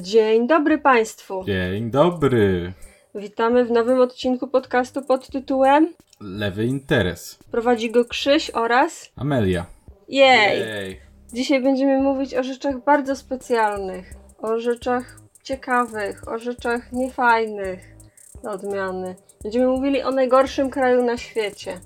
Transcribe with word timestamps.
Dzień 0.00 0.46
dobry 0.46 0.78
Państwu. 0.78 1.44
Dzień 1.44 1.90
dobry. 1.90 2.72
Witamy 3.14 3.64
w 3.64 3.70
nowym 3.70 4.00
odcinku 4.00 4.48
podcastu 4.48 5.02
pod 5.02 5.28
tytułem 5.28 5.94
Lewy 6.20 6.64
interes. 6.64 7.38
Prowadzi 7.50 7.90
go 7.90 8.04
Krzyś 8.04 8.50
oraz 8.50 9.12
Amelia. 9.16 9.66
Jej! 10.08 10.60
Jej. 10.60 11.00
Dzisiaj 11.32 11.62
będziemy 11.62 12.02
mówić 12.02 12.34
o 12.34 12.42
rzeczach 12.42 12.84
bardzo 12.84 13.16
specjalnych, 13.16 14.14
o 14.38 14.58
rzeczach 14.58 15.20
ciekawych, 15.42 16.28
o 16.28 16.38
rzeczach 16.38 16.92
niefajnych 16.92 17.96
do 18.42 18.50
odmiany. 18.50 19.16
Będziemy 19.42 19.66
mówili 19.66 20.02
o 20.02 20.10
najgorszym 20.10 20.70
kraju 20.70 21.02
na 21.02 21.16
świecie. 21.16 21.80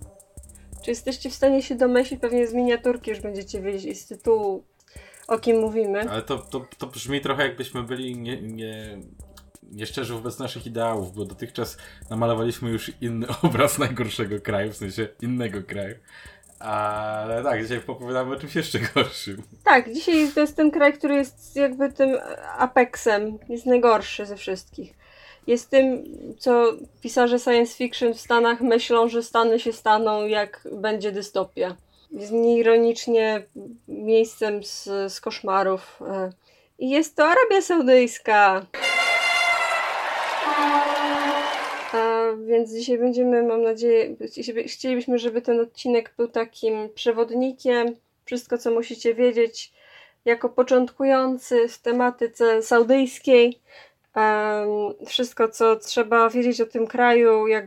Czy 0.82 0.90
jesteście 0.90 1.30
w 1.30 1.34
stanie 1.34 1.62
się 1.62 1.74
domyślić? 1.74 2.20
Pewnie 2.20 2.46
z 2.46 2.54
miniaturki 2.54 3.10
już 3.10 3.20
będziecie 3.20 3.60
wiedzieć 3.60 3.84
i 3.84 3.94
z 3.94 4.06
tytułu 4.06 4.64
o 5.30 5.38
kim 5.38 5.60
mówimy. 5.60 6.10
Ale 6.10 6.22
to, 6.22 6.38
to, 6.38 6.66
to 6.78 6.86
brzmi 6.86 7.20
trochę 7.20 7.42
jakbyśmy 7.42 7.82
byli 7.82 8.18
nie, 8.18 8.42
nie, 8.42 8.98
nieszczerzy 9.62 10.14
wobec 10.14 10.38
naszych 10.38 10.66
ideałów, 10.66 11.14
bo 11.14 11.24
dotychczas 11.24 11.76
namalowaliśmy 12.10 12.70
już 12.70 12.92
inny 13.00 13.26
obraz 13.42 13.78
najgorszego 13.78 14.40
kraju, 14.40 14.72
w 14.72 14.76
sensie 14.76 15.08
innego 15.22 15.62
kraju. 15.62 15.94
Ale 16.58 17.42
tak, 17.42 17.62
dzisiaj 17.62 17.80
opowiadamy 17.86 18.34
o 18.34 18.36
czymś 18.36 18.54
jeszcze 18.54 18.78
gorszym. 18.94 19.42
Tak, 19.64 19.92
dzisiaj 19.92 20.28
to 20.34 20.40
jest 20.40 20.56
ten 20.56 20.70
kraj, 20.70 20.92
który 20.92 21.14
jest 21.14 21.56
jakby 21.56 21.92
tym 21.92 22.18
apexem, 22.58 23.38
jest 23.48 23.66
najgorszy 23.66 24.26
ze 24.26 24.36
wszystkich. 24.36 24.94
Jest 25.46 25.70
tym, 25.70 26.04
co 26.38 26.72
pisarze 27.00 27.38
science 27.38 27.76
fiction 27.76 28.14
w 28.14 28.20
Stanach 28.20 28.60
myślą, 28.60 29.08
że 29.08 29.22
Stany 29.22 29.60
się 29.60 29.72
staną, 29.72 30.26
jak 30.26 30.68
będzie 30.72 31.12
dystopia. 31.12 31.76
Jest 32.12 32.32
nieironicznie 32.32 33.42
miejscem 33.88 34.64
z, 34.64 34.84
z 35.12 35.20
koszmarów. 35.20 36.00
E, 36.08 36.30
I 36.78 36.90
jest 36.90 37.16
to 37.16 37.24
Arabia 37.24 37.62
Saudyjska. 37.62 38.66
A 41.92 42.26
więc 42.46 42.72
dzisiaj 42.72 42.98
będziemy, 42.98 43.42
mam 43.42 43.62
nadzieję, 43.62 44.16
chcielibyśmy, 44.66 45.18
żeby 45.18 45.42
ten 45.42 45.60
odcinek 45.60 46.14
był 46.16 46.28
takim 46.28 46.88
przewodnikiem. 46.94 47.96
Wszystko, 48.24 48.58
co 48.58 48.70
musicie 48.70 49.14
wiedzieć 49.14 49.72
jako 50.24 50.48
początkujący 50.48 51.68
w 51.68 51.78
tematyce 51.78 52.62
saudyjskiej. 52.62 53.60
Um, 54.16 54.68
wszystko, 55.06 55.48
co 55.48 55.76
trzeba 55.76 56.30
wiedzieć 56.30 56.60
o 56.60 56.66
tym 56.66 56.86
kraju, 56.86 57.46
jak, 57.46 57.64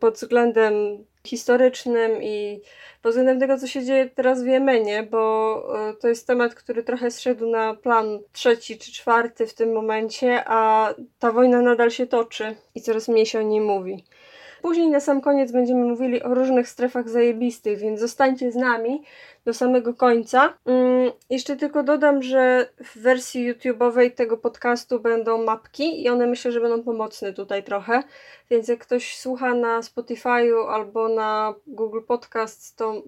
pod 0.00 0.14
względem 0.14 1.04
historycznym 1.28 2.22
i 2.22 2.60
pod 3.02 3.10
względem 3.12 3.40
tego, 3.40 3.58
co 3.58 3.66
się 3.66 3.84
dzieje 3.84 4.10
teraz 4.10 4.42
w 4.42 4.46
Jemenie, 4.46 5.02
bo 5.02 5.62
e, 5.90 5.94
to 5.94 6.08
jest 6.08 6.26
temat, 6.26 6.54
który 6.54 6.82
trochę 6.82 7.10
zszedł 7.10 7.50
na 7.50 7.74
plan 7.74 8.18
trzeci 8.32 8.78
czy 8.78 8.92
czwarty 8.92 9.46
w 9.46 9.54
tym 9.54 9.72
momencie, 9.72 10.42
a 10.46 10.94
ta 11.18 11.32
wojna 11.32 11.62
nadal 11.62 11.90
się 11.90 12.06
toczy 12.06 12.56
i 12.74 12.80
coraz 12.80 13.08
mniej 13.08 13.26
się 13.26 13.38
o 13.38 13.42
niej 13.42 13.60
mówi. 13.60 14.04
Później 14.62 14.88
na 14.88 15.00
sam 15.00 15.20
koniec 15.20 15.52
będziemy 15.52 15.84
mówili 15.84 16.22
o 16.22 16.34
różnych 16.34 16.68
strefach 16.68 17.08
zajebistych, 17.08 17.78
więc 17.78 18.00
zostańcie 18.00 18.52
z 18.52 18.56
nami 18.56 19.02
do 19.44 19.54
samego 19.54 19.94
końca. 19.94 20.54
Mm, 20.66 21.12
jeszcze 21.30 21.56
tylko 21.56 21.82
dodam, 21.82 22.22
że 22.22 22.68
w 22.84 22.98
wersji 22.98 23.54
YouTube'owej 23.54 24.10
tego 24.10 24.36
podcastu 24.36 25.00
będą 25.00 25.44
mapki 25.44 26.02
i 26.02 26.08
one 26.08 26.26
myślę, 26.26 26.52
że 26.52 26.60
będą 26.60 26.82
pomocne 26.82 27.32
tutaj 27.32 27.62
trochę. 27.62 28.02
Więc 28.50 28.68
jak 28.68 28.78
ktoś 28.78 29.18
słucha 29.18 29.54
na 29.54 29.80
Spotify'u 29.80 30.68
albo 30.68 31.08
na 31.08 31.54
Google 31.66 32.00
Podcast, 32.06 32.76
to 32.76 33.02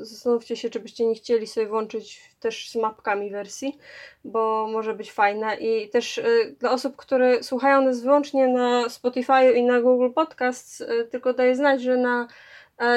zastanówcie 0.00 0.56
się, 0.56 0.70
czy 0.70 0.80
byście 0.80 1.06
nie 1.06 1.14
chcieli 1.14 1.46
sobie 1.46 1.66
włączyć 1.66 2.20
też 2.40 2.70
z 2.70 2.76
mapkami 2.76 3.30
wersji, 3.30 3.78
bo 4.24 4.68
może 4.72 4.94
być 4.94 5.12
fajna. 5.12 5.54
I 5.54 5.88
też 5.88 6.18
y, 6.18 6.56
dla 6.58 6.70
osób, 6.70 6.96
które 6.96 7.42
słuchają 7.42 7.82
nas 7.82 8.02
wyłącznie 8.02 8.48
na 8.48 8.84
Spotify'u 8.88 9.54
i 9.54 9.62
na 9.62 9.80
Google 9.80 10.10
Podcast, 10.14 10.69
y, 10.80 11.08
tylko 11.10 11.34
daję 11.34 11.56
znać, 11.56 11.82
że 11.82 11.96
na 11.96 12.28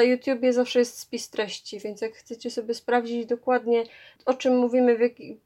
YouTubie 0.02 0.52
zawsze 0.52 0.78
jest 0.78 0.98
spis 0.98 1.30
treści, 1.30 1.78
więc 1.78 2.00
jak 2.00 2.12
chcecie 2.12 2.50
sobie 2.50 2.74
sprawdzić 2.74 3.26
dokładnie, 3.26 3.84
o 4.24 4.34
czym 4.34 4.56
mówimy 4.56 4.98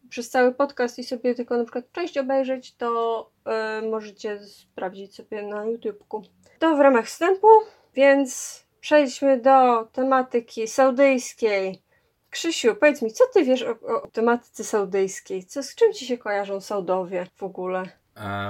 przez 0.09 0.31
cały 0.31 0.55
podcast 0.55 0.99
i 0.99 1.05
sobie 1.05 1.35
tylko 1.35 1.57
na 1.57 1.65
przykład 1.65 1.93
część 1.93 2.19
obejrzeć, 2.19 2.75
to 2.75 3.31
y, 3.79 3.87
możecie 3.87 4.41
sprawdzić 4.47 5.15
sobie 5.15 5.43
na 5.43 5.65
YouTubeku. 5.65 6.23
To 6.59 6.77
w 6.77 6.81
ramach 6.81 7.07
wstępu, 7.07 7.49
więc 7.95 8.63
przejdźmy 8.81 9.41
do 9.41 9.85
tematyki 9.93 10.69
saudyjskiej. 10.69 11.83
Krzysiu, 12.31 12.75
powiedz 12.75 13.03
mi, 13.03 13.13
co 13.13 13.25
ty 13.35 13.45
wiesz 13.45 13.63
o, 13.63 13.71
o 13.71 14.07
tematyce 14.13 14.65
saudyjskiej? 14.65 15.45
Co, 15.45 15.63
z 15.63 15.75
czym 15.75 15.93
ci 15.93 16.07
się 16.07 16.19
kojarzą 16.19 16.61
Saudowie 16.61 17.27
w 17.37 17.43
ogóle? 17.43 17.89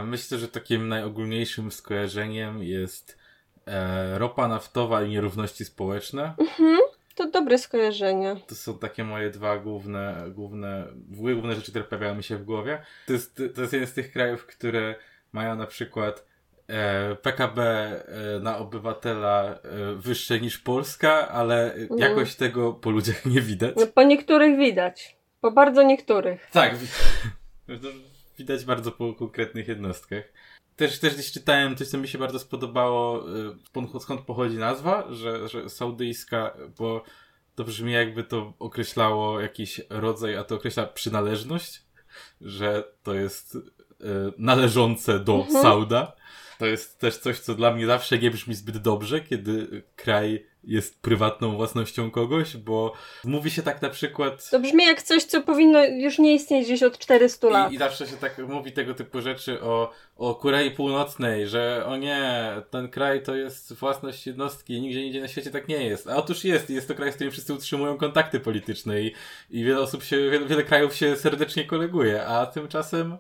Myślę, 0.05 0.39
że 0.39 0.49
takim 0.49 0.89
najogólniejszym 0.89 1.73
skojarzeniem 1.73 2.63
jest 2.63 3.19
e, 3.69 4.19
ropa 4.19 4.49
naftowa 4.49 5.03
i 5.03 5.09
nierówności 5.09 5.65
społeczne. 5.65 6.35
Mhm, 6.39 6.79
to 7.15 7.31
dobre 7.31 7.59
skojarzenia. 7.59 8.37
To 8.47 8.55
są 8.55 8.79
takie 8.79 9.05
moje 9.05 9.31
dwa 9.31 9.59
główne, 9.59 10.25
główne, 10.31 10.87
główne 11.11 11.55
rzeczy, 11.55 11.71
które 11.71 11.85
pojawiają 11.85 12.15
mi 12.15 12.23
się 12.23 12.37
w 12.37 12.45
głowie. 12.45 12.83
To 13.07 13.13
jest, 13.13 13.43
to 13.55 13.61
jest 13.61 13.73
jeden 13.73 13.89
z 13.89 13.93
tych 13.93 14.13
krajów, 14.13 14.47
które 14.47 14.95
mają 15.33 15.57
na 15.57 15.67
przykład 15.67 16.27
e, 16.69 17.17
PKB 17.17 17.61
e, 17.61 18.41
na 18.41 18.59
obywatela 18.59 19.45
e, 19.45 19.59
wyższe 19.95 20.41
niż 20.41 20.59
Polska, 20.59 21.29
ale 21.29 21.75
mhm. 21.75 22.01
jakoś 22.01 22.35
tego 22.35 22.73
po 22.73 22.91
ludziach 22.91 23.27
nie 23.27 23.41
widać. 23.41 23.75
No, 23.77 23.87
po 23.87 24.03
niektórych 24.03 24.59
widać. 24.59 25.17
Po 25.41 25.51
bardzo 25.51 25.83
niektórych. 25.83 26.51
Tak. 26.53 26.75
widać 28.39 28.65
bardzo 28.65 28.93
po 28.93 29.15
konkretnych 29.15 29.69
jednostkach. 29.69 30.25
Też, 30.79 30.99
też 30.99 31.15
gdzieś 31.15 31.33
czytałem 31.33 31.77
coś, 31.77 31.89
co 31.89 31.99
mi 31.99 32.09
się 32.09 32.19
bardzo 32.19 32.39
spodobało, 32.39 33.25
y, 33.97 34.01
skąd 34.01 34.21
pochodzi 34.21 34.57
nazwa, 34.57 35.07
że, 35.11 35.49
że 35.49 35.71
saudyjska, 35.71 36.57
bo 36.79 37.03
to 37.55 37.65
brzmi 37.65 37.93
jakby 37.93 38.25
to 38.25 38.53
określało 38.59 39.41
jakiś 39.41 39.81
rodzaj, 39.91 40.37
a 40.37 40.45
to 40.45 40.55
określa 40.55 40.87
przynależność, 40.87 41.83
że 42.41 42.85
to 43.03 43.15
jest 43.15 43.55
y, 43.55 43.61
należące 44.39 45.21
do 45.21 45.35
mhm. 45.35 45.63
Sauda. 45.63 46.13
To 46.59 46.67
jest 46.67 46.99
też 46.99 47.17
coś, 47.17 47.39
co 47.39 47.55
dla 47.55 47.71
mnie 47.75 47.87
zawsze 47.87 48.19
nie 48.19 48.31
brzmi 48.31 48.55
zbyt 48.55 48.79
dobrze, 48.79 49.21
kiedy 49.21 49.83
kraj 49.97 50.45
jest 50.65 51.03
prywatną 51.03 51.57
własnością 51.57 52.11
kogoś, 52.11 52.57
bo 52.57 52.93
mówi 53.25 53.51
się 53.51 53.63
tak 53.63 53.83
na 53.83 53.91
przykład. 53.91 54.51
To 54.51 54.61
brzmi 54.61 54.87
jak 54.87 55.03
coś, 55.03 55.25
co 55.25 55.43
powinno 55.43 55.85
już 55.85 56.19
nie 56.19 56.35
istnieć 56.35 56.67
gdzieś 56.67 56.83
od 56.83 56.99
400 56.99 57.49
lat. 57.49 57.73
I, 57.73 57.75
i 57.75 57.79
zawsze 57.79 58.07
się 58.07 58.17
tak 58.17 58.39
mówi 58.39 58.73
tego 58.73 58.95
typu 58.95 59.21
rzeczy 59.21 59.63
o, 59.63 59.93
o 60.17 60.35
Korei 60.35 60.71
Północnej, 60.71 61.47
że 61.47 61.87
o 61.87 61.97
nie, 61.97 62.53
ten 62.71 62.89
kraj 62.89 63.23
to 63.23 63.37
jest 63.37 63.73
własność 63.73 64.27
jednostki, 64.27 64.81
nigdzie 64.81 65.03
indziej 65.03 65.23
na 65.23 65.29
świecie 65.29 65.51
tak 65.51 65.69
nie 65.69 65.85
jest. 65.85 66.09
A 66.09 66.17
otóż 66.17 66.45
jest, 66.45 66.71
jest 66.71 66.89
to 66.89 66.95
kraj, 66.95 67.13
z 67.13 67.15
którym 67.15 67.33
wszyscy 67.33 67.55
utrzymują 67.55 67.97
kontakty 67.97 68.41
polityczne 68.41 69.03
i, 69.03 69.15
i 69.51 69.65
wiele 69.65 69.81
osób 69.81 70.03
się, 70.03 70.31
wiele, 70.31 70.47
wiele 70.47 70.65
krajów 70.65 70.95
się 70.95 71.17
serdecznie 71.17 71.65
koleguje, 71.65 72.27
a 72.27 72.47
tymczasem 72.47 73.19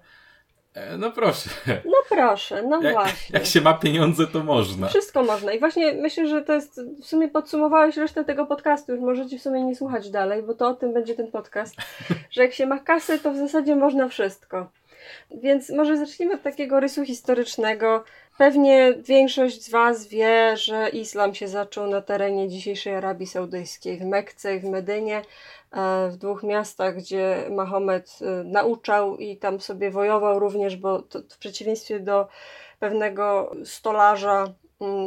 no 0.98 1.10
proszę. 1.10 1.50
No 1.66 1.96
proszę, 2.08 2.62
no 2.62 2.82
jak, 2.82 2.92
właśnie. 2.92 3.38
Jak 3.38 3.46
się 3.46 3.60
ma 3.60 3.74
pieniądze, 3.74 4.26
to 4.26 4.44
można. 4.44 4.88
Wszystko 4.88 5.22
można. 5.22 5.52
I 5.52 5.58
właśnie 5.58 5.92
myślę, 5.92 6.28
że 6.28 6.42
to 6.42 6.52
jest, 6.52 6.80
w 7.02 7.04
sumie 7.04 7.28
podsumowałeś 7.28 7.96
resztę 7.96 8.24
tego 8.24 8.46
podcastu, 8.46 8.92
już 8.92 9.00
możecie 9.00 9.38
w 9.38 9.42
sumie 9.42 9.64
nie 9.64 9.76
słuchać 9.76 10.10
dalej, 10.10 10.42
bo 10.42 10.54
to 10.54 10.68
o 10.68 10.74
tym 10.74 10.94
będzie 10.94 11.14
ten 11.14 11.30
podcast, 11.30 11.74
że 12.30 12.42
jak 12.42 12.52
się 12.52 12.66
ma 12.66 12.78
kasę, 12.78 13.18
to 13.18 13.32
w 13.32 13.36
zasadzie 13.36 13.76
można 13.76 14.08
wszystko. 14.08 14.70
Więc 15.30 15.70
może 15.70 15.96
zacznijmy 15.96 16.34
od 16.34 16.42
takiego 16.42 16.80
rysu 16.80 17.04
historycznego. 17.04 18.04
Pewnie 18.38 18.94
większość 18.94 19.64
z 19.64 19.70
Was 19.70 20.06
wie, 20.06 20.56
że 20.56 20.88
islam 20.88 21.34
się 21.34 21.48
zaczął 21.48 21.86
na 21.86 22.02
terenie 22.02 22.48
dzisiejszej 22.48 22.94
Arabii 22.94 23.26
Saudyjskiej, 23.26 23.98
w 23.98 24.04
Mekce 24.04 24.56
i 24.56 24.60
w 24.60 24.64
Medynie. 24.64 25.22
E, 25.72 26.08
w 26.10 26.16
dwóch 26.16 26.42
miastach, 26.42 26.96
gdzie 26.96 27.46
Mahomet 27.50 28.18
e, 28.22 28.44
nauczał 28.44 29.16
i 29.16 29.36
tam 29.36 29.60
sobie 29.60 29.90
wojował 29.90 30.38
również, 30.38 30.76
bo 30.76 31.02
to, 31.02 31.18
w 31.18 31.38
przeciwieństwie 31.38 32.00
do 32.00 32.28
pewnego 32.80 33.54
stolarza 33.64 34.54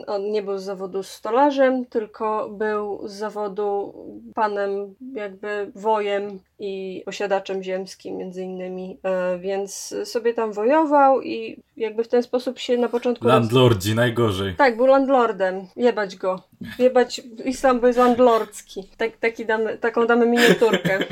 on 0.08 0.32
nie 0.32 0.42
był 0.42 0.58
z 0.58 0.64
zawodu 0.64 1.04
stolarzem, 1.04 1.86
tylko 1.86 2.50
był 2.50 3.08
z 3.08 3.12
zawodu 3.12 3.94
panem, 4.36 4.96
jakby 5.14 5.72
wojem 5.76 6.40
i 6.60 7.04
posiadaczem 7.06 7.64
ziemskim, 7.64 8.18
między 8.18 8.44
innymi. 8.44 8.98
E, 9.04 9.40
więc 9.40 9.96
sobie 10.04 10.34
tam 10.34 10.54
wojował 10.54 11.22
i 11.22 11.58
jakby 11.78 12.04
w 12.04 12.08
ten 12.08 12.24
sposób 12.24 12.60
się 12.60 12.78
na 12.78 12.90
początku. 12.90 13.28
Landlordzi, 13.28 13.90
roz... 13.90 13.96
najgorzej. 13.96 14.56
Tak, 14.56 14.78
był 14.78 14.86
landlordem. 14.86 15.68
Jebać 15.76 16.16
go. 16.16 16.44
Jebać. 16.80 17.22
Islam 17.46 17.80
był 17.80 17.92
landlordzki. 17.98 18.84
Tak, 18.98 19.18
taki 19.18 19.46
damy, 19.46 19.78
taką 19.78 20.08
damy 20.08 20.26
miniaturkę. 20.26 21.00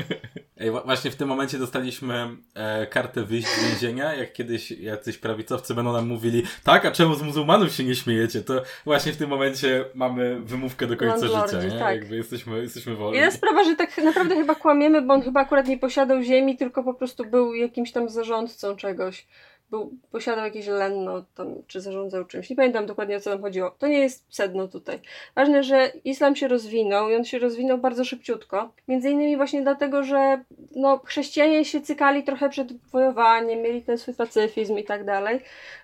Ej, 0.60 0.70
właśnie 0.70 1.10
w 1.10 1.16
tym 1.16 1.28
momencie 1.28 1.58
dostaliśmy 1.58 2.28
e, 2.54 2.86
kartę 2.86 3.24
wyjść 3.24 3.48
z 3.48 3.70
więzienia, 3.70 4.14
jak 4.14 4.32
kiedyś 4.32 4.70
jacyś 4.70 5.18
prawicowcy 5.18 5.74
będą 5.74 5.92
nam 5.92 6.06
mówili, 6.06 6.42
tak, 6.64 6.86
a 6.86 6.90
czemu 6.90 7.14
z 7.14 7.22
muzułmanów 7.22 7.72
się 7.72 7.84
nie 7.84 7.94
śmiejecie? 7.94 8.42
To 8.42 8.62
właśnie 8.84 9.12
w 9.12 9.16
tym 9.16 9.30
momencie 9.30 9.84
mamy 9.94 10.40
wymówkę 10.40 10.86
do 10.86 10.96
końca 10.96 11.26
życia, 11.26 11.62
nie? 11.62 11.78
Tak. 11.78 11.96
Jakby 11.96 12.16
jesteśmy, 12.16 12.62
jesteśmy 12.62 12.94
wolni. 12.94 13.16
Jedna 13.16 13.30
sprawa, 13.30 13.64
że 13.64 13.76
tak 13.76 13.98
naprawdę 13.98 14.36
chyba 14.36 14.54
kłamiemy, 14.54 15.02
bo 15.02 15.14
on 15.14 15.22
chyba 15.22 15.40
akurat 15.40 15.68
nie 15.68 15.78
posiadał 15.78 16.22
ziemi, 16.22 16.56
tylko 16.56 16.84
po 16.84 16.94
prostu 16.94 17.24
był 17.24 17.54
jakimś 17.54 17.92
tam 17.92 18.08
zarządcą 18.08 18.76
czegoś. 18.76 19.26
Był, 19.70 19.92
posiadał 20.12 20.44
jakieś 20.44 20.66
lenno 20.66 21.24
tam, 21.34 21.46
czy 21.66 21.80
zarządzał 21.80 22.24
czymś. 22.24 22.50
Nie 22.50 22.56
pamiętam 22.56 22.86
dokładnie 22.86 23.16
o 23.16 23.20
co 23.20 23.30
tam 23.30 23.40
chodziło. 23.40 23.70
To 23.70 23.86
nie 23.86 23.98
jest 23.98 24.34
sedno 24.34 24.68
tutaj. 24.68 24.98
Ważne, 25.34 25.62
że 25.62 25.92
islam 26.04 26.36
się 26.36 26.48
rozwinął 26.48 27.10
i 27.10 27.16
on 27.16 27.24
się 27.24 27.38
rozwinął 27.38 27.78
bardzo 27.78 28.04
szybciutko. 28.04 28.72
Między 28.88 29.10
innymi 29.10 29.36
właśnie 29.36 29.62
dlatego, 29.62 30.02
że 30.02 30.44
no, 30.76 31.00
chrześcijanie 31.04 31.64
się 31.64 31.80
cykali 31.80 32.24
trochę 32.24 32.48
przed 32.48 32.72
wojowaniem, 32.72 33.62
mieli 33.62 33.82
ten 33.82 33.98
swój 33.98 34.14
pacyfizm 34.14 34.78
i 34.78 34.84
tak 34.84 35.04
dalej 35.04 35.40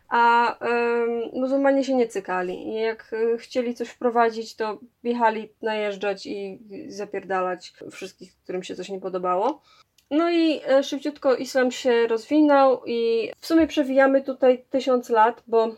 a 0.09 0.53
y, 0.53 1.31
muzułmanie 1.33 1.85
się 1.85 1.95
nie 1.95 2.09
cykali. 2.09 2.69
I 2.69 2.75
jak 2.75 3.13
y, 3.13 3.39
chcieli 3.39 3.75
coś 3.75 3.89
wprowadzić, 3.89 4.57
to 4.57 4.79
jechali 5.03 5.53
najeżdżać 5.63 6.27
i 6.27 6.59
zapierdalać 6.89 7.73
wszystkich, 7.91 8.37
którym 8.37 8.63
się 8.63 8.75
coś 8.75 8.89
nie 8.89 9.01
podobało. 9.01 9.63
No 10.11 10.31
i 10.31 10.61
y, 10.79 10.83
szybciutko 10.83 11.35
islam 11.35 11.71
się 11.71 12.07
rozwinął 12.07 12.83
i 12.87 13.31
w 13.41 13.47
sumie 13.47 13.67
przewijamy 13.67 14.23
tutaj 14.23 14.65
tysiąc 14.71 15.11
lat, 15.11 15.43
bo 15.47 15.67
y, 15.67 15.75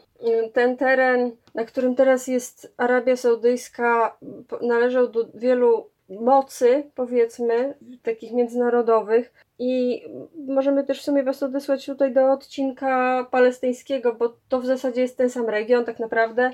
ten 0.52 0.76
teren, 0.76 1.36
na 1.54 1.64
którym 1.64 1.94
teraz 1.94 2.26
jest 2.28 2.74
Arabia 2.76 3.16
Saudyjska, 3.16 4.18
należał 4.62 5.08
do 5.08 5.28
wielu 5.34 5.90
mocy, 6.08 6.90
powiedzmy, 6.94 7.74
takich 8.02 8.32
międzynarodowych. 8.32 9.32
I 9.58 10.02
możemy 10.46 10.84
też 10.84 11.00
w 11.00 11.04
sumie 11.04 11.22
Was 11.22 11.42
odesłać 11.42 11.86
tutaj 11.86 12.12
do 12.12 12.32
odcinka 12.32 13.26
palestyńskiego, 13.30 14.14
bo 14.14 14.36
to 14.48 14.60
w 14.60 14.66
zasadzie 14.66 15.00
jest 15.00 15.16
ten 15.16 15.30
sam 15.30 15.46
region 15.46 15.84
tak 15.84 15.98
naprawdę. 15.98 16.50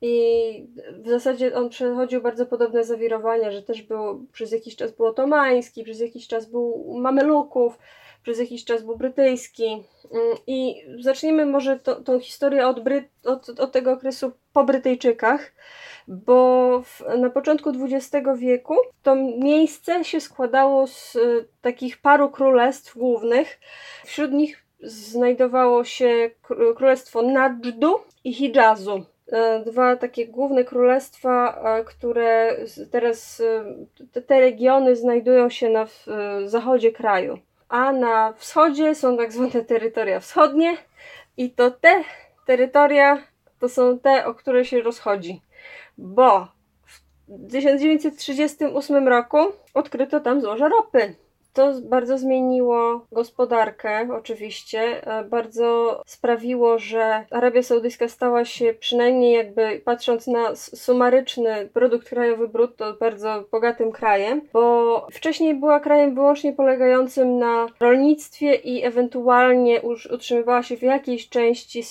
I 0.00 0.66
w 1.02 1.08
zasadzie 1.08 1.54
on 1.54 1.68
przechodził 1.68 2.22
bardzo 2.22 2.46
podobne 2.46 2.84
zawirowania, 2.84 3.50
że 3.50 3.62
też 3.62 3.82
było, 3.82 4.20
przez 4.32 4.52
jakiś 4.52 4.76
czas 4.76 4.92
był 4.92 5.06
otomański, 5.06 5.84
przez 5.84 6.00
jakiś 6.00 6.26
czas 6.28 6.46
był 6.46 6.94
Mameluków, 6.98 7.78
przez 8.22 8.38
jakiś 8.38 8.64
czas 8.64 8.82
był 8.82 8.96
brytyjski. 8.96 9.64
Mm, 9.64 10.36
I 10.46 10.86
zaczniemy 11.00 11.46
może 11.46 11.78
to, 11.78 11.94
tą 11.94 12.20
historię 12.20 12.66
od, 12.66 12.80
od, 13.24 13.60
od 13.60 13.72
tego 13.72 13.92
okresu 13.92 14.32
po 14.52 14.64
Brytyjczykach 14.64 15.52
bo 16.08 16.80
w, 16.82 17.02
na 17.18 17.30
początku 17.30 17.70
XX 17.70 18.26
wieku 18.36 18.76
to 19.02 19.14
miejsce 19.38 20.04
się 20.04 20.20
składało 20.20 20.86
z 20.86 21.16
y, 21.16 21.48
takich 21.60 22.00
paru 22.00 22.30
królestw 22.30 22.98
głównych. 22.98 23.60
Wśród 24.04 24.32
nich 24.32 24.64
znajdowało 24.82 25.84
się 25.84 26.30
królestwo 26.76 27.22
Nadżdu 27.22 27.94
i 28.24 28.34
Hidżazu. 28.34 29.04
E, 29.32 29.64
dwa 29.64 29.96
takie 29.96 30.26
główne 30.26 30.64
królestwa, 30.64 31.62
e, 31.64 31.84
które 31.84 32.56
teraz 32.90 33.42
te, 34.12 34.22
te 34.22 34.40
regiony 34.40 34.96
znajdują 34.96 35.50
się 35.50 35.70
na 35.70 35.86
zachodzie 36.44 36.92
kraju. 36.92 37.38
A 37.68 37.92
na 37.92 38.32
wschodzie 38.32 38.94
są 38.94 39.16
tak 39.16 39.32
zwane 39.32 39.64
terytoria 39.64 40.20
wschodnie 40.20 40.76
i 41.36 41.50
to 41.50 41.70
te 41.70 42.04
terytoria 42.46 43.22
to 43.60 43.68
są 43.68 43.98
te, 43.98 44.26
o 44.26 44.34
które 44.34 44.64
się 44.64 44.82
rozchodzi 44.82 45.40
bo 45.98 46.48
w 46.86 47.00
1938 47.50 49.08
roku 49.08 49.38
odkryto 49.74 50.20
tam 50.20 50.40
złoże 50.40 50.68
ropy. 50.68 51.14
To 51.54 51.72
bardzo 51.82 52.18
zmieniło 52.18 53.06
gospodarkę, 53.12 54.08
oczywiście. 54.12 55.06
E, 55.06 55.24
bardzo 55.24 56.02
sprawiło, 56.06 56.78
że 56.78 57.24
Arabia 57.30 57.62
Saudyjska 57.62 58.08
stała 58.08 58.44
się, 58.44 58.74
przynajmniej 58.80 59.34
jakby 59.34 59.82
patrząc 59.84 60.26
na 60.26 60.56
sumaryczny 60.56 61.68
produkt 61.72 62.08
krajowy 62.08 62.48
brutto, 62.48 62.92
bardzo 62.92 63.44
bogatym 63.52 63.92
krajem, 63.92 64.40
bo 64.52 65.06
wcześniej 65.12 65.54
była 65.54 65.80
krajem 65.80 66.14
wyłącznie 66.14 66.52
polegającym 66.52 67.38
na 67.38 67.66
rolnictwie 67.80 68.54
i 68.54 68.84
ewentualnie 68.84 69.82
utrzymywała 70.10 70.62
się 70.62 70.76
w 70.76 70.82
jakiejś 70.82 71.28
części 71.28 71.82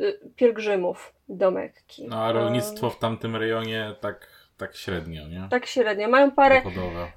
y, 0.00 0.18
pielgrzymów 0.36 1.14
do 1.28 1.50
Mekki. 1.50 2.06
No 2.08 2.16
a 2.16 2.32
rolnictwo 2.32 2.90
w 2.90 2.98
tamtym 2.98 3.36
rejonie 3.36 3.94
tak, 4.00 4.28
tak 4.62 4.76
średnio, 4.76 5.28
nie? 5.28 5.48
Tak 5.50 5.66
średnio. 5.66 6.08
Mają 6.08 6.30
parę. 6.30 6.62
Dochodowe. 6.64 7.12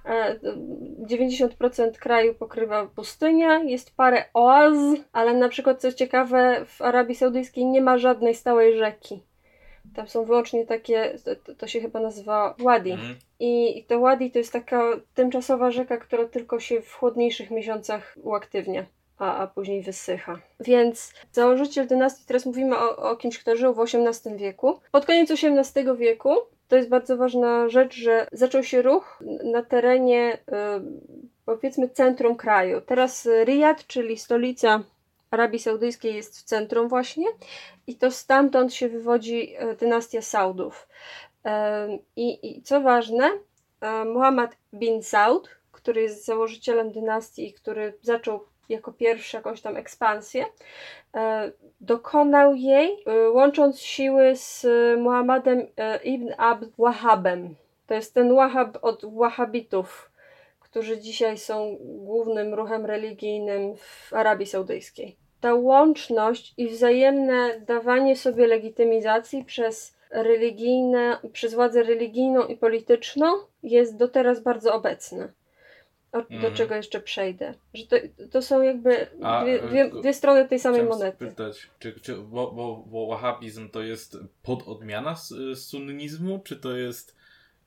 90% 1.07 1.92
kraju 1.92 2.33
pokrywa 2.33 2.88
pustynia, 2.88 3.63
jest 3.63 3.95
parę 3.95 4.25
oaz, 4.33 4.77
ale 5.13 5.33
na 5.33 5.50
przykład 5.50 5.81
co 5.81 5.94
ciekawe, 5.94 6.65
w 6.68 6.81
Arabii 6.81 7.15
Saudyjskiej 7.15 7.65
nie 7.65 7.81
ma 7.81 7.97
żadnej 7.97 8.36
stałej 8.36 8.77
rzeki. 8.77 9.24
Tam 9.95 10.07
są 10.07 10.25
wyłącznie 10.25 10.65
takie, 10.65 11.15
to, 11.44 11.56
to 11.56 11.68
się 11.68 11.81
chyba 11.81 12.00
nazywa 12.00 12.56
Wadi. 12.59 12.92
Mhm. 12.92 13.15
I 13.39 13.83
to 13.88 14.00
Wadi 14.00 14.31
to 14.31 14.38
jest 14.38 14.53
taka 14.53 14.81
tymczasowa 15.13 15.71
rzeka, 15.71 15.97
która 15.97 16.25
tylko 16.25 16.59
się 16.59 16.81
w 16.81 16.94
chłodniejszych 16.94 17.51
miesiącach 17.51 18.18
uaktywnia 18.24 18.86
a, 19.18 19.38
a 19.38 19.47
później 19.47 19.81
wysycha. 19.81 20.39
Więc 20.59 21.13
założyciel 21.31 21.88
dynastii, 21.88 22.25
teraz 22.27 22.45
mówimy 22.45 22.77
o, 22.77 22.97
o 22.97 23.15
kimś, 23.15 23.39
kto 23.39 23.56
żył 23.56 23.74
w 23.74 23.80
XVIII 23.80 24.38
wieku. 24.38 24.80
Pod 24.92 25.06
koniec 25.06 25.31
XVIII 25.31 25.97
wieku 25.97 26.36
to 26.68 26.76
jest 26.76 26.90
bardzo 26.90 27.18
ważna 27.18 27.70
rzecz, 27.70 27.96
że 27.96 28.28
zaczął 28.32 28.64
się 28.64 28.82
ruch 28.82 29.24
na 29.44 29.64
terenie 29.64 30.34
y, 30.34 30.40
powiedzmy 31.46 31.90
centrum 31.90 32.36
kraju. 32.36 32.82
Teraz 32.82 33.28
Riyad, 33.44 33.88
czyli 33.88 34.18
stolica 34.18 34.84
Arabii 35.32 35.60
Saudyjskiej 35.60 36.16
jest 36.16 36.40
w 36.40 36.44
centrum 36.44 36.88
właśnie 36.88 37.26
i 37.88 37.96
to 37.96 38.12
stamtąd 38.12 38.74
się 38.74 38.90
wywodzi 38.90 39.56
y, 39.56 39.76
dynastia 39.76 40.22
Saudów. 40.22 40.88
Y, 41.46 41.50
I, 42.16 42.58
I 42.58 42.62
co 42.62 42.82
ważne, 42.82 43.32
Muhammad 44.06 44.58
bin 44.74 45.04
Saud, 45.04 45.50
który 45.72 46.02
jest 46.02 46.26
założycielem 46.26 46.92
dynastii, 46.92 47.54
który 47.54 47.94
zaczął 48.02 48.46
jako 48.70 48.94
pierwszy 48.94 49.38
jakąś 49.38 49.62
tam 49.62 49.78
ekspansję, 49.78 50.46
e, 51.16 51.52
dokonał 51.82 52.56
jej 52.56 53.04
e, 53.06 53.30
łącząc 53.30 53.80
siły 53.80 54.36
z 54.36 54.66
Muhammadem 55.00 55.68
e, 55.78 56.04
ibn 56.04 56.28
Abd 56.38 56.70
Wahabem. 56.78 57.56
To 57.88 57.94
jest 57.94 58.14
ten 58.14 58.36
Wahab 58.36 58.78
od 58.82 59.06
Wahabitów, 59.16 60.12
którzy 60.60 61.00
dzisiaj 61.00 61.38
są 61.38 61.78
głównym 61.80 62.54
ruchem 62.54 62.86
religijnym 62.86 63.76
w 63.76 64.14
Arabii 64.14 64.46
Saudyjskiej. 64.46 65.16
Ta 65.42 65.54
łączność 65.54 66.54
i 66.58 66.68
wzajemne 66.68 67.60
dawanie 67.60 68.16
sobie 68.16 68.48
legitymizacji 68.48 69.44
przez 69.44 69.96
religijne, 70.12 71.18
przez 71.34 71.54
władzę 71.54 71.84
religijną 71.84 72.48
i 72.48 72.58
polityczną 72.58 73.28
jest 73.64 73.98
do 73.98 74.08
teraz 74.08 74.40
bardzo 74.40 74.74
obecna 74.74 75.28
o, 76.16 76.22
do 76.22 76.38
mm. 76.38 76.54
czego 76.54 76.76
jeszcze 76.76 77.00
przejdę. 77.00 77.54
Że 77.74 77.88
to, 77.88 77.96
to 78.32 78.42
są 78.42 78.62
jakby 78.62 79.08
A, 79.24 79.44
dwie, 79.44 79.60
dwie, 79.60 79.82
e, 79.82 79.90
dwie, 80.02 80.14
strony 80.14 80.48
tej 80.48 80.60
samej 80.60 80.84
monety. 80.84 81.26
Spytać, 81.26 81.70
czy, 81.80 82.00
czy 82.02 82.16
bo, 82.16 82.52
bo, 82.52 82.84
bo 82.88 83.07
wahabizm 83.07 83.69
to 83.69 83.81
jest 83.81 84.18
pododmiana 84.44 85.16
sunnizmu, 85.56 86.42
czy 86.44 86.56
to 86.56 86.76
jest 86.76 87.16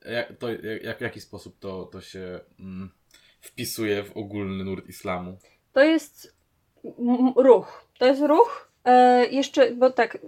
jak, 0.05 0.37
to, 0.37 0.49
jak, 0.83 0.99
w 0.99 1.01
jaki 1.01 1.21
sposób 1.21 1.59
to, 1.59 1.85
to 1.85 2.01
się 2.01 2.41
mm, 2.61 2.91
wpisuje 3.41 4.05
w 4.05 4.17
ogólny 4.17 4.65
nurt 4.65 4.89
islamu? 4.89 5.39
To 5.73 5.83
jest 5.83 6.37
ruch. 7.37 7.85
To 7.99 8.07
jest 8.07 8.23
ruch. 8.23 8.71
E, 8.85 9.27
jeszcze, 9.27 9.71
bo 9.71 9.91
tak, 9.91 10.19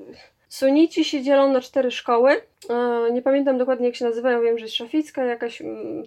Sunici 0.51 1.05
się 1.05 1.23
dzielą 1.23 1.53
na 1.53 1.61
cztery 1.61 1.91
szkoły. 1.91 2.43
E, 2.71 3.09
nie 3.13 3.23
pamiętam 3.23 3.59
dokładnie 3.59 3.87
jak 3.87 3.97
się 3.97 4.05
nazywają, 4.05 4.43
wiem, 4.43 4.59
że 4.59 4.65
jest 4.65 4.77
szaficka, 4.77 5.25
jakaś 5.25 5.61
mm, 5.61 6.05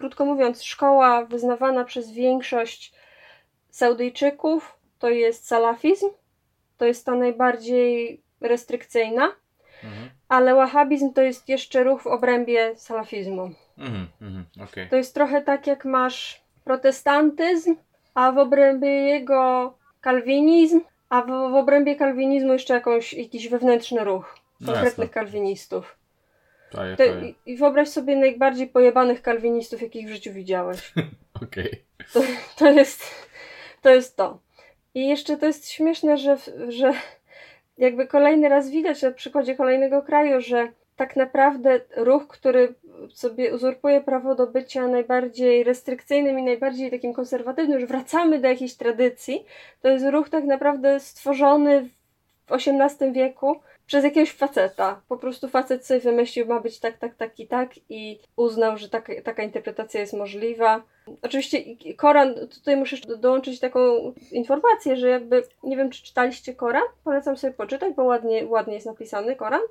krótko 0.00 0.24
mówiąc, 0.24 0.62
szkoła 0.62 1.24
wyznawana 1.24 1.84
przez 1.84 2.10
większość 2.12 2.92
Saudyjczyków 3.70 4.78
to 4.98 5.08
jest 5.08 5.46
salafizm, 5.46 6.06
to 6.78 6.84
jest 6.84 7.06
ta 7.06 7.14
najbardziej 7.14 8.22
restrykcyjna, 8.40 9.32
mhm. 9.84 10.10
ale 10.28 10.54
wahabizm 10.54 11.12
to 11.12 11.22
jest 11.22 11.48
jeszcze 11.48 11.84
ruch 11.84 12.02
w 12.02 12.06
obrębie 12.06 12.72
salafizmu. 12.76 13.50
Mhm, 13.78 14.08
mhm, 14.22 14.44
okay. 14.68 14.86
To 14.90 14.96
jest 14.96 15.14
trochę 15.14 15.42
tak, 15.42 15.66
jak 15.66 15.84
masz 15.84 16.42
protestantyzm, 16.64 17.76
a 18.14 18.32
w 18.32 18.38
obrębie 18.38 18.88
jego 18.88 19.74
kalwinizm, 20.00 20.80
a 21.08 21.22
w, 21.22 21.26
w 21.26 21.54
obrębie 21.54 21.96
kalwinizmu 21.96 22.52
jeszcze 22.52 22.74
jakąś, 22.74 23.14
jakiś 23.14 23.48
wewnętrzny 23.48 24.04
ruch 24.04 24.38
no 24.60 24.72
konkretnych 24.72 25.08
no 25.08 25.14
kalwinistów. 25.14 25.99
I, 27.22 27.34
I 27.46 27.56
wyobraź 27.56 27.88
sobie 27.88 28.16
najbardziej 28.16 28.66
pojebanych 28.66 29.22
kalwinistów, 29.22 29.82
jakich 29.82 30.06
w 30.06 30.12
życiu 30.12 30.32
widziałeś. 30.32 30.92
Okej. 31.42 31.66
Okay. 31.66 32.06
To, 32.12 32.20
to, 32.56 32.70
jest, 32.70 33.02
to 33.82 33.90
jest 33.90 34.16
to. 34.16 34.38
I 34.94 35.08
jeszcze 35.08 35.36
to 35.36 35.46
jest 35.46 35.70
śmieszne, 35.70 36.16
że, 36.16 36.36
że 36.68 36.92
jakby 37.78 38.06
kolejny 38.06 38.48
raz 38.48 38.70
widać 38.70 39.02
na 39.02 39.10
przykładzie 39.10 39.54
kolejnego 39.54 40.02
kraju, 40.02 40.40
że 40.40 40.68
tak 40.96 41.16
naprawdę 41.16 41.80
ruch, 41.96 42.28
który 42.28 42.74
sobie 43.12 43.54
uzurpuje 43.54 44.00
prawo 44.00 44.34
do 44.34 44.46
bycia 44.46 44.88
najbardziej 44.88 45.64
restrykcyjnym 45.64 46.38
i 46.38 46.42
najbardziej 46.42 46.90
takim 46.90 47.14
konserwatywnym, 47.14 47.80
że 47.80 47.86
wracamy 47.86 48.38
do 48.38 48.48
jakiejś 48.48 48.74
tradycji, 48.74 49.44
to 49.82 49.88
jest 49.88 50.04
ruch 50.04 50.28
tak 50.28 50.44
naprawdę 50.44 51.00
stworzony 51.00 51.88
w 52.46 52.52
XVIII 52.52 53.12
wieku 53.12 53.60
przez 53.90 54.04
jakiegoś 54.04 54.32
faceta. 54.32 55.00
Po 55.08 55.16
prostu 55.16 55.48
facet 55.48 55.86
sobie 55.86 56.00
wymyślił, 56.00 56.46
ma 56.46 56.60
być 56.60 56.80
tak, 56.80 56.98
tak, 56.98 57.14
tak 57.14 57.40
i 57.40 57.46
tak 57.46 57.70
i 57.88 58.18
uznał, 58.36 58.78
że 58.78 58.88
taka, 58.88 59.12
taka 59.24 59.42
interpretacja 59.42 60.00
jest 60.00 60.12
możliwa. 60.12 60.82
Oczywiście 61.22 61.58
Koran, 61.96 62.34
tutaj 62.34 62.76
muszę 62.76 62.96
dołączyć 63.18 63.60
taką 63.60 64.12
informację, 64.32 64.96
że 64.96 65.08
jakby, 65.08 65.42
nie 65.62 65.76
wiem 65.76 65.90
czy 65.90 66.02
czytaliście 66.02 66.54
Koran, 66.54 66.82
polecam 67.04 67.36
sobie 67.36 67.52
poczytać, 67.52 67.94
bo 67.94 68.04
ładnie, 68.04 68.46
ładnie 68.46 68.74
jest 68.74 68.86
napisany 68.86 69.36
Koran. 69.36 69.62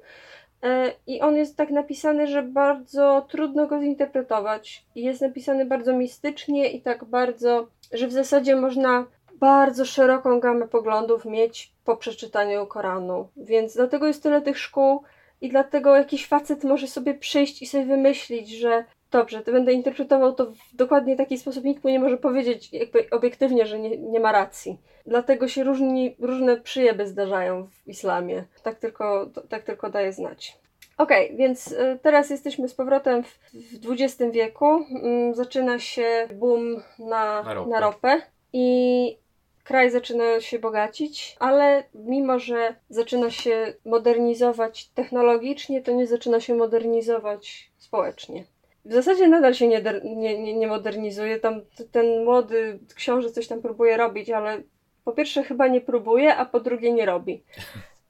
E, 0.64 0.92
I 1.08 1.22
on 1.22 1.36
jest 1.36 1.58
tak 1.58 1.70
napisany, 1.70 2.28
że 2.28 2.44
bardzo 2.44 3.26
trudno 3.30 3.68
go 3.68 3.82
zinterpretować. 3.82 4.86
Jest 4.96 5.22
napisany 5.22 5.66
bardzo 5.66 5.94
mistycznie 5.94 6.72
i 6.72 6.82
tak 6.82 7.06
bardzo, 7.06 7.68
że 7.92 8.08
w 8.08 8.12
zasadzie 8.12 8.56
można 8.56 9.06
bardzo 9.40 9.86
szeroką 9.86 10.40
gamę 10.40 10.68
poglądów 10.68 11.26
mieć 11.26 11.72
po 11.86 11.98
przeczytaniu 11.98 12.68
Koranu. 12.68 13.28
Więc 13.38 13.76
dlatego 13.76 14.08
jest 14.08 14.24
tyle 14.24 14.42
tych 14.42 14.60
szkół 14.60 15.04
i 15.42 15.50
dlatego 15.50 15.96
jakiś 15.96 16.28
facet 16.28 16.64
może 16.64 16.88
sobie 16.88 17.14
przyjść 17.14 17.62
i 17.62 17.68
sobie 17.68 17.86
wymyślić, 17.86 18.50
że 18.50 18.86
dobrze, 19.12 19.42
to 19.42 19.52
będę 19.52 19.74
interpretował 19.74 20.34
to 20.34 20.46
w 20.46 20.76
dokładnie 20.76 21.16
taki 21.16 21.38
sposób, 21.38 21.64
nikt 21.64 21.84
mu 21.84 21.90
nie 21.90 22.00
może 22.00 22.18
powiedzieć 22.18 22.74
jakby 22.74 23.10
obiektywnie, 23.10 23.66
że 23.66 23.80
nie, 23.80 23.98
nie 23.98 24.20
ma 24.20 24.32
racji. 24.32 24.78
Dlatego 25.06 25.48
się 25.48 25.64
różni, 25.64 26.16
różne 26.20 26.58
przyjeby 26.58 27.08
zdarzają 27.08 27.68
w 27.68 27.88
islamie. 27.88 28.44
Tak 28.64 28.80
tylko, 28.80 29.26
to, 29.26 29.42
tak 29.42 29.64
tylko 29.64 29.90
daje 29.90 30.14
znać. 30.14 30.58
Okej, 30.98 31.26
okay, 31.26 31.38
więc 31.38 31.72
y, 31.72 32.00
teraz 32.02 32.30
jesteśmy 32.30 32.70
z 32.70 32.74
powrotem 32.74 33.24
w, 33.24 33.40
w 33.54 33.92
XX 33.92 34.32
wieku. 34.32 34.66
Mm, 34.66 35.36
zaczyna 35.36 35.80
się 35.80 36.28
boom 36.34 36.84
na, 37.00 37.44
na, 37.44 37.54
ropę. 37.54 37.70
na 37.70 37.80
ropę 37.80 38.22
i 38.54 39.18
kraj 39.70 39.92
zaczyna 39.92 40.42
się 40.42 40.60
bogacić, 40.60 41.36
ale 41.40 41.84
mimo, 41.94 42.40
że 42.40 42.76
zaczyna 42.90 43.32
się 43.32 43.74
modernizować 43.86 44.88
technologicznie, 44.88 45.82
to 45.82 45.92
nie 45.92 46.08
zaczyna 46.08 46.40
się 46.40 46.56
modernizować 46.56 47.72
społecznie. 47.78 48.44
W 48.86 48.94
zasadzie 48.94 49.28
nadal 49.28 49.54
się 49.54 49.68
nie, 49.68 49.82
nie, 50.16 50.54
nie 50.54 50.68
modernizuje. 50.68 51.40
Tam 51.40 51.62
ten 51.92 52.24
młody 52.24 52.80
książę 52.96 53.32
coś 53.32 53.48
tam 53.48 53.62
próbuje 53.62 53.98
robić, 53.98 54.30
ale 54.30 54.64
po 55.04 55.12
pierwsze 55.12 55.44
chyba 55.44 55.68
nie 55.68 55.82
próbuje, 55.82 56.36
a 56.36 56.46
po 56.46 56.60
drugie 56.60 56.94
nie 56.94 57.06
robi. 57.06 57.44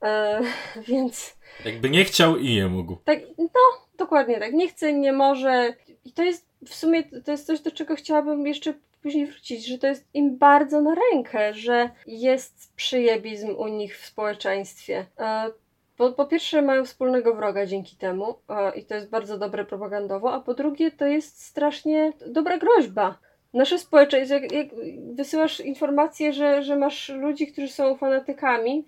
E, 0.02 0.42
więc. 0.88 1.38
Jakby 1.66 1.90
nie 1.90 2.06
chciał 2.06 2.38
i 2.38 2.56
nie 2.56 2.68
mógł. 2.68 2.96
Tak, 3.06 3.20
no, 3.38 3.60
dokładnie 3.98 4.40
tak. 4.40 4.54
Nie 4.54 4.68
chce, 4.68 4.94
nie 4.94 5.14
może. 5.14 5.74
I 6.06 6.14
to 6.14 6.24
jest 6.24 6.50
w 6.66 6.76
sumie 6.76 7.04
to 7.04 7.32
jest 7.32 7.48
coś, 7.48 7.60
do 7.60 7.72
czego 7.72 7.96
chciałabym 7.96 8.48
jeszcze 8.48 8.74
później 9.02 9.28
wrócić, 9.28 9.66
że 9.66 9.78
to 9.78 9.88
jest 9.88 10.08
im 10.14 10.38
bardzo 10.38 10.82
na 10.82 10.96
rękę, 10.96 11.54
że 11.54 11.90
jest 12.08 12.74
przyjebizm 12.76 13.56
u 13.58 13.68
nich 13.68 14.00
w 14.00 14.06
społeczeństwie. 14.06 15.06
E, 15.20 15.52
po, 15.98 16.12
po 16.12 16.26
pierwsze, 16.26 16.62
mają 16.62 16.86
wspólnego 16.86 17.36
wroga 17.36 17.66
dzięki 17.66 17.96
temu 17.96 18.36
e, 18.50 18.78
i 18.80 18.86
to 18.86 18.96
jest 18.96 19.10
bardzo 19.10 19.38
dobre 19.38 19.66
propagandowo, 19.66 20.34
a 20.34 20.42
po 20.42 20.54
drugie, 20.54 20.92
to 20.92 21.06
jest 21.06 21.44
strasznie 21.44 22.14
dobra 22.28 22.58
groźba. 22.58 23.20
Nasze 23.54 23.80
społeczeństwo, 23.80 24.36
jak, 24.36 24.52
jak 24.52 24.68
wysyłasz 25.16 25.60
informację, 25.60 26.34
że, 26.34 26.64
że 26.64 26.76
masz 26.76 27.10
ludzi, 27.10 27.48
którzy 27.48 27.68
są 27.68 27.98
fanatykami 27.98 28.86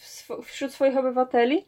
w, 0.00 0.42
wśród 0.42 0.72
swoich 0.72 0.96
obywateli, 0.96 1.66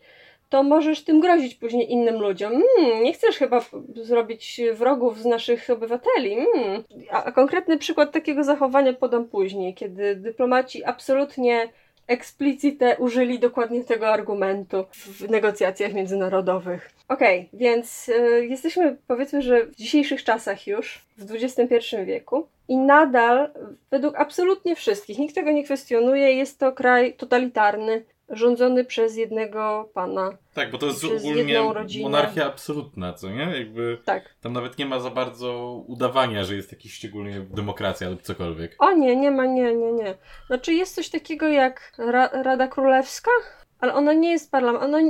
to 0.49 0.63
możesz 0.63 1.05
tym 1.05 1.21
grozić 1.21 1.55
później 1.55 1.93
innym 1.93 2.21
ludziom. 2.21 2.63
Hmm, 2.77 3.03
nie 3.03 3.13
chcesz 3.13 3.37
chyba 3.37 3.65
zrobić 3.95 4.61
wrogów 4.75 5.23
z 5.23 5.25
naszych 5.25 5.71
obywateli. 5.71 6.37
Hmm. 6.55 6.85
A, 7.11 7.25
a 7.25 7.33
konkretny 7.33 7.79
przykład 7.79 8.13
takiego 8.13 8.45
zachowania 8.45 8.93
podam 8.93 9.25
później, 9.25 9.75
kiedy 9.75 10.17
dyplomaci 10.17 10.85
absolutnie 10.85 11.69
eksplicite 12.09 12.97
użyli 12.99 13.39
dokładnie 13.39 13.85
tego 13.85 14.09
argumentu 14.09 14.85
w 14.93 15.31
negocjacjach 15.31 15.93
międzynarodowych. 15.93 16.91
Okej, 17.09 17.39
okay, 17.39 17.61
więc 17.61 18.09
y, 18.09 18.47
jesteśmy 18.47 18.97
powiedzmy, 19.07 19.43
że 19.43 19.67
w 19.67 19.77
dzisiejszych 19.77 20.25
czasach 20.25 20.67
już, 20.67 21.05
w 21.17 21.33
XXI 21.35 21.97
wieku 22.05 22.47
i 22.69 22.77
nadal, 22.77 23.51
według 23.91 24.17
absolutnie 24.17 24.77
wszystkich, 24.77 25.19
nikt 25.19 25.35
tego 25.35 25.51
nie 25.51 25.65
kwestionuje, 25.65 26.33
jest 26.33 26.59
to 26.59 26.73
kraj 26.73 27.15
totalitarny, 27.15 28.05
rządzony 28.31 28.85
przez 28.85 29.17
jednego 29.17 29.91
pana. 29.95 30.31
Tak, 30.55 30.71
bo 30.71 30.79
to 30.79 30.87
jest 30.87 31.05
ogólnie 31.05 31.61
monarchia 32.03 32.47
absolutna, 32.47 33.13
co 33.13 33.31
nie? 33.31 33.59
Jakby 33.59 33.99
tak. 34.05 34.35
tam 34.41 34.53
nawet 34.53 34.79
nie 34.79 34.87
ma 34.87 35.01
za 35.01 35.11
bardzo 35.11 35.83
udawania, 35.87 36.45
że 36.45 36.55
jest 36.57 36.73
jakiś 36.73 36.95
szczególnie 36.95 37.41
demokracja 37.41 38.11
lub 38.11 38.23
cokolwiek. 38.23 38.77
O 38.79 38.93
nie, 38.93 39.17
nie 39.17 39.31
ma, 39.31 39.47
nie, 39.47 39.75
nie, 39.75 39.93
nie. 39.93 40.15
Znaczy 40.47 40.73
jest 40.75 40.95
coś 40.95 41.09
takiego 41.09 41.49
jak 41.49 41.93
Ra 41.99 42.29
Rada 42.43 42.69
Królewska, 42.69 43.31
ale 43.81 43.95
ona 43.95 44.13
nie 44.13 44.31
jest 44.31 44.51
parlament. 44.51 44.85
Ona 44.85 45.01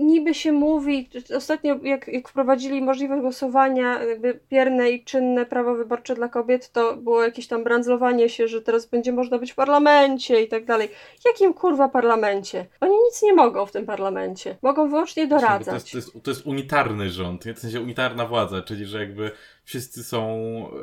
niby 0.00 0.34
się 0.34 0.52
mówi, 0.52 1.08
ostatnio 1.36 1.78
jak, 1.82 2.08
jak 2.08 2.28
wprowadzili 2.28 2.82
możliwość 2.82 3.20
głosowania, 3.20 4.02
jakby 4.04 4.40
pierne 4.48 4.90
i 4.90 5.04
czynne 5.04 5.46
prawo 5.46 5.74
wyborcze 5.74 6.14
dla 6.14 6.28
kobiet, 6.28 6.72
to 6.72 6.96
było 6.96 7.22
jakieś 7.22 7.46
tam 7.46 7.64
brandzlowanie 7.64 8.28
się, 8.28 8.48
że 8.48 8.62
teraz 8.62 8.86
będzie 8.86 9.12
można 9.12 9.38
być 9.38 9.52
w 9.52 9.54
parlamencie 9.54 10.42
i 10.42 10.48
tak 10.48 10.64
dalej. 10.64 10.88
Jakim 11.26 11.54
kurwa 11.54 11.88
parlamencie? 11.88 12.66
Oni 12.80 12.94
nic 13.04 13.22
nie 13.22 13.34
mogą 13.34 13.66
w 13.66 13.72
tym 13.72 13.86
parlamencie. 13.86 14.56
Mogą 14.62 14.88
wyłącznie 14.88 15.26
doradzać. 15.26 15.90
To 15.90 15.96
jest, 15.96 16.12
to 16.12 16.18
jest, 16.18 16.24
to 16.24 16.30
jest 16.30 16.46
unitarny 16.46 17.10
rząd, 17.10 17.44
w 17.44 17.58
sensie 17.58 17.80
unitarna 17.80 18.26
władza, 18.26 18.62
czyli 18.62 18.86
że 18.86 18.98
jakby 19.00 19.30
wszyscy 19.64 20.04
są 20.04 20.28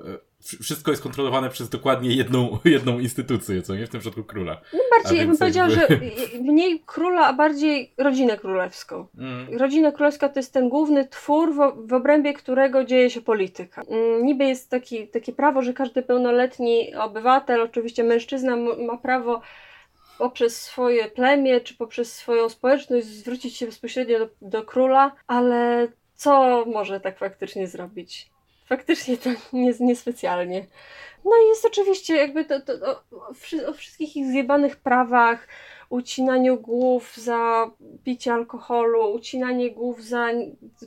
e, 0.06 0.29
wszystko 0.42 0.92
jest 0.92 1.04
kontrolowane 1.04 1.50
przez 1.50 1.70
dokładnie 1.70 2.16
jedną, 2.16 2.58
jedną 2.66 3.00
instytucję, 3.00 3.62
co 3.62 3.76
nie? 3.76 3.88
W 3.88 3.90
tym 3.90 4.00
przypadku 4.00 4.24
króla. 4.24 4.62
No 4.74 4.80
bardziej, 4.98 5.20
ja 5.20 5.26
bym 5.26 5.38
powiedziała, 5.38 5.70
że 5.70 5.88
mniej 6.42 6.84
króla, 6.86 7.28
a 7.28 7.34
bardziej 7.34 7.94
rodzinę 7.98 8.38
królewską. 8.38 9.08
Mm. 9.18 9.58
Rodzina 9.58 9.92
królewska 9.92 10.30
to 10.30 10.40
jest 10.40 10.54
ten 10.54 10.70
główny 10.70 11.08
twór, 11.08 11.54
w, 11.54 11.88
w 11.88 11.94
obrębie 11.94 12.34
którego 12.34 12.84
dzieje 12.84 13.10
się 13.10 13.22
polityka. 13.22 13.82
Mm, 13.82 14.26
niby 14.26 14.46
jest 14.46 14.70
taki, 14.70 15.08
takie 15.08 15.34
prawo, 15.34 15.62
że 15.62 15.74
każdy 15.74 16.02
pełnoletni 16.02 16.96
obywatel, 16.96 17.62
oczywiście 17.62 18.04
mężczyzna 18.04 18.56
ma 18.88 18.98
prawo 18.98 19.42
poprzez 20.18 20.62
swoje 20.62 21.08
plemię, 21.08 21.62
czy 21.62 21.74
poprzez 21.74 22.14
swoją 22.14 22.50
społeczność 22.50 23.08
zwrócić 23.08 23.58
się 23.58 23.66
bezpośrednio 23.66 24.20
do, 24.20 24.30
do 24.42 24.64
króla, 24.64 25.16
ale 25.28 25.88
co 26.16 26.66
może 26.66 27.00
tak 27.00 27.20
faktycznie 27.20 27.68
zrobić? 27.68 28.30
Faktycznie 28.70 29.18
to 29.18 29.30
nie, 29.54 29.74
niespecjalnie. 29.80 30.66
No 31.26 31.32
i 31.46 31.48
jest 31.48 31.66
oczywiście 31.66 32.16
jakby 32.16 32.46
to, 32.46 32.62
to, 32.62 32.78
to 32.78 33.02
o, 33.12 33.70
o 33.70 33.74
wszystkich 33.74 34.16
ich 34.18 34.26
zjebanych 34.26 34.76
prawach, 34.78 35.48
ucinaniu 35.90 36.58
głów 36.58 37.18
za 37.18 37.72
picie 38.04 38.34
alkoholu, 38.34 39.14
ucinanie 39.14 39.72
głów 39.72 40.04
za 40.04 40.28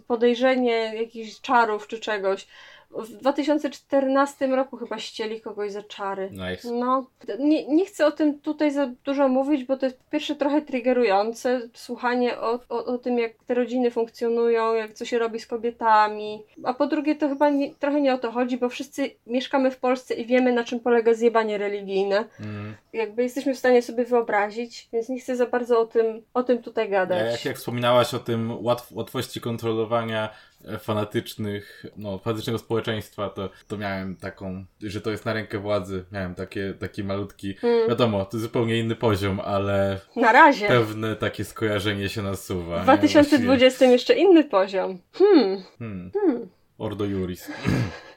podejrzenie 0.06 0.92
jakichś 0.94 1.40
czarów 1.40 1.86
czy 1.86 1.98
czegoś. 1.98 2.46
W 2.94 3.08
2014 3.08 4.46
roku 4.46 4.76
chyba 4.76 4.98
ścieli 4.98 5.40
kogoś 5.40 5.72
za 5.72 5.82
czary. 5.82 6.30
Nice. 6.30 6.72
No, 6.72 7.06
nie, 7.38 7.68
nie 7.68 7.86
chcę 7.86 8.06
o 8.06 8.10
tym 8.10 8.38
tutaj 8.38 8.70
za 8.70 8.86
dużo 9.04 9.28
mówić, 9.28 9.64
bo 9.64 9.76
to 9.76 9.86
jest 9.86 9.98
pierwsze 10.10 10.34
trochę 10.34 10.62
triggerujące, 10.62 11.60
słuchanie 11.74 12.38
o, 12.38 12.60
o, 12.68 12.84
o 12.84 12.98
tym, 12.98 13.18
jak 13.18 13.32
te 13.46 13.54
rodziny 13.54 13.90
funkcjonują, 13.90 14.74
jak 14.74 14.92
co 14.92 15.04
się 15.04 15.18
robi 15.18 15.40
z 15.40 15.46
kobietami. 15.46 16.42
A 16.64 16.74
po 16.74 16.86
drugie, 16.86 17.14
to 17.14 17.28
chyba 17.28 17.50
nie, 17.50 17.74
trochę 17.74 18.00
nie 18.00 18.14
o 18.14 18.18
to 18.18 18.32
chodzi, 18.32 18.58
bo 18.58 18.68
wszyscy 18.68 19.10
mieszkamy 19.26 19.70
w 19.70 19.76
Polsce 19.76 20.14
i 20.14 20.26
wiemy, 20.26 20.52
na 20.52 20.64
czym 20.64 20.80
polega 20.80 21.14
zjebanie 21.14 21.58
religijne. 21.58 22.24
Mm. 22.40 22.74
Jakby 22.92 23.22
jesteśmy 23.22 23.54
w 23.54 23.58
stanie 23.58 23.82
sobie 23.82 24.04
wyobrazić, 24.04 24.88
więc 24.92 25.08
nie 25.08 25.20
chcę 25.20 25.36
za 25.36 25.46
bardzo 25.46 25.80
o 25.80 25.86
tym, 25.86 26.22
o 26.34 26.42
tym 26.42 26.62
tutaj 26.62 26.90
gadać. 26.90 27.18
Ja, 27.18 27.30
jak, 27.30 27.44
jak 27.44 27.56
wspominałaś 27.56 28.14
o 28.14 28.18
tym 28.18 28.64
łatw 28.64 28.92
łatwości 28.92 29.40
kontrolowania 29.40 30.28
fanatycznych, 30.78 31.86
no, 31.96 32.18
fanatycznego 32.18 32.58
społeczeństwa, 32.58 33.30
to, 33.30 33.50
to 33.68 33.78
miałem 33.78 34.16
taką, 34.16 34.64
że 34.82 35.00
to 35.00 35.10
jest 35.10 35.24
na 35.24 35.32
rękę 35.32 35.58
władzy, 35.58 36.04
miałem 36.12 36.34
takie, 36.34 36.74
taki 36.78 37.04
malutki, 37.04 37.54
hmm. 37.54 37.88
wiadomo, 37.88 38.24
to 38.24 38.38
zupełnie 38.38 38.78
inny 38.78 38.96
poziom, 38.96 39.40
ale 39.40 40.00
na 40.16 40.32
razie 40.32 40.68
pewne 40.68 41.16
takie 41.16 41.44
skojarzenie 41.44 42.08
się 42.08 42.22
nasuwa. 42.22 42.78
W 42.78 42.82
2020 42.82 43.84
nie? 43.84 43.92
jeszcze 43.92 44.14
inny 44.14 44.44
poziom. 44.44 44.98
Hmm. 45.12 45.62
hmm. 45.78 46.10
hmm. 46.14 46.48
Ordo 46.78 47.04
Juris. 47.04 47.50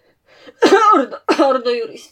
Ordo, 0.96 1.18
Ordo 1.46 1.72
Juris. 1.72 2.12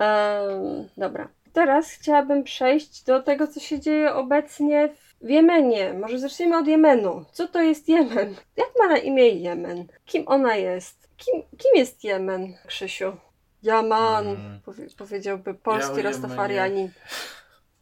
um, 0.00 0.88
dobra. 0.96 1.28
Teraz 1.52 1.90
chciałabym 1.90 2.44
przejść 2.44 3.04
do 3.04 3.22
tego, 3.22 3.46
co 3.46 3.60
się 3.60 3.80
dzieje 3.80 4.14
obecnie 4.14 4.88
w 5.22 5.28
Jemenie. 5.28 5.92
Może 5.92 6.18
zacznijmy 6.18 6.58
od 6.58 6.66
Jemenu. 6.66 7.24
Co 7.32 7.48
to 7.48 7.62
jest 7.62 7.88
Jemen? 7.88 8.34
Jak 8.56 8.68
ma 8.78 8.88
na 8.88 8.96
imię 8.96 9.28
Jemen? 9.28 9.86
Kim 10.04 10.22
ona 10.26 10.56
jest? 10.56 11.08
Kim, 11.16 11.42
kim 11.42 11.70
jest 11.76 12.04
Jemen, 12.04 12.54
Krzysiu? 12.66 13.16
Jaman, 13.62 14.24
hmm. 14.24 14.60
powie, 14.60 14.86
powiedziałby 14.98 15.54
polski 15.54 15.96
ja 15.96 16.02
rastafarianin. 16.02 16.90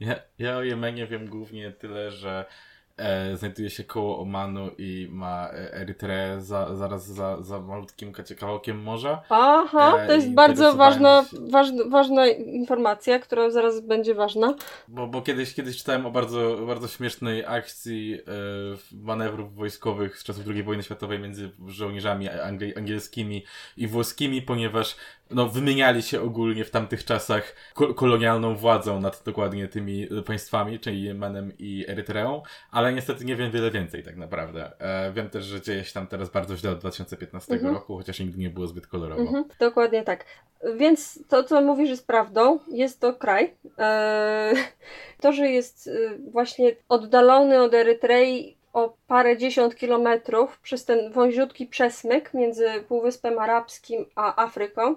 Ja, 0.01 0.15
ja 0.39 0.57
o 0.57 0.63
Jemenie 0.63 1.07
wiem 1.07 1.29
głównie 1.29 1.73
tyle, 1.73 2.11
że 2.11 2.45
e, 3.01 3.37
znajduje 3.37 3.71
się 3.71 3.85
koło 3.85 4.19
Omanu 4.19 4.71
i 4.79 5.09
ma 5.13 5.49
e, 5.49 5.75
Erytreę 5.75 6.41
za, 6.41 6.77
zaraz 6.77 7.07
za, 7.07 7.43
za 7.43 7.61
malutkim 7.61 8.13
kawałkiem 8.39 8.83
morza. 8.83 9.23
Aha, 9.31 9.91
E, 9.99 10.07
to 10.07 10.13
jest 10.13 10.35
bardzo 10.35 10.75
ważna, 10.75 11.25
ważna, 11.51 11.85
ważna 11.85 12.27
informacja, 12.27 13.19
która 13.19 13.51
zaraz 13.51 13.81
będzie 13.81 14.15
ważna. 14.15 14.55
Bo, 14.89 15.07
bo 15.07 15.23
kiedyś, 15.23 15.55
kiedyś 15.55 15.79
czytałem 15.79 16.07
o 16.07 16.11
bardzo, 16.11 16.59
bardzo 16.67 16.89
śmiesznej 16.89 17.45
akcji 17.47 18.15
e, 18.15 18.23
manewrów 18.93 19.55
wojskowych 19.55 20.19
z 20.19 20.25
czasów 20.25 20.45
II 20.49 20.63
wojny 20.63 20.83
światowej 20.83 21.19
między 21.19 21.51
żołnierzami 21.67 22.29
angielskimi 22.77 23.45
i 23.77 23.87
włoskimi, 23.87 24.43
ponieważ 24.43 24.97
no, 25.31 25.49
wymieniali 25.49 26.03
się 26.03 26.21
ogólnie 26.21 26.65
w 26.65 26.71
tamtych 26.71 27.05
czasach 27.05 27.55
ko- 27.75 27.95
kolonialną 27.95 28.55
władzą 28.57 29.01
nad 29.01 29.23
dokładnie 29.25 29.69
tymi 29.69 30.09
państwami, 30.27 30.79
czyli 30.81 31.03
Jemenem 31.03 31.53
i 31.59 31.85
Erytreą, 31.89 32.43
ale 32.71 32.93
niestety 32.93 33.25
nie 33.25 33.37
wiem 33.37 33.51
wiele 33.51 33.71
więcej 33.71 34.03
tak 34.03 34.17
naprawdę. 34.17 34.73
E, 34.79 35.13
wiem 35.13 35.31
też, 35.31 35.45
że 35.45 35.61
dzieje 35.61 35.85
się 35.85 35.93
tam 35.93 36.07
teraz 36.07 36.31
bardzo 36.31 36.57
źle 36.57 36.71
od 36.71 36.79
2015 36.79 37.55
Mhm. 37.55 37.75
roku, 37.75 37.97
chociaż 37.97 38.21
nigdy 38.21 38.39
nie 38.39 38.51
było 38.51 38.67
zbyt 38.67 38.87
kolorowo. 38.87 39.23
Mhm, 39.23 39.45
dokładnie 39.61 40.03
tak. 40.03 40.25
Więc 40.77 41.25
to, 41.29 41.45
co 41.45 41.61
mówisz, 41.61 41.91
jest 41.91 42.07
prawdą. 42.07 42.59
Jest 42.73 43.01
to 43.01 43.15
kraj. 43.15 43.55
Eee, 43.79 44.55
to, 45.23 45.33
że 45.33 45.47
jest 45.49 45.87
y, 45.87 46.19
właśnie 46.33 46.73
oddalony 46.89 47.63
od 47.63 47.75
Erytrei 47.75 48.57
o 48.73 48.95
parę 49.07 49.37
dziesiąt 49.37 49.77
kilometrów 49.77 50.59
przez 50.59 50.85
ten 50.85 51.13
wąziutki 51.13 51.67
przesmyk 51.67 52.35
między 52.35 52.69
Półwyspem 52.89 53.39
Arabskim 53.39 54.07
a 54.15 54.45
Afryką, 54.45 54.97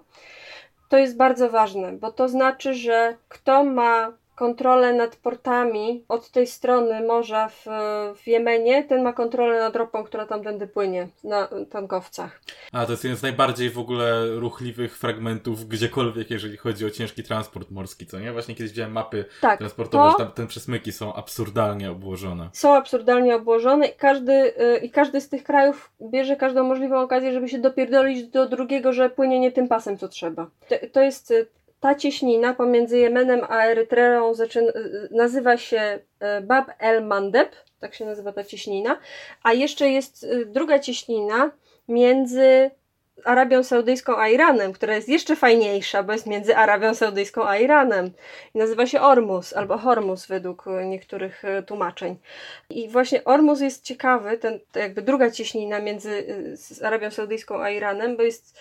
to 0.90 0.98
jest 0.98 1.18
bardzo 1.18 1.50
ważne, 1.50 1.92
bo 1.92 2.12
to 2.12 2.30
znaczy, 2.30 2.74
że 2.74 3.18
kto 3.30 3.64
ma 3.64 4.14
kontrolę 4.36 4.94
nad 4.94 5.16
portami 5.16 6.04
od 6.10 6.30
tej 6.32 6.48
strony 6.48 7.08
morza 7.08 7.48
w, 7.50 7.66
w 8.16 8.28
Jemenie, 8.28 8.84
ten 8.84 9.04
ma 9.04 9.14
kontrolę 9.14 9.60
nad 9.60 9.76
ropą, 9.76 10.04
która 10.04 10.26
tamtędy 10.26 10.68
płynie 10.68 11.08
na 11.24 11.48
tankowcach. 11.70 12.42
A 12.72 12.86
to 12.86 12.92
jest 12.92 13.04
jeden 13.04 13.18
z 13.18 13.22
najbardziej 13.22 13.70
w 13.70 13.80
ogóle 13.80 14.28
ruchliwych 14.36 14.98
fragmentów 14.98 15.68
gdziekolwiek, 15.68 16.32
jeżeli 16.32 16.58
chodzi 16.58 16.86
o 16.86 16.90
ciężki 16.90 17.24
transport 17.24 17.72
morski, 17.72 18.06
co 18.06 18.20
nie? 18.20 18.32
Właśnie 18.32 18.56
kiedyś 18.56 18.72
widziałem 18.72 18.92
mapy 18.92 19.26
Tak, 19.42 19.58
transportowe, 19.60 20.04
to- 20.04 20.12
że 20.12 20.26
tam 20.26 20.34
te 20.34 20.48
przesmyki 20.48 20.92
są 20.92 21.14
absurdalnie 21.14 21.92
obłożone. 21.92 22.50
są 22.54 22.74
absurdalnie 22.76 23.36
obłożone 23.36 23.88
i 23.88 23.96
każdy, 23.96 24.34
y, 24.34 24.78
i 24.78 24.90
każdy 24.92 25.22
z 25.22 25.30
tych 25.30 25.44
krajów 25.44 25.92
bierze 26.02 26.36
każdą 26.36 26.64
możliwą 26.64 27.00
okazję, 27.02 27.34
żeby 27.34 27.50
się 27.50 27.60
dopierdolić 27.60 28.28
do 28.28 28.50
drugiego, 28.50 28.94
że 28.94 29.10
płynie 29.10 29.40
nie 29.40 29.52
tym 29.52 29.68
pasem, 29.68 29.98
co 29.98 30.08
trzeba. 30.08 30.48
To, 30.70 30.76
to 30.92 31.02
jest 31.02 31.32
y, 31.32 31.48
ta 31.84 31.96
cieśnina 31.96 32.54
pomiędzy 32.54 32.98
Jemenem 32.98 33.42
a 33.50 33.66
Erytreą 33.66 34.34
nazywa 35.12 35.58
się 35.58 36.00
y, 36.40 36.42
Bab 36.42 36.72
el 36.80 37.06
Mandeb, 37.06 37.56
tak 37.80 37.96
się 37.96 38.06
nazywa 38.06 38.32
ta 38.32 38.44
cieśnina, 38.44 39.00
a 39.44 39.54
jeszcze 39.54 39.90
jest 39.90 40.24
y, 40.24 40.46
druga 40.46 40.80
cieśnina 40.80 41.52
między 41.88 42.72
Arabią 43.26 43.64
Saudyjską 43.64 44.18
a 44.18 44.28
Iranem, 44.30 44.74
która 44.74 44.96
jest 44.96 45.10
jeszcze 45.10 45.36
fajniejsza, 45.36 46.04
bo 46.04 46.14
jest 46.14 46.28
między 46.28 46.56
Arabią 46.56 46.94
Saudyjską 46.94 47.48
a 47.48 47.58
Iranem. 47.58 48.12
I 48.56 48.58
nazywa 48.58 48.86
się 48.86 49.02
Ormus 49.02 49.54
albo 49.54 49.78
Hormus 49.78 50.26
według 50.26 50.68
y, 50.68 50.86
niektórych 50.86 51.44
tłumaczeń. 51.68 52.16
I 52.70 52.90
właśnie 52.90 53.24
Ormus 53.24 53.62
jest 53.62 53.84
ciekawy, 53.84 54.38
ten, 54.38 54.60
jakby 54.76 55.02
druga 55.02 55.32
cieśnina 55.32 55.80
między 55.80 56.26
Arabią 56.84 57.12
Saudyjską 57.12 57.64
a 57.64 57.70
Iranem, 57.70 58.18
bo 58.18 58.24
jest 58.24 58.60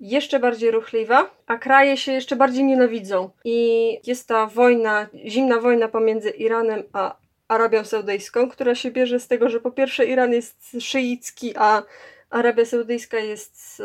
jeszcze 0.00 0.40
bardziej 0.40 0.70
ruchliwa, 0.70 1.30
a 1.46 1.58
kraje 1.58 1.96
się 1.96 2.12
jeszcze 2.12 2.36
bardziej 2.36 2.64
nienawidzą. 2.64 3.30
I 3.44 3.98
jest 4.06 4.28
ta 4.28 4.46
wojna, 4.46 5.06
zimna 5.26 5.60
wojna 5.60 5.88
pomiędzy 5.88 6.30
Iranem 6.30 6.82
a 6.92 7.16
Arabią 7.48 7.84
Saudyjską, 7.84 8.48
która 8.48 8.74
się 8.74 8.90
bierze 8.90 9.20
z 9.20 9.28
tego, 9.28 9.48
że 9.48 9.60
po 9.60 9.70
pierwsze 9.70 10.06
Iran 10.06 10.32
jest 10.32 10.76
szyicki, 10.80 11.52
a 11.56 11.82
Arabia 12.30 12.64
Saudyjska 12.64 13.18
jest 13.18 13.82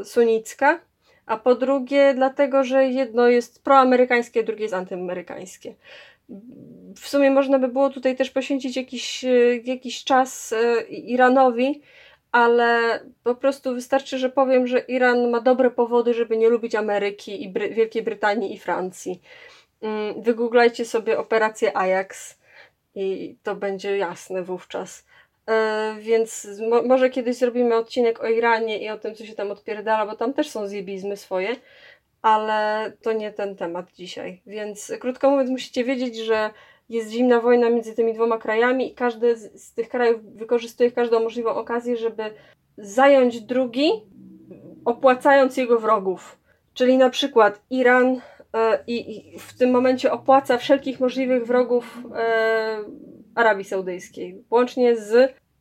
e, 0.00 0.04
sunnicka, 0.04 0.80
a 1.26 1.36
po 1.36 1.54
drugie 1.54 2.14
dlatego, 2.14 2.64
że 2.64 2.86
jedno 2.86 3.28
jest 3.28 3.64
proamerykańskie, 3.64 4.44
drugie 4.44 4.62
jest 4.62 4.74
antyamerykańskie. 4.74 5.74
W 6.96 7.08
sumie 7.08 7.30
można 7.30 7.58
by 7.58 7.68
było 7.68 7.90
tutaj 7.90 8.16
też 8.16 8.30
poświęcić 8.30 8.76
jakiś, 8.76 9.24
e, 9.24 9.56
jakiś 9.64 10.04
czas 10.04 10.52
e, 10.52 10.82
Iranowi, 10.82 11.82
ale 12.32 13.00
po 13.24 13.34
prostu 13.34 13.74
wystarczy, 13.74 14.18
że 14.18 14.30
powiem, 14.30 14.66
że 14.66 14.78
Iran 14.78 15.30
ma 15.30 15.40
dobre 15.40 15.70
powody, 15.70 16.14
żeby 16.14 16.36
nie 16.36 16.48
lubić 16.48 16.74
Ameryki 16.74 17.44
i 17.44 17.52
Bry- 17.52 17.74
Wielkiej 17.74 18.02
Brytanii 18.02 18.54
i 18.54 18.58
Francji. 18.58 19.20
Mm, 19.82 20.22
Wygooglajcie 20.22 20.84
sobie 20.84 21.18
operację 21.18 21.76
Ajax 21.76 22.38
i 22.94 23.36
to 23.42 23.54
będzie 23.54 23.98
jasne 23.98 24.42
wówczas. 24.42 25.06
E, 25.48 25.96
więc 26.00 26.48
mo- 26.70 26.82
może 26.82 27.10
kiedyś 27.10 27.36
zrobimy 27.36 27.76
odcinek 27.76 28.20
o 28.24 28.28
Iranie 28.28 28.78
i 28.78 28.88
o 28.88 28.98
tym, 28.98 29.14
co 29.14 29.26
się 29.26 29.34
tam 29.34 29.50
odpierdala, 29.50 30.06
bo 30.06 30.16
tam 30.16 30.34
też 30.34 30.50
są 30.50 30.66
zjebizmy 30.66 31.16
swoje, 31.16 31.56
ale 32.22 32.92
to 33.02 33.12
nie 33.12 33.32
ten 33.32 33.56
temat 33.56 33.92
dzisiaj. 33.92 34.42
Więc 34.46 34.92
krótko 35.00 35.30
mówiąc, 35.30 35.50
musicie 35.50 35.84
wiedzieć, 35.84 36.16
że 36.16 36.50
jest 36.88 37.10
zimna 37.10 37.40
wojna 37.40 37.70
między 37.70 37.94
tymi 37.94 38.14
dwoma 38.14 38.38
krajami 38.38 38.92
i 38.92 38.94
każdy 38.94 39.36
z, 39.36 39.62
z 39.64 39.74
tych 39.74 39.88
krajów 39.88 40.24
wykorzystuje 40.24 40.90
każdą 40.90 41.20
możliwą 41.20 41.50
okazję, 41.50 41.96
żeby 41.96 42.22
zająć 42.78 43.40
drugi, 43.40 43.90
opłacając 44.84 45.56
jego 45.56 45.78
wrogów. 45.78 46.38
Czyli 46.74 46.98
na 46.98 47.10
przykład 47.10 47.60
Iran 47.70 48.20
e, 48.54 48.78
i, 48.86 49.16
i 49.34 49.38
w 49.38 49.58
tym 49.58 49.70
momencie 49.70 50.12
opłaca 50.12 50.58
wszelkich 50.58 51.00
możliwych 51.00 51.46
wrogów 51.46 51.98
e, 52.14 52.78
Arabii 53.34 53.64
Saudyjskiej, 53.64 54.44
łącznie 54.50 54.96
z 54.96 55.14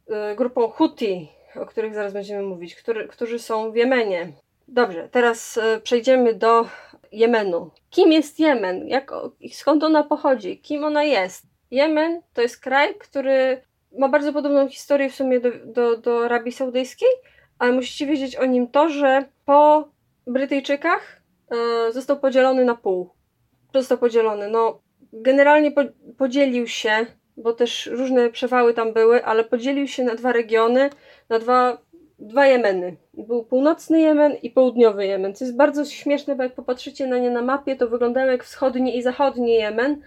e, 0.10 0.36
grupą 0.36 0.70
Houthi, 0.70 1.28
o 1.56 1.66
których 1.66 1.94
zaraz 1.94 2.14
będziemy 2.14 2.44
mówić, 2.44 2.76
który, 2.76 3.08
którzy 3.08 3.40
są 3.40 3.72
w 3.72 3.76
Jemenie. 3.76 4.34
Dobrze, 4.68 5.10
teraz 5.12 5.58
e, 5.58 5.80
przejdziemy 5.80 6.34
do 6.34 6.66
Jemenu. 7.18 7.72
Kim 7.90 8.12
jest 8.12 8.40
Jemen? 8.40 8.88
Jak, 8.88 9.12
skąd 9.52 9.84
ona 9.84 10.04
pochodzi? 10.04 10.60
Kim 10.60 10.84
ona 10.84 11.04
jest? 11.04 11.46
Jemen 11.72 12.22
to 12.34 12.42
jest 12.42 12.60
kraj, 12.60 12.96
który 12.96 13.62
ma 14.00 14.10
bardzo 14.10 14.34
podobną 14.34 14.70
historię 14.70 15.10
w 15.10 15.16
sumie 15.16 15.40
do, 15.40 15.50
do, 15.66 15.98
do 15.98 16.26
Arabii 16.26 16.52
Saudyjskiej, 16.52 17.10
ale 17.60 17.72
musicie 17.72 18.06
wiedzieć 18.06 18.36
o 18.36 18.46
nim 18.46 18.68
to, 18.68 18.90
że 18.90 19.26
po 19.46 19.90
Brytyjczykach 20.28 21.22
e, 21.52 21.92
został 21.92 22.20
podzielony 22.20 22.66
na 22.66 22.76
pół. 22.76 23.10
Został 23.74 23.98
podzielony. 23.98 24.50
No, 24.50 24.82
generalnie 25.14 25.72
po, 25.72 25.82
podzielił 26.18 26.68
się, 26.68 27.06
bo 27.38 27.54
też 27.54 27.86
różne 27.86 28.30
przewały 28.30 28.74
tam 28.74 28.94
były, 28.94 29.26
ale 29.26 29.44
podzielił 29.44 29.88
się 29.88 30.04
na 30.04 30.16
dwa 30.16 30.32
regiony, 30.32 30.90
na 31.30 31.40
dwa, 31.40 31.78
dwa 32.20 32.48
Jemeny. 32.48 32.96
Był 33.14 33.44
północny 33.44 34.02
Jemen 34.02 34.34
i 34.42 34.50
południowy 34.50 35.06
Jemen, 35.06 35.36
co 35.36 35.46
jest 35.46 35.58
bardzo 35.58 35.86
śmieszne, 35.86 36.36
bo 36.36 36.44
jak 36.44 36.54
popatrzycie 36.54 37.08
na 37.08 37.18
nie 37.18 37.32
na 37.32 37.42
mapie, 37.42 37.76
to 37.76 37.88
wyglądają 37.88 38.32
jak 38.32 38.44
wschodni 38.44 38.98
i 38.98 39.02
zachodni 39.02 39.54
Jemen, 39.54 40.02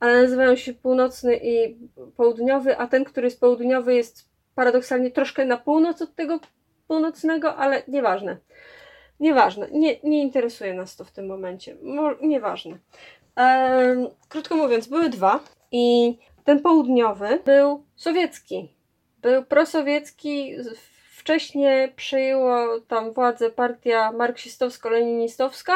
ale 0.00 0.22
nazywają 0.22 0.56
się 0.56 0.74
północny 0.74 1.40
i 1.42 1.76
południowy, 2.16 2.78
a 2.78 2.86
ten, 2.86 3.04
który 3.04 3.26
jest 3.26 3.40
południowy 3.40 3.94
jest 3.94 4.28
paradoksalnie 4.54 5.10
troszkę 5.10 5.44
na 5.44 5.56
północ 5.56 6.02
od 6.02 6.14
tego 6.14 6.40
północnego, 6.88 7.56
ale 7.56 7.82
nieważne. 7.88 8.36
Nieważne, 9.20 9.68
nie, 9.72 9.96
nie 10.04 10.22
interesuje 10.22 10.74
nas 10.74 10.96
to 10.96 11.04
w 11.04 11.10
tym 11.10 11.26
momencie. 11.26 11.76
Mo, 11.82 12.10
nieważne. 12.22 12.78
Em, 13.36 14.08
krótko 14.28 14.56
mówiąc, 14.56 14.86
były 14.86 15.08
dwa 15.08 15.40
i 15.72 16.18
ten 16.44 16.60
południowy 16.60 17.38
był 17.44 17.84
sowiecki. 17.96 18.72
Był 19.22 19.44
prosowiecki. 19.44 20.56
Wcześniej 21.26 21.92
przejęła 21.92 22.66
tam 22.88 23.12
władzę 23.12 23.50
partia 23.50 24.12
marksistowsko-leninistowska 24.12 25.72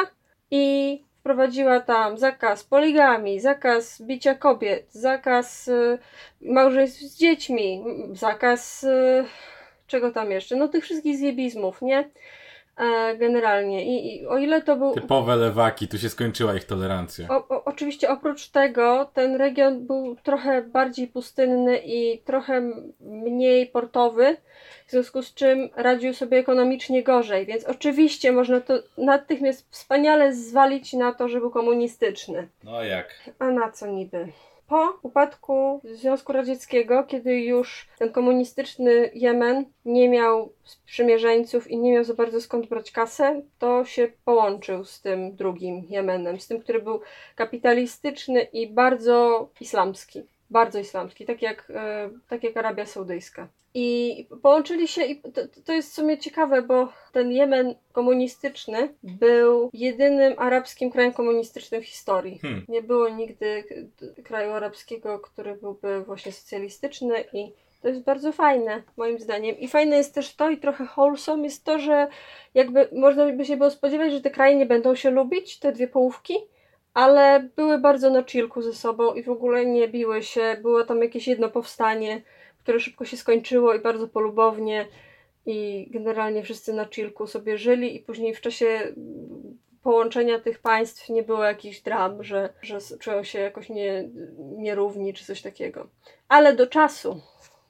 i 0.51 1.03
wprowadziła 1.19 1.79
tam 1.79 2.17
zakaz 2.17 2.63
poligami, 2.63 3.39
zakaz 3.39 4.01
bicia 4.01 4.35
kobiet, 4.35 4.93
zakaz 4.93 5.67
y, 5.67 5.99
małżeństw 6.41 7.01
z 7.01 7.17
dziećmi, 7.17 7.83
zakaz 8.13 8.83
y, 8.83 9.25
czego 9.87 10.11
tam 10.11 10.31
jeszcze? 10.31 10.55
No 10.55 10.67
tych 10.67 10.83
wszystkich 10.83 11.17
zjebizmów, 11.17 11.81
nie? 11.81 12.09
E, 12.81 13.17
generalnie. 13.17 13.85
I, 13.85 14.15
I 14.21 14.27
o 14.27 14.37
ile 14.37 14.61
to 14.61 14.75
był. 14.75 14.93
Typowe 14.93 15.35
lewaki, 15.35 15.87
tu 15.87 15.97
się 15.97 16.09
skończyła 16.09 16.55
ich 16.55 16.63
tolerancja. 16.63 17.27
O, 17.29 17.47
o, 17.47 17.63
oczywiście 17.63 18.09
oprócz 18.09 18.47
tego 18.47 19.11
ten 19.13 19.35
region 19.35 19.87
był 19.87 20.15
trochę 20.23 20.61
bardziej 20.61 21.07
pustynny 21.07 21.81
i 21.85 22.19
trochę 22.25 22.71
mniej 22.99 23.67
portowy, 23.67 24.37
w 24.87 24.91
związku 24.91 25.21
z 25.21 25.33
czym 25.33 25.69
radził 25.75 26.13
sobie 26.13 26.37
ekonomicznie 26.37 27.03
gorzej, 27.03 27.45
więc 27.45 27.65
oczywiście 27.65 28.31
można 28.31 28.61
to 28.61 28.73
natychmiast 28.97 29.69
wspaniale 29.69 30.33
zwalić 30.33 30.93
na 30.93 31.13
to, 31.13 31.29
że 31.29 31.39
był 31.39 31.51
komunistyczny. 31.51 32.47
No 32.63 32.83
jak? 32.83 33.29
A 33.39 33.51
na 33.51 33.71
co 33.71 33.87
niby? 33.87 34.27
Po 34.71 34.99
upadku 35.01 35.81
Związku 35.83 36.33
Radzieckiego, 36.33 37.03
kiedy 37.03 37.41
już 37.41 37.87
ten 37.99 38.11
komunistyczny 38.11 39.11
Jemen 39.13 39.65
nie 39.85 40.09
miał 40.09 40.53
sprzymierzeńców 40.63 41.71
i 41.71 41.77
nie 41.77 41.91
miał 41.91 42.03
za 42.03 42.13
bardzo 42.13 42.41
skąd 42.41 42.67
brać 42.67 42.91
kasę, 42.91 43.41
to 43.59 43.85
się 43.85 44.11
połączył 44.25 44.85
z 44.85 45.01
tym 45.01 45.35
drugim 45.35 45.83
Jemenem, 45.89 46.39
z 46.39 46.47
tym, 46.47 46.61
który 46.61 46.81
był 46.81 47.01
kapitalistyczny 47.35 48.41
i 48.41 48.67
bardzo 48.67 49.49
islamski. 49.59 50.23
Bardzo 50.51 50.79
islamski, 50.79 51.25
tak 51.25 51.41
jak, 51.41 51.71
e, 51.75 52.09
tak 52.27 52.43
jak 52.43 52.57
Arabia 52.57 52.85
Saudyjska. 52.85 53.47
I 53.73 54.27
połączyli 54.41 54.87
się, 54.87 55.03
i 55.05 55.21
to, 55.21 55.41
to 55.65 55.73
jest 55.73 55.91
w 55.91 55.93
sumie 55.93 56.17
ciekawe, 56.17 56.61
bo 56.61 56.93
ten 57.11 57.31
Jemen 57.31 57.75
komunistyczny 57.91 58.93
był 59.03 59.69
jedynym 59.73 60.33
arabskim 60.37 60.91
krajem 60.91 61.13
komunistycznym 61.13 61.81
w 61.81 61.85
historii. 61.85 62.39
Hmm. 62.39 62.65
Nie 62.67 62.81
było 62.81 63.09
nigdy 63.09 63.63
kraju 64.23 64.51
arabskiego, 64.51 65.19
który 65.19 65.55
byłby 65.55 66.03
właśnie 66.03 66.31
socjalistyczny 66.31 67.23
i 67.33 67.53
to 67.81 67.87
jest 67.87 68.03
bardzo 68.03 68.31
fajne, 68.31 68.83
moim 68.97 69.19
zdaniem. 69.19 69.57
I 69.59 69.67
fajne 69.67 69.97
jest 69.97 70.15
też 70.15 70.35
to, 70.35 70.49
i 70.49 70.57
trochę 70.57 70.85
wholesome 70.85 71.43
jest 71.43 71.63
to, 71.63 71.79
że 71.79 72.07
jakby 72.53 72.89
można 72.91 73.31
by 73.31 73.45
się 73.45 73.57
było 73.57 73.71
spodziewać, 73.71 74.11
że 74.11 74.21
te 74.21 74.29
kraje 74.29 74.55
nie 74.55 74.65
będą 74.65 74.95
się 74.95 75.11
lubić, 75.11 75.59
te 75.59 75.71
dwie 75.71 75.87
połówki, 75.87 76.33
ale 76.93 77.49
były 77.55 77.77
bardzo 77.77 78.09
na 78.09 78.23
chillku 78.23 78.61
ze 78.61 78.73
sobą 78.73 79.13
i 79.13 79.23
w 79.23 79.29
ogóle 79.29 79.65
nie 79.65 79.87
biły 79.87 80.23
się. 80.23 80.57
Było 80.61 80.83
tam 80.83 81.01
jakieś 81.01 81.27
jedno 81.27 81.49
powstanie, 81.49 82.21
które 82.59 82.79
szybko 82.79 83.05
się 83.05 83.17
skończyło 83.17 83.73
i 83.73 83.79
bardzo 83.79 84.07
polubownie 84.07 84.87
i 85.45 85.87
generalnie 85.91 86.43
wszyscy 86.43 86.73
na 86.73 86.85
chillku 86.85 87.27
sobie 87.27 87.57
żyli 87.57 87.95
i 87.95 87.99
później 87.99 88.35
w 88.35 88.41
czasie 88.41 88.93
połączenia 89.83 90.39
tych 90.39 90.59
państw 90.59 91.09
nie 91.09 91.23
było 91.23 91.43
jakichś 91.43 91.81
dram, 91.81 92.23
że, 92.23 92.53
że 92.61 92.77
czują 92.99 93.23
się 93.23 93.39
jakoś 93.39 93.69
nie, 93.69 94.09
nierówni 94.57 95.13
czy 95.13 95.25
coś 95.25 95.41
takiego. 95.41 95.87
Ale 96.27 96.55
do 96.55 96.67
czasu, 96.67 97.21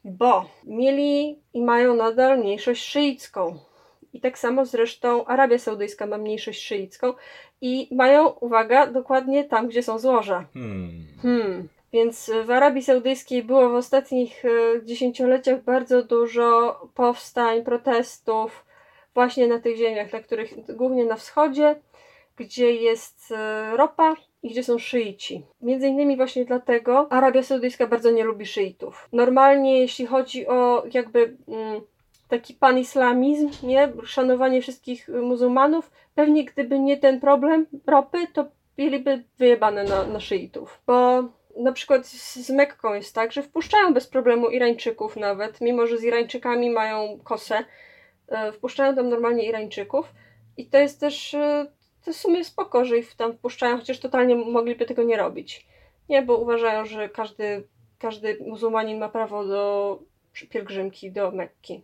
bo 0.03 0.49
mieli 0.63 1.39
i 1.53 1.61
mają 1.61 1.95
nadal 1.95 2.39
mniejszość 2.39 2.83
szyicką. 2.85 3.59
I 4.13 4.21
tak 4.21 4.39
samo 4.39 4.65
zresztą 4.65 5.25
Arabia 5.25 5.57
Saudyjska 5.57 6.05
ma 6.05 6.17
mniejszość 6.17 6.61
szyicką 6.63 7.13
i 7.61 7.87
mają, 7.91 8.27
uwaga, 8.27 8.87
dokładnie 8.87 9.43
tam, 9.43 9.67
gdzie 9.67 9.83
są 9.83 9.99
złoża. 9.99 10.45
Hmm. 10.53 11.05
Hmm. 11.21 11.67
Więc 11.93 12.31
w 12.45 12.51
Arabii 12.51 12.83
Saudyjskiej 12.83 13.43
było 13.43 13.69
w 13.69 13.75
ostatnich 13.75 14.45
e, 14.45 14.49
dziesięcioleciach 14.85 15.63
bardzo 15.63 16.03
dużo 16.03 16.79
powstań, 16.95 17.63
protestów 17.63 18.65
właśnie 19.13 19.47
na 19.47 19.59
tych 19.59 19.77
ziemiach, 19.77 20.13
na 20.13 20.19
których 20.19 20.75
głównie 20.75 21.05
na 21.05 21.15
wschodzie, 21.15 21.75
gdzie 22.35 22.75
jest 22.75 23.31
e, 23.31 23.77
ropa 23.77 24.15
i 24.43 24.49
gdzie 24.49 24.63
są 24.63 24.77
szyici. 24.77 25.45
Między 25.61 25.87
innymi 25.87 26.17
właśnie 26.17 26.45
dlatego 26.45 27.11
Arabia 27.11 27.43
Saudyjska 27.43 27.87
bardzo 27.87 28.11
nie 28.11 28.23
lubi 28.23 28.45
szyitów. 28.45 29.09
Normalnie 29.13 29.79
jeśli 29.79 30.05
chodzi 30.05 30.47
o 30.47 30.83
jakby 30.93 31.37
mm, 31.47 31.81
taki 32.31 32.53
panislamizm, 32.53 33.49
nie? 33.63 33.93
Szanowanie 34.05 34.61
wszystkich 34.61 35.07
muzułmanów, 35.07 35.91
pewnie 36.15 36.45
gdyby 36.45 36.79
nie 36.79 36.97
ten 36.97 37.19
problem 37.19 37.65
ropy, 37.87 38.27
to 38.33 38.45
mieliby 38.77 39.23
wyjebane 39.37 39.83
na, 39.83 40.03
na 40.03 40.19
szyitów. 40.19 40.81
Bo 40.87 41.23
na 41.57 41.71
przykład 41.71 42.07
z, 42.07 42.49
Mekką 42.49 42.93
jest 42.93 43.15
tak, 43.15 43.31
że 43.31 43.43
wpuszczają 43.43 43.93
bez 43.93 44.07
problemu 44.07 44.49
Irańczyków 44.49 45.17
nawet, 45.17 45.61
mimo 45.61 45.87
że 45.87 45.97
z 45.97 46.03
Irańczykami 46.03 46.69
mają 46.69 47.19
kosę, 47.23 47.63
e, 48.27 48.51
wpuszczają 48.51 48.95
tam 48.95 49.09
normalnie 49.09 49.45
Irańczyków 49.45 50.13
i 50.57 50.65
to 50.65 50.77
jest 50.77 50.99
też 50.99 51.33
e, 51.33 51.71
to 52.05 52.13
w 52.13 52.15
sumie 52.15 52.43
spoko, 52.45 52.85
że 52.85 52.97
ich 52.97 53.15
tam 53.15 53.33
wpuszczają, 53.33 53.77
chociaż 53.77 53.99
totalnie 53.99 54.35
mogliby 54.35 54.85
tego 54.85 55.03
nie 55.03 55.17
robić. 55.17 55.65
Nie, 56.09 56.21
bo 56.21 56.37
uważają, 56.37 56.85
że 56.85 57.09
każdy, 57.09 57.67
każdy 57.99 58.37
muzułmanin 58.47 58.99
ma 58.99 59.09
prawo 59.09 59.45
do 59.45 59.99
pielgrzymki 60.49 61.11
do 61.11 61.31
Mekki. 61.31 61.83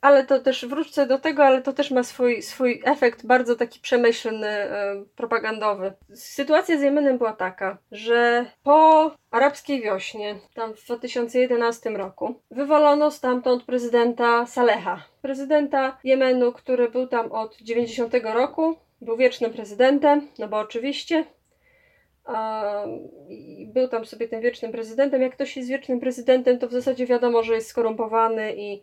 Ale 0.00 0.24
to 0.24 0.40
też 0.40 0.66
wrócę 0.66 1.06
do 1.06 1.18
tego, 1.18 1.44
ale 1.44 1.62
to 1.62 1.72
też 1.72 1.90
ma 1.90 2.02
swój, 2.02 2.42
swój 2.42 2.82
efekt 2.84 3.26
bardzo 3.26 3.56
taki 3.56 3.80
przemyślny, 3.80 4.48
e, 4.48 5.04
propagandowy. 5.16 5.92
Sytuacja 6.14 6.78
z 6.78 6.82
Jemenem 6.82 7.18
była 7.18 7.32
taka, 7.32 7.78
że 7.92 8.46
po 8.62 9.10
arabskiej 9.30 9.82
wiośnie, 9.82 10.36
tam 10.54 10.74
w 10.74 10.84
2011 10.84 11.90
roku, 11.90 12.34
wywalono 12.50 13.10
stamtąd 13.10 13.64
prezydenta 13.64 14.46
Saleha. 14.46 15.02
Prezydenta 15.22 15.98
Jemenu, 16.04 16.52
który 16.52 16.90
był 16.90 17.06
tam 17.06 17.32
od 17.32 17.56
90 17.56 18.14
roku, 18.34 18.76
był 19.00 19.16
wiecznym 19.16 19.52
prezydentem, 19.52 20.28
no 20.38 20.48
bo 20.48 20.58
oczywiście. 20.58 21.24
był 23.66 23.88
tam 23.88 24.04
sobie 24.04 24.28
tym 24.28 24.40
wiecznym 24.40 24.72
prezydentem. 24.72 25.22
Jak 25.22 25.32
ktoś 25.32 25.56
jest 25.56 25.68
wiecznym 25.68 26.00
prezydentem, 26.00 26.58
to 26.58 26.68
w 26.68 26.72
zasadzie 26.72 27.06
wiadomo, 27.06 27.42
że 27.42 27.54
jest 27.54 27.68
skorumpowany 27.68 28.54
i 28.56 28.82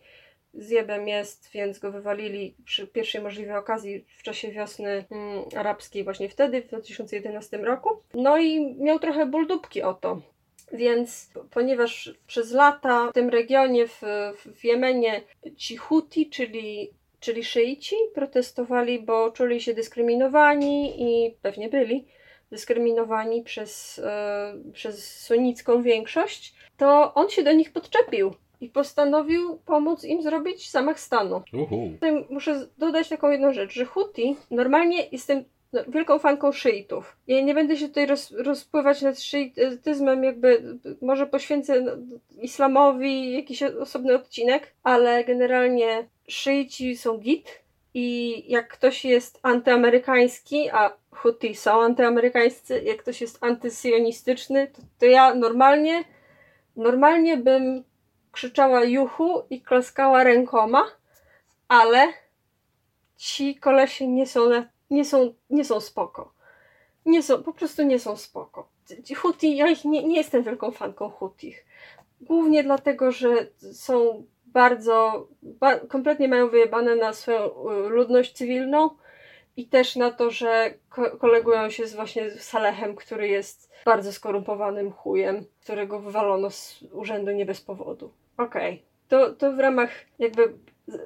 zjebem 0.58 1.08
jest, 1.08 1.50
więc 1.52 1.80
go 1.80 1.91
wywalili 1.91 2.56
przy 2.65 2.88
pierwszej 2.88 3.22
możliwej 3.22 3.56
okazji 3.56 4.06
w 4.17 4.24
czasie 4.24 4.52
wiosny 4.52 5.06
mm, 5.12 5.43
arabskiej, 5.56 6.04
właśnie 6.04 6.30
wtedy, 6.30 6.62
w 6.62 6.67
2011 6.67 7.58
roku. 7.58 7.89
No 8.13 8.38
i 8.38 8.76
miał 8.76 9.00
trochę 9.00 9.26
ból 9.26 9.48
dupki 9.48 9.82
o 9.82 9.93
to. 9.93 10.22
Więc 10.74 11.30
ponieważ 11.52 12.13
przez 12.28 12.52
lata 12.52 13.10
w 13.10 13.13
tym 13.13 13.30
regionie, 13.30 13.88
w, 13.88 14.02
w 14.56 14.63
Jemenie, 14.63 15.22
ci 15.58 15.78
Huti, 15.78 16.30
czyli, 16.30 16.89
czyli 17.20 17.43
szyici, 17.43 17.96
protestowali, 18.13 19.00
bo 19.00 19.32
czuli 19.32 19.62
się 19.62 19.74
dyskryminowani 19.74 21.04
i 21.04 21.36
pewnie 21.41 21.70
byli 21.70 22.08
dyskryminowani 22.52 23.43
przez, 23.43 24.00
e, 24.00 24.54
przez 24.74 25.22
sunnicką 25.22 25.82
większość, 25.82 26.56
to 26.78 27.13
on 27.13 27.30
się 27.30 27.43
do 27.43 27.52
nich 27.52 27.74
podczepił 27.74 28.34
i 28.62 28.70
postanowił 28.70 29.60
pomóc 29.65 30.04
im 30.04 30.22
zrobić 30.22 30.72
zamach 30.72 31.00
stanu. 31.00 31.41
Uhu. 31.54 31.89
Tutaj 31.93 32.26
muszę 32.30 32.67
dodać 32.78 33.10
taką 33.10 33.32
jedną 33.32 33.54
rzecz, 33.54 33.74
że 33.74 33.86
Huti, 33.86 34.36
normalnie 34.52 35.08
jestem 35.12 35.43
wielką 35.88 36.20
fanką 36.20 36.52
szyitów. 36.52 37.17
Ja 37.28 37.41
nie 37.41 37.54
będę 37.54 37.78
się 37.78 37.88
tutaj 37.88 38.06
roz, 38.06 38.32
rozpływać 38.32 39.02
nad 39.02 39.20
szyityzmem, 39.20 40.24
jakby 40.24 40.78
może 41.02 41.28
poświęcę 41.28 41.98
islamowi 42.41 43.34
jakiś 43.34 43.63
osobny 43.63 44.15
odcinek, 44.15 44.74
ale 44.84 45.24
generalnie 45.24 46.08
szyici 46.28 46.98
są 46.98 47.17
git 47.17 47.63
i 47.93 48.43
jak 48.48 48.67
ktoś 48.67 49.06
jest 49.06 49.39
antyamerykański, 49.43 50.70
a 50.70 50.93
Huti 51.12 51.56
są 51.56 51.82
antyamerykańscy, 51.82 52.82
jak 52.82 52.98
ktoś 52.98 53.22
jest 53.22 53.43
antysyjonistyczny, 53.43 54.67
to, 54.67 54.82
to 55.00 55.06
ja 55.06 55.34
normalnie 55.34 56.04
normalnie 56.76 57.38
bym 57.38 57.84
krzyczała 58.38 58.84
juchu 58.84 59.43
i 59.50 59.62
klaskała 59.62 60.23
rękoma, 60.23 60.84
ale 61.67 62.08
ci 63.15 63.56
kolesie 63.56 64.08
nie 64.08 64.28
są, 64.28 64.50
nie 64.89 65.06
są, 65.06 65.34
nie 65.50 65.65
są 65.65 65.80
spoko. 65.80 66.34
Nie 67.06 67.23
są, 67.23 67.43
po 67.43 67.54
prostu 67.54 67.84
nie 67.84 68.00
są 68.00 68.15
spoko. 68.15 68.69
Huti, 69.17 69.58
ja 69.58 69.67
ich 69.67 69.86
nie, 69.86 70.04
nie 70.04 70.17
jestem 70.17 70.43
wielką 70.43 70.71
fanką 70.71 71.10
Hutich. 71.10 71.65
Głównie 72.21 72.63
dlatego, 72.63 73.12
że 73.12 73.30
są 73.73 74.23
bardzo, 74.45 75.28
ba, 75.41 75.80
kompletnie 75.80 76.28
mają 76.28 76.50
wyjebane 76.50 76.95
na 76.95 77.13
swoją 77.13 77.45
y, 77.45 77.89
ludność 77.89 78.34
cywilną 78.34 78.89
i 79.56 79.67
też 79.67 79.95
na 79.95 80.12
to, 80.12 80.32
że 80.32 80.73
ko 80.89 81.17
kolegują 81.17 81.69
się 81.69 81.88
z 81.88 81.95
właśnie 81.95 82.32
Salechem, 82.32 82.95
który 82.95 83.28
jest 83.28 83.71
bardzo 83.86 84.13
skorumpowanym 84.13 84.91
chujem, 84.91 85.45
którego 85.62 86.00
wywalono 86.00 86.50
z 86.50 86.84
urzędu 86.91 87.32
nie 87.32 87.45
bez 87.45 87.62
powodu. 87.62 88.12
Okej. 88.38 88.73
Okay. 88.73 88.88
To, 89.08 89.34
to 89.34 89.52
w 89.52 89.60
ramach 89.60 89.89
jakby 90.19 90.54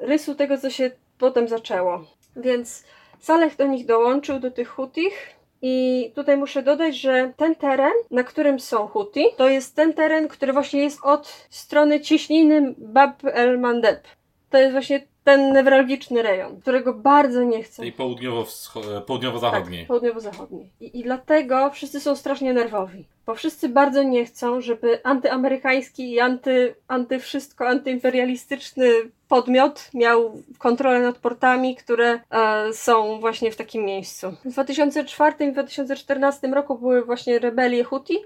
rysu 0.01 0.35
tego, 0.35 0.57
co 0.57 0.69
się 0.69 0.91
potem 1.17 1.47
zaczęło. 1.47 2.05
Więc 2.35 2.83
Saleh 3.19 3.55
do 3.55 3.67
nich 3.67 3.85
dołączył, 3.85 4.39
do 4.39 4.51
tych 4.51 4.69
Hutich. 4.69 5.41
I 5.63 6.11
tutaj 6.15 6.37
muszę 6.37 6.63
dodać, 6.63 6.95
że 6.95 7.33
ten 7.37 7.55
teren, 7.55 7.93
na 8.11 8.23
którym 8.23 8.59
są 8.59 8.87
Huti, 8.87 9.25
to 9.37 9.49
jest 9.49 9.75
ten 9.75 9.93
teren, 9.93 10.27
który 10.27 10.53
właśnie 10.53 10.83
jest 10.83 10.99
od 11.03 11.47
strony 11.49 11.99
ciśniny 12.01 12.75
Bab 12.77 13.23
el-Mandeb. 13.23 13.99
To 14.49 14.57
jest 14.57 14.71
właśnie 14.71 15.07
ten 15.23 15.53
newralgiczny 15.53 16.21
rejon, 16.21 16.61
którego 16.61 16.93
bardzo 16.93 17.43
nie 17.43 17.63
chcę. 17.63 17.81
Tej 17.81 17.91
południowo 17.91 18.45
południowo-zachodniej. 19.05 19.79
Tak, 19.79 19.87
południowo-zachodniej. 19.87 20.69
I, 20.79 20.99
I 20.99 21.03
dlatego 21.03 21.69
wszyscy 21.69 21.99
są 21.99 22.15
strasznie 22.15 22.53
nerwowi. 22.53 23.05
Bo 23.25 23.35
wszyscy 23.35 23.69
bardzo 23.69 24.03
nie 24.03 24.25
chcą, 24.25 24.61
żeby 24.61 24.99
antyamerykański 25.03 26.11
i 26.11 26.19
anty, 26.19 26.75
anty 26.87 27.19
wszystko, 27.19 27.67
antyimperialistyczny 27.67 28.91
podmiot 29.27 29.89
miał 29.93 30.37
kontrolę 30.57 30.99
nad 30.99 31.17
portami, 31.17 31.75
które 31.75 32.19
e, 32.31 32.73
są 32.73 33.19
właśnie 33.19 33.51
w 33.51 33.55
takim 33.55 33.85
miejscu. 33.85 34.31
W 34.45 34.49
2004 34.49 35.45
i 35.45 35.51
2014 35.51 36.47
roku 36.47 36.77
były 36.77 37.05
właśnie 37.05 37.39
rebelie 37.39 37.83
Huti, 37.83 38.17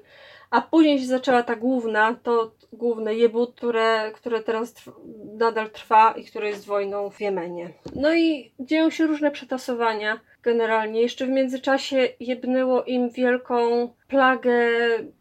a 0.49 0.61
później 0.61 0.99
się 0.99 1.05
zaczęła 1.05 1.43
ta 1.43 1.55
główna, 1.55 2.15
to 2.23 2.51
główne 2.73 3.15
jebut, 3.15 3.55
które, 3.55 4.11
które 4.15 4.43
teraz 4.43 4.73
nadal 5.37 5.69
trwa 5.69 6.11
i 6.11 6.25
które 6.25 6.49
jest 6.49 6.65
wojną 6.65 7.09
w 7.09 7.21
Jemenie. 7.21 7.73
No 7.95 8.15
i 8.15 8.51
dzieją 8.59 8.89
się 8.89 9.07
różne 9.07 9.31
przetasowania 9.31 10.19
generalnie. 10.45 11.01
Jeszcze 11.01 11.25
w 11.25 11.29
międzyczasie 11.29 12.07
jebnęło 12.19 12.83
im 12.83 13.09
wielką 13.09 13.89
plagę 14.07 14.69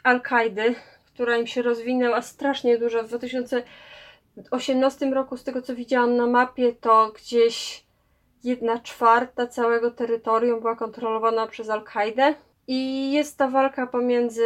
Al-Kaidy, 0.03 0.75
która 1.15 1.37
im 1.37 1.47
się 1.47 1.63
rozwinęła 1.63 2.23
strasznie 2.23 2.79
dużo. 2.79 3.03
W 3.03 3.09
2018 3.09 5.11
roku, 5.11 5.37
z 5.37 5.45
tego 5.45 5.63
co 5.63 5.75
widziałam 5.75 6.17
na 6.17 6.27
mapie, 6.27 6.73
to 6.73 7.13
gdzieś 7.17 7.85
jedna 8.45 8.79
czwarta 8.79 9.47
całego 9.47 9.91
terytorium 9.91 10.61
była 10.61 10.77
kontrolowana 10.77 11.47
przez 11.47 11.71
Al-Kaidę 11.71 12.35
I 12.67 13.13
jest 13.13 13.39
ta 13.39 13.49
walka 13.49 13.87
pomiędzy, 13.87 14.45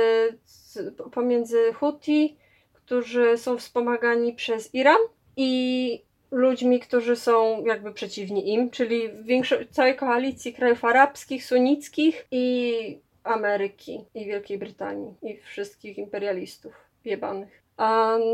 pomiędzy 1.12 1.73
Huti, 1.73 2.37
którzy 2.73 3.38
są 3.38 3.59
wspomagani 3.59 4.33
przez 4.33 4.75
Iran 4.75 5.01
i 5.37 6.03
ludźmi, 6.31 6.81
którzy 6.81 7.17
są 7.17 7.64
jakby 7.64 7.93
przeciwni 7.93 8.53
im, 8.53 8.71
czyli 8.71 9.11
większość, 9.23 9.71
całej 9.71 9.97
koalicji 9.97 10.55
krajów 10.55 10.85
arabskich, 10.85 11.45
sunnickich 11.45 12.27
i 12.31 12.99
Ameryki 13.25 14.05
i 14.14 14.27
Wielkiej 14.27 14.59
Brytanii 14.59 15.14
i 15.23 15.37
wszystkich 15.37 15.99
imperialistów 15.99 16.73
jebanych. 17.05 17.62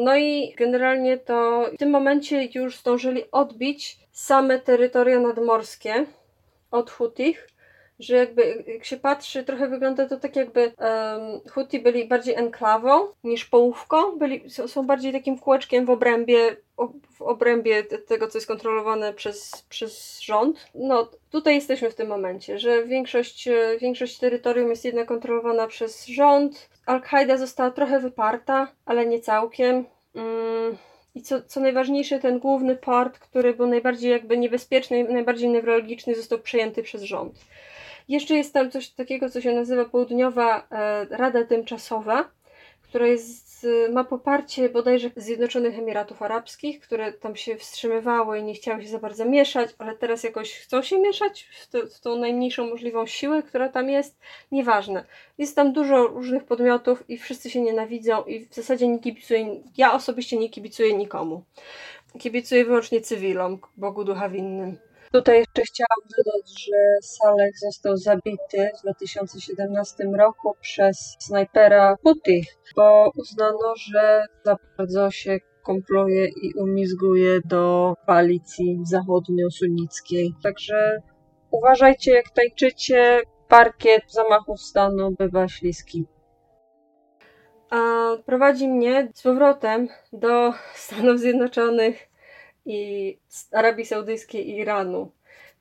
No 0.05 0.17
i 0.17 0.55
generalnie 0.57 1.19
to 1.19 1.67
w 1.75 1.79
tym 1.79 1.91
momencie 1.91 2.49
już 2.55 2.79
zdążyli 2.79 3.23
odbić 3.33 3.99
same 4.13 4.59
terytoria 4.59 5.21
nadmorskie 5.21 6.07
od 6.71 6.91
Hutich, 6.91 7.49
że 7.99 8.17
jakby 8.17 8.65
jak 8.67 8.85
się 8.85 8.97
patrzy, 8.97 9.45
trochę 9.45 9.69
wygląda 9.69 10.09
to 10.09 10.21
tak 10.21 10.37
jakby 10.37 10.61
um, 10.61 11.41
Huti 11.51 11.81
byli 11.81 12.09
bardziej 12.09 12.35
enklawą 12.35 13.07
niż 13.25 13.45
połówką, 13.45 14.19
byli, 14.19 14.51
są 14.51 14.87
bardziej 14.87 15.13
takim 15.13 15.39
kółeczkiem 15.39 15.87
w 15.87 15.91
obrębie, 15.91 16.57
w 17.19 17.23
obrębie 17.23 17.83
tego, 17.83 18.29
co 18.29 18.39
jest 18.39 18.49
kontrolowane 18.49 19.13
przez, 19.13 19.65
przez 19.69 20.21
rząd. 20.21 20.67
No 20.75 21.11
tutaj 21.31 21.55
jesteśmy 21.55 21.91
w 21.91 21.95
tym 21.95 22.09
momencie, 22.09 22.59
że 22.59 22.85
większość, 22.85 23.49
większość 23.81 24.19
terytorium 24.19 24.71
jest 24.71 24.85
jednak 24.85 25.09
kontrolowana 25.09 25.67
przez 25.67 26.07
rząd. 26.07 26.69
Al-Kaida 26.87 27.37
została 27.37 27.71
trochę 27.71 28.01
wyparta, 28.01 28.69
ale 28.87 29.07
nie 29.07 29.21
całkiem. 29.21 29.85
Mm. 30.15 30.77
I 31.15 31.23
co, 31.23 31.43
co 31.43 31.61
najważniejsze, 31.61 32.19
ten 32.19 32.39
główny 32.39 32.77
port, 32.77 33.19
który 33.19 33.55
był 33.55 33.67
najbardziej 33.67 34.11
jakby 34.11 34.39
niebezpieczny, 34.39 35.05
najbardziej 35.05 35.49
newralgiczny, 35.49 36.15
został 36.15 36.39
przejęty 36.39 36.83
przez 36.83 37.03
rząd. 37.03 37.35
Jeszcze 38.09 38.35
jest 38.35 38.53
tam 38.53 38.71
coś 38.71 38.91
takiego, 38.91 39.31
co 39.31 39.41
się 39.41 39.53
nazywa 39.53 39.85
Południowa 39.85 40.67
e, 40.71 41.07
Rada 41.11 41.45
Tymczasowa, 41.45 42.31
która 42.83 43.07
jest, 43.07 43.67
ma 43.93 44.05
poparcie 44.05 44.69
bodajże 44.69 45.11
Zjednoczonych 45.17 45.79
Emiratów 45.79 46.23
Arabskich, 46.23 46.81
które 46.81 47.13
tam 47.13 47.37
się 47.37 47.57
wstrzymywały 47.57 48.39
i 48.39 48.43
nie 48.43 48.55
chciały 48.55 48.83
się 48.83 48.89
za 48.89 48.99
bardzo 48.99 49.25
mieszać, 49.25 49.71
ale 49.79 49.97
teraz 49.97 50.25
jakoś 50.25 50.53
chcą 50.55 50.83
się 50.83 50.99
mieszać 50.99 51.49
w, 51.61 51.71
to, 51.71 51.87
w 51.87 52.01
tą 52.01 52.17
najmniejszą 52.17 52.71
możliwą 52.71 53.07
siłę, 53.07 53.43
która 53.43 53.69
tam 53.69 53.91
jest. 53.91 54.19
Nieważne. 54.53 55.05
Jest 55.39 55.57
tam 55.57 55.73
dużo 55.73 56.07
różnych 56.07 56.45
podmiotów 56.45 57.11
i 57.11 57.19
wszyscy 57.19 57.51
się 57.51 57.61
nienawidzą 57.61 58.25
i 58.25 58.47
w 58.47 58.55
zasadzie 58.55 58.89
nie 58.89 58.99
kibicuję, 58.99 59.63
ja 59.77 59.95
osobiście 59.95 60.37
nie 60.37 60.51
kibicuję 60.51 60.95
nikomu. 60.95 61.45
Kibicuję 62.19 62.65
wyłącznie 62.65 63.01
cywilom, 63.01 63.59
Bogu 63.77 64.05
ducha 64.05 64.29
winnym. 64.29 64.79
Tutaj 65.15 65.39
jeszcze 65.39 65.63
chciałam 65.63 66.01
dodać, 66.17 66.65
że 66.65 66.77
Saleh 67.03 67.59
został 67.59 67.97
zabity 67.97 68.71
w 68.79 68.83
2017 68.83 70.05
roku 70.19 70.57
przez 70.61 71.17
snajpera 71.21 71.97
Hutich, 72.03 72.47
bo 72.77 73.11
uznano, 73.17 73.75
że 73.77 74.25
za 74.45 74.57
bardzo 74.79 75.11
się 75.11 75.39
kompluje 75.63 76.29
i 76.29 76.55
umizguje 76.55 77.41
do 77.45 77.95
koalicji 78.07 78.81
zachodnio-sunnickiej. 78.85 80.35
Także 80.43 81.03
uważajcie, 81.51 82.15
jak 82.15 82.31
tańczycie, 82.31 83.21
parkiet 83.49 84.03
zamachów 84.09 84.61
stanu 84.61 85.11
bywa 85.19 85.49
śliski. 85.49 86.07
A 87.71 88.11
prowadzi 88.27 88.69
mnie 88.69 89.09
z 89.15 89.23
powrotem 89.23 89.89
do 90.13 90.53
Stanów 90.75 91.19
Zjednoczonych 91.19 92.14
i 92.67 93.19
Arabii 93.53 93.87
Saudyjskiej 93.87 94.49
i 94.49 94.57
Iranu. 94.57 95.13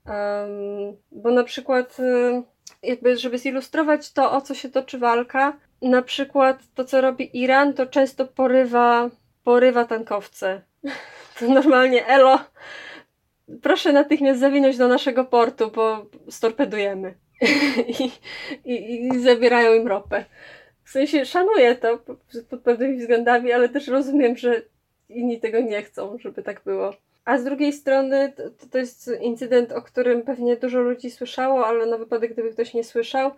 Um, 0.05 0.97
bo 1.11 1.31
na 1.31 1.43
przykład, 1.43 1.99
y, 1.99 2.43
jakby, 2.83 3.17
żeby 3.17 3.37
zilustrować 3.37 4.11
to, 4.11 4.31
o 4.31 4.41
co 4.41 4.53
się 4.53 4.69
toczy 4.69 4.99
walka, 4.99 5.57
na 5.81 6.01
przykład 6.01 6.63
to, 6.75 6.85
co 6.85 7.01
robi 7.01 7.39
Iran, 7.39 7.73
to 7.73 7.85
często 7.85 8.27
porywa, 8.27 9.09
porywa 9.43 9.85
tankowce. 9.85 10.61
To 11.39 11.47
normalnie, 11.47 12.07
elo, 12.07 12.39
proszę 13.61 13.93
natychmiast 13.93 14.39
zawinąć 14.39 14.77
do 14.77 14.87
naszego 14.87 15.25
portu, 15.25 15.71
bo 15.71 16.05
storpedujemy. 16.29 17.13
I, 17.99 18.11
i, 18.65 19.07
I 19.07 19.19
zabierają 19.19 19.73
im 19.73 19.87
ropę. 19.87 20.25
W 20.83 20.89
sensie 20.89 21.25
szanuję 21.25 21.75
to 21.75 21.97
pod 22.49 22.61
pewnymi 22.61 22.97
względami, 22.97 23.51
ale 23.51 23.69
też 23.69 23.87
rozumiem, 23.87 24.37
że 24.37 24.61
inni 25.15 25.39
tego 25.39 25.59
nie 25.59 25.81
chcą, 25.81 26.17
żeby 26.19 26.43
tak 26.43 26.61
było. 26.65 26.93
A 27.25 27.37
z 27.37 27.43
drugiej 27.43 27.73
strony 27.73 28.33
to, 28.37 28.67
to 28.71 28.77
jest 28.77 29.11
incydent, 29.21 29.71
o 29.71 29.81
którym 29.81 30.21
pewnie 30.21 30.57
dużo 30.57 30.79
ludzi 30.79 31.11
słyszało, 31.11 31.67
ale 31.67 31.85
na 31.85 31.97
wypadek, 31.97 32.33
gdyby 32.33 32.51
ktoś 32.51 32.73
nie 32.73 32.83
słyszał, 32.83 33.31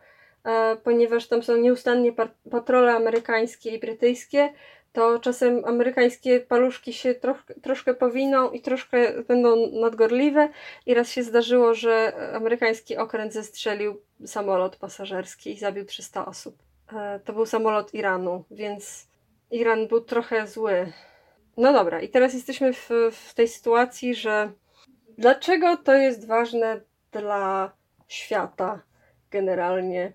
e, 0.45 0.75
ponieważ 0.83 1.27
tam 1.27 1.43
są 1.43 1.57
nieustannie 1.57 2.11
patrole 2.51 2.93
amerykańskie 2.93 3.69
i 3.69 3.79
brytyjskie, 3.79 4.49
to 4.95 5.19
czasem 5.19 5.65
amerykańskie 5.65 6.39
paluszki 6.39 6.93
się 6.93 7.15
troch, 7.15 7.43
troszkę 7.61 7.93
powiną 7.93 8.51
i 8.51 8.61
troszkę 8.61 9.23
będą 9.23 9.71
nadgorliwe. 9.71 10.49
I 10.85 10.93
raz 10.93 11.09
się 11.11 11.23
zdarzyło, 11.23 11.73
że 11.73 12.13
amerykański 12.33 12.97
okręt 12.97 13.33
zestrzelił 13.33 14.01
samolot 14.25 14.75
pasażerski 14.75 15.51
i 15.51 15.57
zabił 15.57 15.85
300 15.85 16.25
osób. 16.25 16.55
E, 16.93 17.19
to 17.25 17.33
był 17.33 17.45
samolot 17.45 17.93
Iranu, 17.93 18.43
więc 18.51 19.07
Iran 19.51 19.87
był 19.87 20.01
trochę 20.01 20.47
zły 20.47 20.91
no 21.57 21.73
dobra, 21.73 22.01
i 22.01 22.09
teraz 22.09 22.33
jesteśmy 22.33 22.73
w, 22.73 22.89
w 23.11 23.33
tej 23.33 23.47
sytuacji, 23.47 24.15
że 24.15 24.51
dlaczego 25.17 25.77
to 25.77 25.93
jest 25.93 26.27
ważne 26.27 26.81
dla 27.11 27.71
świata 28.07 28.81
generalnie? 29.31 30.13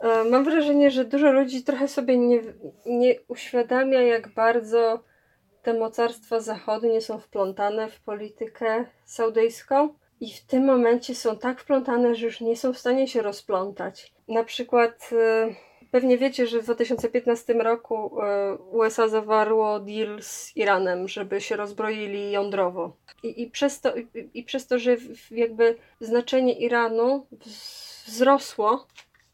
E, 0.00 0.24
mam 0.24 0.44
wrażenie, 0.44 0.90
że 0.90 1.04
dużo 1.04 1.32
ludzi 1.32 1.64
trochę 1.64 1.88
sobie 1.88 2.18
nie, 2.18 2.40
nie 2.86 3.14
uświadamia, 3.28 4.02
jak 4.02 4.34
bardzo 4.34 5.02
te 5.62 5.74
mocarstwa 5.74 6.40
zachodnie 6.40 7.00
są 7.00 7.18
wplątane 7.18 7.88
w 7.88 8.00
politykę 8.00 8.84
saudyjską 9.04 9.94
i 10.20 10.32
w 10.32 10.46
tym 10.46 10.64
momencie 10.64 11.14
są 11.14 11.38
tak 11.38 11.60
wplątane, 11.60 12.14
że 12.14 12.26
już 12.26 12.40
nie 12.40 12.56
są 12.56 12.72
w 12.72 12.78
stanie 12.78 13.08
się 13.08 13.22
rozplątać. 13.22 14.12
Na 14.28 14.44
przykład 14.44 15.10
e, 15.12 15.54
Pewnie 15.90 16.18
wiecie, 16.18 16.46
że 16.46 16.60
w 16.60 16.64
2015 16.64 17.54
roku 17.54 18.22
e, 18.22 18.54
USA 18.56 19.08
zawarło 19.08 19.80
deal 19.80 20.22
z 20.22 20.56
Iranem, 20.56 21.08
żeby 21.08 21.40
się 21.40 21.56
rozbroili 21.56 22.32
jądrowo. 22.32 22.96
I, 23.22 23.42
i, 23.42 23.50
przez, 23.50 23.80
to, 23.80 23.96
i, 23.96 24.06
i 24.34 24.42
przez 24.42 24.66
to, 24.66 24.78
że 24.78 24.96
jakby 25.30 25.76
znaczenie 26.00 26.52
Iranu 26.52 27.26
wzrosło 28.06 28.86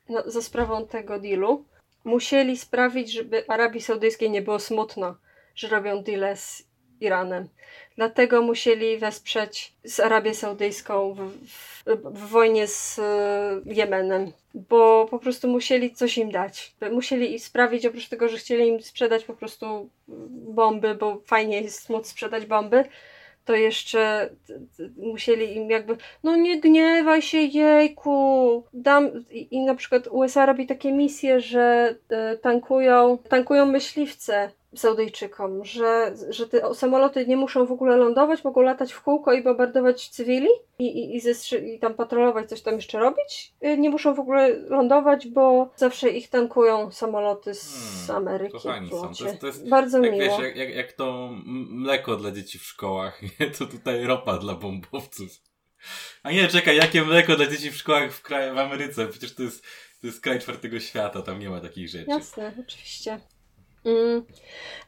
no, 0.08 0.22
za 0.26 0.42
sprawą 0.42 0.86
tego 0.86 1.18
dealu, 1.18 1.64
musieli 2.04 2.56
sprawić, 2.56 3.12
żeby 3.12 3.44
Arabii 3.48 3.80
Saudyjskiej 3.80 4.30
nie 4.30 4.42
było 4.42 4.58
smutno, 4.58 5.16
że 5.54 5.68
robią 5.68 6.02
deal 6.02 6.36
z 6.36 6.71
Iranem. 7.02 7.48
Dlatego 7.96 8.42
musieli 8.42 8.98
wesprzeć 8.98 9.72
z 9.84 10.00
Arabię 10.00 10.34
Saudyjską 10.34 11.14
w, 11.14 11.30
w, 11.46 11.84
w, 12.04 12.28
wojnie 12.28 12.66
z 12.66 12.98
e, 12.98 13.60
Jemenem, 13.66 14.32
bo 14.54 15.06
po 15.10 15.18
prostu 15.18 15.48
musieli 15.48 15.94
coś 15.94 16.18
im 16.18 16.30
dać. 16.30 16.74
Musieli 16.92 17.38
sprawić, 17.38 17.86
oprócz 17.86 18.08
tego, 18.08 18.28
że 18.28 18.36
chcieli 18.36 18.68
im 18.68 18.82
sprzedać 18.82 19.24
po 19.24 19.34
prostu 19.34 19.90
bomby, 20.28 20.94
bo 20.94 21.20
fajnie 21.26 21.60
jest 21.60 21.90
móc 21.90 22.06
sprzedać 22.06 22.46
bomby, 22.46 22.84
to 23.44 23.54
jeszcze 23.54 24.30
musieli 24.96 25.56
im 25.56 25.70
jakby, 25.70 25.96
no 26.22 26.36
nie 26.36 26.60
gniewaj 26.60 27.22
się, 27.22 27.38
jejku, 27.38 28.64
dam, 28.72 29.10
i, 29.30 29.48
i 29.50 29.60
na 29.60 29.74
przykład 29.74 30.08
USA 30.10 30.46
robi 30.46 30.66
takie 30.66 30.92
misje, 30.92 31.40
że 31.40 31.94
e, 32.08 32.36
tankują, 32.36 33.18
tankują 33.28 33.66
myśliwce 33.66 34.50
Saudyjczykom, 34.74 35.64
że, 35.64 36.14
że 36.28 36.48
te 36.48 36.74
samoloty 36.74 37.26
nie 37.26 37.36
muszą 37.36 37.66
w 37.66 37.72
ogóle 37.72 37.96
lądować, 37.96 38.44
mogą 38.44 38.60
latać 38.60 38.92
w 38.92 39.02
kółko 39.02 39.32
i 39.32 39.42
bombardować 39.42 40.08
cywili 40.08 40.48
i, 40.78 40.86
i, 40.86 41.16
i, 41.16 41.20
zestrzy- 41.20 41.64
i 41.64 41.78
tam 41.78 41.94
patrolować, 41.94 42.48
coś 42.48 42.62
tam 42.62 42.74
jeszcze 42.74 42.98
robić. 42.98 43.52
Y, 43.64 43.78
nie 43.78 43.90
muszą 43.90 44.14
w 44.14 44.20
ogóle 44.20 44.48
lądować, 44.48 45.28
bo 45.28 45.70
zawsze 45.76 46.08
ich 46.08 46.28
tankują 46.28 46.90
samoloty 46.90 47.54
z 47.54 48.06
hmm, 48.06 48.26
Ameryki. 48.26 48.52
Kochani 48.52 48.90
są. 48.90 49.14
To 49.14 49.24
jest, 49.24 49.40
to 49.40 49.46
jest, 49.46 49.68
Bardzo 49.68 49.98
jak, 49.98 50.12
miło. 50.12 50.24
Wiesz, 50.24 50.38
jak, 50.38 50.56
jak, 50.56 50.74
jak 50.74 50.92
to 50.92 51.30
mleko 51.70 52.16
dla 52.16 52.30
dzieci 52.30 52.58
w 52.58 52.62
szkołach, 52.62 53.20
to 53.58 53.66
tutaj 53.66 54.04
ropa 54.04 54.38
dla 54.38 54.54
bombowców. 54.54 55.30
A 56.22 56.32
nie, 56.32 56.48
czekaj, 56.48 56.76
jakie 56.76 57.02
mleko 57.02 57.36
dla 57.36 57.46
dzieci 57.46 57.70
w 57.70 57.76
szkołach 57.76 58.12
w, 58.12 58.22
kraju, 58.22 58.54
w 58.54 58.58
Ameryce? 58.58 59.06
Przecież 59.06 59.34
to 59.34 59.42
jest, 59.42 59.64
to 60.00 60.06
jest 60.06 60.20
kraj 60.20 60.40
czwartego 60.40 60.80
świata, 60.80 61.22
tam 61.22 61.38
nie 61.38 61.50
ma 61.50 61.60
takich 61.60 61.88
rzeczy. 61.88 62.10
Jasne, 62.10 62.52
oczywiście. 62.60 63.20
Mm. 63.84 64.26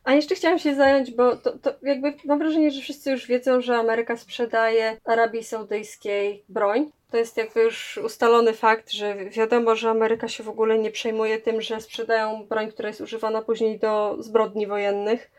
A 0.05 0.13
jeszcze 0.13 0.35
chciałam 0.35 0.59
się 0.59 0.75
zająć, 0.75 1.11
bo 1.11 1.37
to, 1.37 1.59
to 1.59 1.71
jakby 1.83 2.15
mam 2.25 2.39
wrażenie, 2.39 2.71
że 2.71 2.81
wszyscy 2.81 3.11
już 3.11 3.27
wiedzą, 3.27 3.61
że 3.61 3.77
Ameryka 3.77 4.17
sprzedaje 4.17 4.97
Arabii 5.05 5.45
Saudyjskiej 5.45 6.45
broń. 6.49 6.91
To 7.11 7.17
jest 7.17 7.37
jakby 7.37 7.63
już 7.63 7.99
ustalony 8.05 8.53
fakt, 8.53 8.91
że 8.91 9.17
wiadomo, 9.17 9.77
że 9.77 9.91
Ameryka 9.91 10.29
się 10.29 10.45
w 10.45 10.49
ogóle 10.49 10.79
nie 10.79 10.91
przejmuje 10.91 11.39
tym, 11.39 11.63
że 11.63 11.81
sprzedają 11.81 12.47
broń, 12.47 12.73
która 12.73 12.89
jest 12.89 13.01
używana 13.01 13.43
później 13.43 13.79
do 13.79 14.17
zbrodni 14.19 14.67
wojennych, 14.67 15.31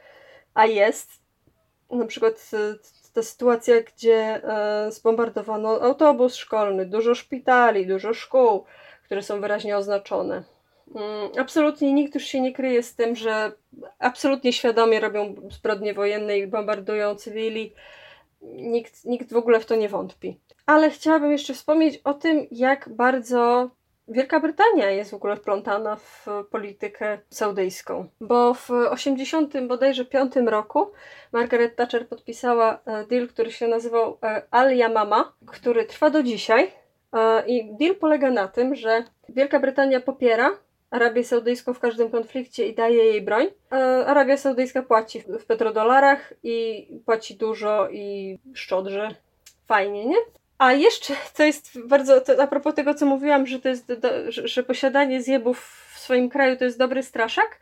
a 0.53 0.65
jest. 0.65 1.09
Na 1.91 2.05
przykład 2.05 2.49
e, 2.53 2.57
ta 3.13 3.23
sytuacja, 3.23 3.81
gdzie 3.81 4.17
e, 4.17 4.91
zbombardowano 4.91 5.81
autobus 5.81 6.35
szkolny, 6.35 6.85
dużo 6.85 7.15
szpitali, 7.15 7.87
dużo 7.87 8.13
szkół, 8.13 8.65
które 9.05 9.23
są 9.23 9.41
wyraźnie 9.41 9.77
oznaczone. 9.77 10.54
Mm, 10.95 11.31
absolutnie 11.39 11.93
nikt 11.93 12.15
już 12.15 12.23
się 12.23 12.41
nie 12.41 12.53
kryje 12.53 12.83
z 12.83 12.95
tym, 12.95 13.15
że 13.15 13.51
absolutnie 13.99 14.53
świadomie 14.53 14.99
robią 14.99 15.35
zbrodnie 15.51 15.93
wojenne 15.93 16.37
i 16.37 16.47
bombardują 16.47 17.15
cywili. 17.15 17.73
Nikt, 18.41 19.05
nikt 19.05 19.33
w 19.33 19.37
ogóle 19.37 19.59
w 19.59 19.65
to 19.65 19.75
nie 19.75 19.89
wątpi. 19.89 20.39
Ale 20.65 20.89
chciałabym 20.89 21.31
jeszcze 21.31 21.53
wspomnieć 21.53 22.01
o 22.03 22.13
tym, 22.13 22.47
jak 22.51 22.89
bardzo 22.89 23.69
Wielka 24.07 24.39
Brytania 24.39 24.89
jest 24.91 25.11
w 25.11 25.13
ogóle 25.13 25.35
wplątana 25.35 25.95
w 25.95 26.27
politykę 26.51 27.19
saudyjską, 27.29 28.07
bo 28.21 28.53
w 28.53 28.71
80 28.71 29.53
bodajże 29.67 30.05
5 30.05 30.35
roku 30.35 30.91
Margaret 31.31 31.75
Thatcher 31.75 32.07
podpisała 32.07 32.79
e, 32.85 33.05
deal, 33.05 33.27
który 33.27 33.51
się 33.51 33.67
nazywał 33.67 34.17
e, 34.23 34.41
Al 34.51 34.77
Yamama, 34.77 35.33
który 35.45 35.85
trwa 35.85 36.09
do 36.09 36.23
dzisiaj. 36.23 36.71
E, 37.13 37.47
I 37.47 37.75
deal 37.79 37.95
polega 37.95 38.31
na 38.31 38.47
tym, 38.47 38.75
że 38.75 39.03
Wielka 39.29 39.59
Brytania 39.59 39.99
popiera 39.99 40.51
Arabię 40.95 41.23
Saudyjską 41.23 41.73
w 41.73 41.79
każdym 41.79 42.09
konflikcie 42.09 42.67
i 42.67 42.75
daje 42.75 43.03
jej 43.03 43.21
broń. 43.21 43.47
Arabia 44.05 44.37
Saudyjska 44.37 44.83
płaci 44.83 45.23
w 45.39 45.45
petrodolarach 45.45 46.33
i 46.43 46.87
płaci 47.05 47.35
dużo 47.35 47.89
i 47.89 48.37
szczodrze. 48.53 49.15
Fajnie, 49.65 50.05
nie? 50.05 50.17
A 50.57 50.73
jeszcze, 50.73 51.13
co 51.33 51.43
jest 51.43 51.79
bardzo, 51.87 52.21
to 52.21 52.43
a 52.43 52.47
propos 52.47 52.75
tego, 52.75 52.93
co 52.93 53.05
mówiłam, 53.05 53.47
że 53.47 53.59
to 53.59 53.69
jest, 53.69 53.93
do, 53.93 54.31
że, 54.31 54.47
że, 54.47 54.63
posiadanie 54.63 55.21
zjebów 55.21 55.89
w 55.93 55.99
swoim 55.99 56.29
kraju 56.29 56.57
to 56.57 56.65
jest 56.65 56.79
dobry 56.79 57.03
straszak. 57.03 57.59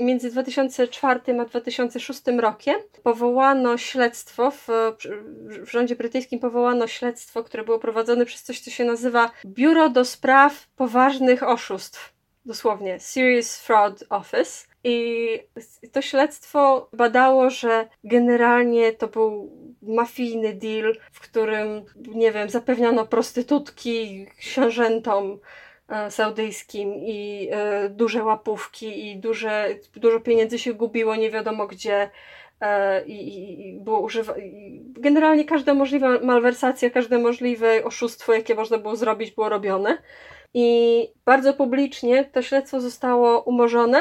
między 0.00 0.30
2004 0.30 1.20
a 1.40 1.44
2006 1.44 2.22
rokiem 2.38 2.76
powołano 3.02 3.78
śledztwo, 3.78 4.50
w, 4.50 4.68
w 5.48 5.70
rządzie 5.70 5.96
brytyjskim 5.96 6.40
powołano 6.40 6.86
śledztwo, 6.86 7.44
które 7.44 7.64
było 7.64 7.78
prowadzone 7.78 8.26
przez 8.26 8.42
coś, 8.42 8.60
co 8.60 8.70
się 8.70 8.84
nazywa 8.84 9.30
Biuro 9.46 9.88
do 9.88 10.04
Spraw 10.04 10.66
Poważnych 10.76 11.42
Oszustw. 11.42 12.17
Dosłownie, 12.48 13.00
Serious 13.00 13.60
Fraud 13.60 14.04
Office. 14.10 14.66
I 14.84 15.38
to 15.92 16.02
śledztwo 16.02 16.88
badało, 16.92 17.50
że 17.50 17.88
generalnie 18.04 18.92
to 18.92 19.08
był 19.08 19.52
mafijny 19.82 20.54
deal, 20.54 20.96
w 21.12 21.20
którym, 21.20 21.84
nie 21.96 22.32
wiem, 22.32 22.50
zapewniano 22.50 23.06
prostytutki 23.06 24.26
książętom 24.38 25.38
e, 25.88 26.10
saudyjskim 26.10 26.94
i 26.94 27.48
e, 27.52 27.88
duże 27.88 28.24
łapówki 28.24 29.10
i 29.10 29.16
duże, 29.16 29.68
dużo 29.96 30.20
pieniędzy 30.20 30.58
się 30.58 30.74
gubiło 30.74 31.16
nie 31.16 31.30
wiadomo 31.30 31.66
gdzie 31.66 32.10
e, 32.60 33.04
i 33.06 33.78
było 33.80 34.00
używa... 34.00 34.34
generalnie 34.86 35.44
każda 35.44 35.74
możliwa 35.74 36.20
malwersacja, 36.20 36.90
każde 36.90 37.18
możliwe 37.18 37.84
oszustwo, 37.84 38.34
jakie 38.34 38.54
można 38.54 38.78
było 38.78 38.96
zrobić, 38.96 39.30
było 39.30 39.48
robione. 39.48 39.98
I 40.54 41.08
bardzo 41.24 41.54
publicznie 41.54 42.24
to 42.24 42.42
śledztwo 42.42 42.80
zostało 42.80 43.42
umorzone 43.42 44.00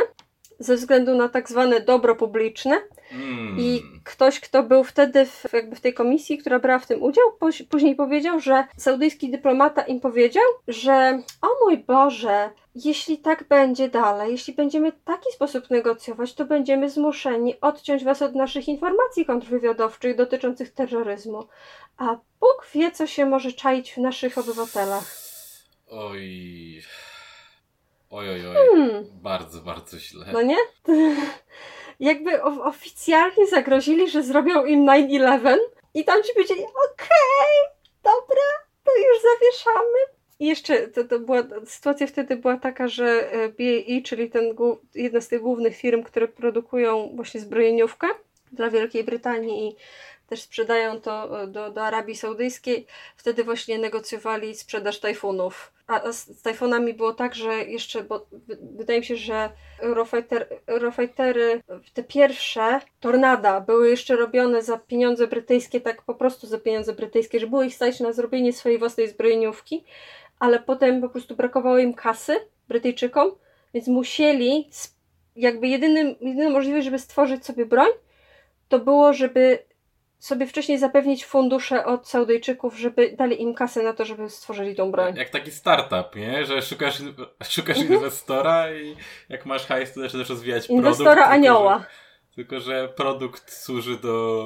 ze 0.59 0.75
względu 0.75 1.15
na 1.15 1.29
tak 1.29 1.49
zwane 1.49 1.79
dobro 1.79 2.15
publiczne. 2.15 2.81
Mm. 3.11 3.59
I 3.59 3.83
ktoś, 4.03 4.39
kto 4.39 4.63
był 4.63 4.83
wtedy 4.83 5.25
w, 5.25 5.53
jakby 5.53 5.75
w 5.75 5.81
tej 5.81 5.93
komisji, 5.93 6.37
która 6.37 6.59
brała 6.59 6.79
w 6.79 6.87
tym 6.87 7.03
udział, 7.03 7.25
później 7.69 7.95
powiedział, 7.95 8.39
że 8.39 8.63
saudyjski 8.77 9.31
dyplomata 9.31 9.81
im 9.81 9.99
powiedział, 9.99 10.43
że 10.67 11.21
o 11.41 11.47
mój 11.65 11.77
Boże, 11.77 12.49
jeśli 12.75 13.17
tak 13.17 13.47
będzie 13.47 13.89
dalej, 13.89 14.31
jeśli 14.31 14.53
będziemy 14.53 14.91
w 14.91 15.03
taki 15.03 15.31
sposób 15.31 15.69
negocjować, 15.69 16.33
to 16.33 16.45
będziemy 16.45 16.89
zmuszeni 16.89 17.61
odciąć 17.61 18.03
was 18.03 18.21
od 18.21 18.35
naszych 18.35 18.67
informacji 18.67 19.25
kontrwywiadowczych 19.25 20.15
dotyczących 20.15 20.73
terroryzmu. 20.73 21.43
A 21.97 22.05
Bóg 22.39 22.67
wie, 22.73 22.91
co 22.91 23.07
się 23.07 23.25
może 23.25 23.51
czaić 23.51 23.93
w 23.93 23.97
naszych 23.97 24.37
obywatelach. 24.37 25.16
Oj. 25.89 26.81
Oj, 28.09 28.29
oj, 28.29 28.47
oj. 28.47 28.55
Hmm. 28.55 29.05
Bardzo, 29.21 29.61
bardzo 29.61 29.99
źle. 29.99 30.25
No 30.33 30.41
nie? 30.41 30.57
Jakby 31.99 32.43
oficjalnie 32.43 33.47
zagrozili, 33.47 34.09
że 34.09 34.23
zrobią 34.23 34.65
im 34.65 34.85
9-11 34.85 35.57
i 35.93 36.05
tam 36.05 36.23
ci 36.23 36.33
powiedzieli, 36.33 36.61
okej, 36.61 36.77
okay, 36.93 37.77
dobra, 38.03 38.47
to 38.83 38.91
już 38.97 39.21
zawieszamy. 39.21 39.97
I 40.39 40.47
jeszcze 40.47 40.87
to, 40.87 41.03
to 41.03 41.19
była, 41.19 41.43
sytuacja 41.65 42.07
wtedy 42.07 42.35
była 42.35 42.57
taka, 42.57 42.87
że 42.87 43.31
e, 43.31 43.49
BAE, 43.49 44.01
czyli 44.03 44.29
ten, 44.29 44.55
jedna 44.95 45.21
z 45.21 45.27
tych 45.27 45.41
głównych 45.41 45.75
firm, 45.75 46.03
które 46.03 46.27
produkują 46.27 47.11
właśnie 47.15 47.41
zbrojeniówkę 47.41 48.07
dla 48.51 48.69
Wielkiej 48.69 49.03
Brytanii 49.03 49.67
i 49.67 49.75
też 50.27 50.41
sprzedają 50.41 51.01
to 51.01 51.43
e, 51.43 51.47
do, 51.47 51.71
do 51.71 51.83
Arabii 51.83 52.15
Saudyjskiej, 52.15 52.87
wtedy 53.15 53.43
właśnie 53.43 53.79
negocjowali 53.79 54.55
sprzedaż 54.55 54.99
tajfunów 54.99 55.76
a 55.87 56.11
z 56.11 56.41
tajfonami 56.41 56.93
było 56.93 57.13
tak, 57.13 57.35
że 57.35 57.53
jeszcze, 57.53 58.03
bo 58.03 58.25
wydaje 58.75 58.99
mi 58.99 59.05
się, 59.05 59.15
że 59.15 59.49
Eurofighter, 59.79 60.47
Eurofightery, 60.65 61.61
te 61.93 62.03
pierwsze 62.03 62.79
tornada 62.99 63.61
były 63.61 63.89
jeszcze 63.89 64.15
robione 64.15 64.61
za 64.61 64.77
pieniądze 64.77 65.27
brytyjskie, 65.27 65.81
tak 65.81 66.01
po 66.01 66.15
prostu 66.15 66.47
za 66.47 66.57
pieniądze 66.57 66.93
brytyjskie, 66.93 67.39
że 67.39 67.47
było 67.47 67.63
ich 67.63 67.75
stać 67.75 67.99
na 67.99 68.13
zrobienie 68.13 68.53
swojej 68.53 68.79
własnej 68.79 69.07
zbrojeniówki, 69.07 69.83
ale 70.39 70.59
potem 70.59 71.01
po 71.01 71.09
prostu 71.09 71.35
brakowało 71.35 71.77
im 71.77 71.93
kasy 71.93 72.35
Brytyjczykom, 72.67 73.31
więc 73.73 73.87
musieli, 73.87 74.69
jakby 75.35 75.67
jedynym, 75.67 76.15
jedyną 76.21 76.49
możliwość, 76.49 76.85
żeby 76.85 76.99
stworzyć 76.99 77.45
sobie 77.45 77.65
broń, 77.65 77.89
to 78.69 78.79
było, 78.79 79.13
żeby 79.13 79.59
sobie 80.19 80.47
wcześniej 80.47 80.79
zapewnić 80.79 81.25
fundusze 81.25 81.85
od 81.85 82.07
Saudyjczyków, 82.07 82.77
żeby 82.77 83.15
dali 83.17 83.41
im 83.41 83.53
kasę 83.53 83.83
na 83.83 83.93
to, 83.93 84.05
żeby 84.05 84.29
stworzyli 84.29 84.75
tą 84.75 84.91
broń. 84.91 85.15
Jak 85.15 85.29
taki 85.29 85.51
startup, 85.51 86.15
nie? 86.15 86.45
Że 86.45 86.61
szukasz, 86.61 87.01
szukasz 87.49 87.77
mhm. 87.77 87.93
inwestora 87.93 88.71
i 88.71 88.95
jak 89.29 89.45
masz 89.45 89.65
hajs, 89.65 89.93
to 89.93 90.01
zaczynasz 90.01 90.29
rozwijać 90.29 90.67
inwestora 90.69 90.93
produkt. 90.93 90.99
Inwestora 90.99 91.25
anioła. 91.35 91.85
Tylko 92.35 92.59
że, 92.59 92.65
tylko, 92.65 92.87
że 92.87 92.87
produkt 92.87 93.53
służy 93.53 93.97
do 93.97 94.45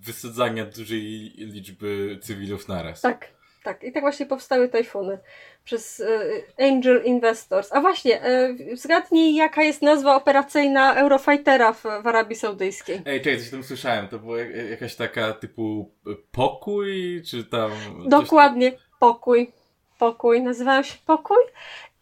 wysadzania 0.00 0.64
dużej 0.64 1.00
liczby 1.36 2.18
cywilów 2.22 2.68
naraz. 2.68 3.00
Tak, 3.00 3.37
tak. 3.68 3.84
I 3.84 3.92
tak 3.92 4.02
właśnie 4.02 4.26
powstały 4.26 4.68
tajfuny 4.68 5.18
przez 5.64 6.00
y, 6.00 6.44
Angel 6.58 7.04
Investors. 7.04 7.72
A 7.72 7.80
właśnie, 7.80 8.26
y, 8.72 8.76
zgadnij 8.76 9.34
jaka 9.34 9.62
jest 9.62 9.82
nazwa 9.82 10.16
operacyjna 10.16 10.94
Eurofightera 10.94 11.72
w, 11.72 11.82
w 11.82 12.06
Arabii 12.06 12.36
Saudyjskiej. 12.36 13.00
Ej, 13.06 13.20
czekaj, 13.20 13.40
coś 13.40 13.50
tam 13.50 13.62
słyszałem. 13.62 14.08
To 14.08 14.18
była 14.18 14.38
jakaś 14.70 14.96
taka 14.96 15.32
typu 15.32 15.90
pokój, 16.32 17.22
czy 17.26 17.44
tam... 17.44 17.70
Dokładnie, 18.06 18.72
pokój. 18.98 19.52
Pokój. 19.98 20.42
Nazywał 20.42 20.84
się 20.84 20.98
Pokój 21.06 21.44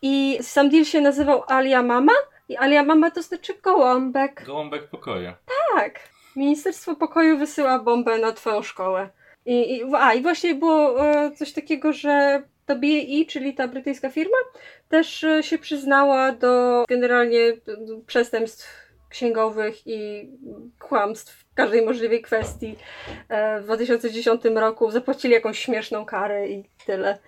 i 0.02 0.38
sam 0.42 0.70
deal 0.70 0.84
się 0.84 1.00
nazywał 1.00 1.42
Alia 1.46 1.82
Mama 1.82 2.12
i 2.48 2.56
Alia 2.56 2.82
Mama 2.82 3.10
to 3.10 3.22
znaczy 3.22 3.54
gołąbek. 3.62 4.44
Gołąbek 4.46 4.88
pokoju. 4.88 5.32
Tak. 5.74 6.00
Ministerstwo 6.36 6.96
Pokoju 6.96 7.38
wysyła 7.38 7.78
bombę 7.78 8.18
na 8.18 8.32
twoją 8.32 8.62
szkołę. 8.62 9.10
I, 9.46 9.76
i, 9.76 9.82
a, 9.94 10.14
i 10.14 10.22
właśnie 10.22 10.54
było 10.54 11.06
e, 11.10 11.30
coś 11.30 11.52
takiego, 11.52 11.92
że 11.92 12.42
to 12.66 12.76
BAE, 12.76 13.24
czyli 13.28 13.54
ta 13.54 13.68
brytyjska 13.68 14.10
firma, 14.10 14.36
też 14.88 15.24
e, 15.24 15.42
się 15.42 15.58
przyznała 15.58 16.32
do 16.32 16.84
generalnie 16.88 17.38
przestępstw 18.06 18.86
księgowych 19.08 19.86
i 19.86 20.30
kłamstw 20.78 21.32
w 21.32 21.54
każdej 21.54 21.86
możliwej 21.86 22.22
kwestii. 22.22 22.76
E, 23.28 23.60
w 23.60 23.64
2010 23.64 24.44
roku 24.44 24.90
zapłacili 24.90 25.34
jakąś 25.34 25.58
śmieszną 25.58 26.04
karę 26.04 26.48
i 26.48 26.64
tyle. 26.86 27.18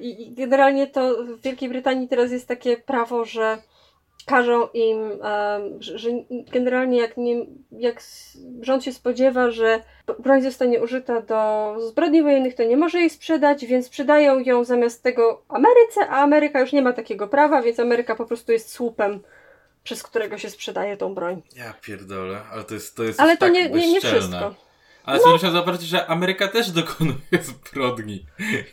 I 0.00 0.34
generalnie 0.34 0.86
to 0.86 1.24
w 1.24 1.40
Wielkiej 1.40 1.68
Brytanii 1.68 2.08
teraz 2.08 2.32
jest 2.32 2.48
takie 2.48 2.76
prawo, 2.76 3.24
że 3.24 3.58
każą 4.26 4.68
im, 4.74 5.18
że 5.80 6.08
generalnie 6.52 6.98
jak, 6.98 7.16
nie, 7.16 7.46
jak 7.72 8.02
rząd 8.60 8.84
się 8.84 8.92
spodziewa, 8.92 9.50
że 9.50 9.82
broń 10.18 10.42
zostanie 10.42 10.82
użyta 10.82 11.20
do 11.20 11.74
zbrodni 11.88 12.22
wojennych, 12.22 12.54
to 12.54 12.62
nie 12.64 12.76
może 12.76 12.98
jej 12.98 13.10
sprzedać, 13.10 13.66
więc 13.66 13.86
sprzedają 13.86 14.38
ją 14.38 14.64
zamiast 14.64 15.02
tego 15.02 15.42
Ameryce, 15.48 16.08
a 16.08 16.16
Ameryka 16.16 16.60
już 16.60 16.72
nie 16.72 16.82
ma 16.82 16.92
takiego 16.92 17.28
prawa, 17.28 17.62
więc 17.62 17.80
Ameryka 17.80 18.14
po 18.14 18.26
prostu 18.26 18.52
jest 18.52 18.70
słupem, 18.70 19.20
przez 19.84 20.02
którego 20.02 20.38
się 20.38 20.50
sprzedaje 20.50 20.96
tą 20.96 21.14
broń. 21.14 21.42
Ja 21.56 21.74
pierdolę, 21.80 22.38
ale 22.52 22.64
to 22.64 22.74
jest 22.74 22.96
to 22.96 23.02
jest 23.02 23.20
Ale 23.20 23.36
to 23.36 23.40
tak 23.40 23.52
nie, 23.52 23.70
nie, 23.70 23.92
nie 23.92 24.00
wszystko. 24.00 24.54
Ale 25.04 25.18
no. 25.26 25.38
trzeba 25.38 25.52
zobaczyć, 25.52 25.82
że 25.82 26.06
Ameryka 26.06 26.48
też 26.48 26.70
dokonuje 26.70 27.42
zbrodni. 27.42 28.26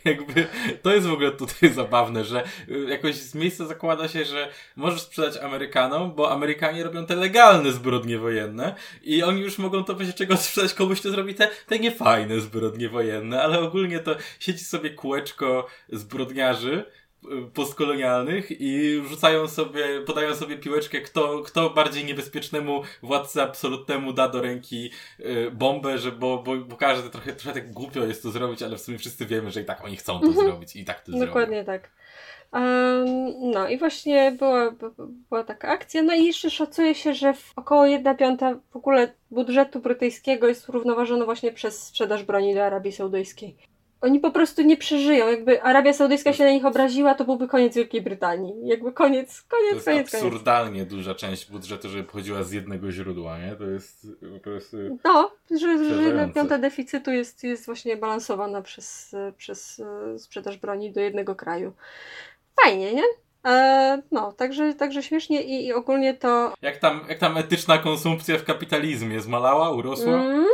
Jakby 0.04 0.46
to 0.82 0.94
jest 0.94 1.06
w 1.06 1.12
ogóle 1.12 1.30
tutaj 1.30 1.70
zabawne, 1.70 2.24
że 2.24 2.44
y, 2.68 2.86
jakoś 2.88 3.14
z 3.14 3.34
miejsca 3.34 3.66
zakłada 3.66 4.08
się, 4.08 4.24
że 4.24 4.48
możesz 4.76 5.00
sprzedać 5.00 5.36
Amerykanom, 5.36 6.14
bo 6.14 6.32
Amerykanie 6.32 6.84
robią 6.84 7.06
te 7.06 7.16
legalne 7.16 7.72
zbrodnie 7.72 8.18
wojenne 8.18 8.74
i 9.02 9.22
oni 9.22 9.40
już 9.40 9.58
mogą 9.58 9.84
to 9.84 9.94
będzie 9.94 10.12
czego 10.12 10.36
sprzedać 10.36 10.74
komuś, 10.74 11.00
kto 11.00 11.10
zrobi 11.10 11.34
te, 11.34 11.50
te 11.66 11.78
niefajne 11.78 12.40
zbrodnie 12.40 12.88
wojenne, 12.88 13.42
ale 13.42 13.60
ogólnie 13.60 13.98
to 13.98 14.16
siedzi 14.40 14.64
sobie 14.64 14.90
kółeczko 14.90 15.66
zbrodniarzy 15.92 16.84
postkolonialnych 17.54 18.60
i 18.60 19.02
rzucają 19.08 19.48
sobie, 19.48 19.84
podają 20.06 20.34
sobie 20.34 20.56
piłeczkę, 20.56 21.00
kto, 21.00 21.42
kto 21.42 21.70
bardziej 21.70 22.04
niebezpiecznemu 22.04 22.82
władcy 23.02 23.42
absolutnemu 23.42 24.12
da 24.12 24.28
do 24.28 24.42
ręki 24.42 24.90
y, 25.20 25.50
bombę, 25.50 25.98
że, 25.98 26.12
bo, 26.12 26.42
bo, 26.42 26.56
bo 26.56 26.76
każdy 26.76 27.10
trochę, 27.10 27.32
trochę 27.32 27.60
tak 27.60 27.72
głupio 27.72 28.06
jest 28.06 28.22
to 28.22 28.30
zrobić, 28.30 28.62
ale 28.62 28.76
w 28.76 28.80
sumie 28.80 28.98
wszyscy 28.98 29.26
wiemy, 29.26 29.50
że 29.50 29.60
i 29.60 29.64
tak 29.64 29.84
oni 29.84 29.96
chcą 29.96 30.20
to 30.20 30.26
mhm. 30.26 30.46
zrobić 30.46 30.76
i 30.76 30.84
tak 30.84 31.00
to 31.00 31.12
Dokładnie 31.12 31.64
zrobią. 31.64 31.64
tak. 31.64 31.90
Um, 32.52 33.50
no 33.52 33.68
i 33.68 33.78
właśnie 33.78 34.32
była, 34.32 34.74
była 35.30 35.44
taka 35.44 35.68
akcja. 35.68 36.02
No 36.02 36.14
i 36.14 36.24
jeszcze 36.24 36.50
szacuje 36.50 36.94
się, 36.94 37.14
że 37.14 37.34
około 37.56 37.86
1 37.86 38.16
piąta 38.16 38.54
w 38.70 38.76
ogóle 38.76 39.12
budżetu 39.30 39.80
brytyjskiego 39.80 40.48
jest 40.48 40.68
równoważony 40.68 41.24
właśnie 41.24 41.52
przez 41.52 41.82
sprzedaż 41.82 42.22
broni 42.22 42.54
do 42.54 42.64
Arabii 42.64 42.92
Saudyjskiej 42.92 43.56
oni 44.00 44.20
po 44.20 44.30
prostu 44.30 44.62
nie 44.62 44.76
przeżyją. 44.76 45.28
Jakby 45.28 45.62
Arabia 45.62 45.92
Saudyjska 45.92 46.32
się 46.32 46.44
na 46.44 46.50
nich 46.50 46.64
obraziła, 46.64 47.14
to 47.14 47.24
byłby 47.24 47.48
koniec 47.48 47.74
Wielkiej 47.74 48.02
Brytanii. 48.02 48.54
Jakby 48.62 48.92
koniec, 48.92 49.42
koniec, 49.42 49.70
to 49.70 49.74
jest 49.74 50.10
koniec. 50.10 50.14
absurdalnie 50.14 50.80
koniec. 50.80 50.88
duża 50.88 51.14
część 51.14 51.50
budżetu, 51.50 51.88
żeby 51.88 52.04
pochodziła 52.04 52.42
z 52.42 52.52
jednego 52.52 52.92
źródła, 52.92 53.38
nie? 53.38 53.56
To 53.56 53.64
jest 53.64 54.06
po 54.34 54.40
prostu. 54.40 54.76
No, 55.04 55.30
że, 55.50 55.94
że 55.94 56.02
jedna 56.02 56.28
piąta 56.28 56.58
deficytu 56.58 57.10
jest, 57.10 57.44
jest 57.44 57.66
właśnie 57.66 57.96
balansowana 57.96 58.62
przez, 58.62 59.14
przez 59.36 59.80
e, 59.80 60.18
sprzedaż 60.18 60.56
broni 60.56 60.92
do 60.92 61.00
jednego 61.00 61.34
kraju. 61.34 61.72
Fajnie, 62.62 62.94
nie? 62.94 63.04
E, 63.46 64.02
no, 64.10 64.32
także, 64.32 64.74
także 64.74 65.02
śmiesznie 65.02 65.42
i, 65.42 65.66
i, 65.66 65.72
ogólnie 65.72 66.14
to. 66.14 66.54
Jak 66.62 66.76
tam, 66.76 67.00
jak 67.08 67.18
tam 67.18 67.36
etyczna 67.36 67.78
konsumpcja 67.78 68.38
w 68.38 68.44
kapitalizmie 68.44 69.20
zmalała, 69.20 69.70
urosła? 69.70 70.14
Mm. 70.14 70.46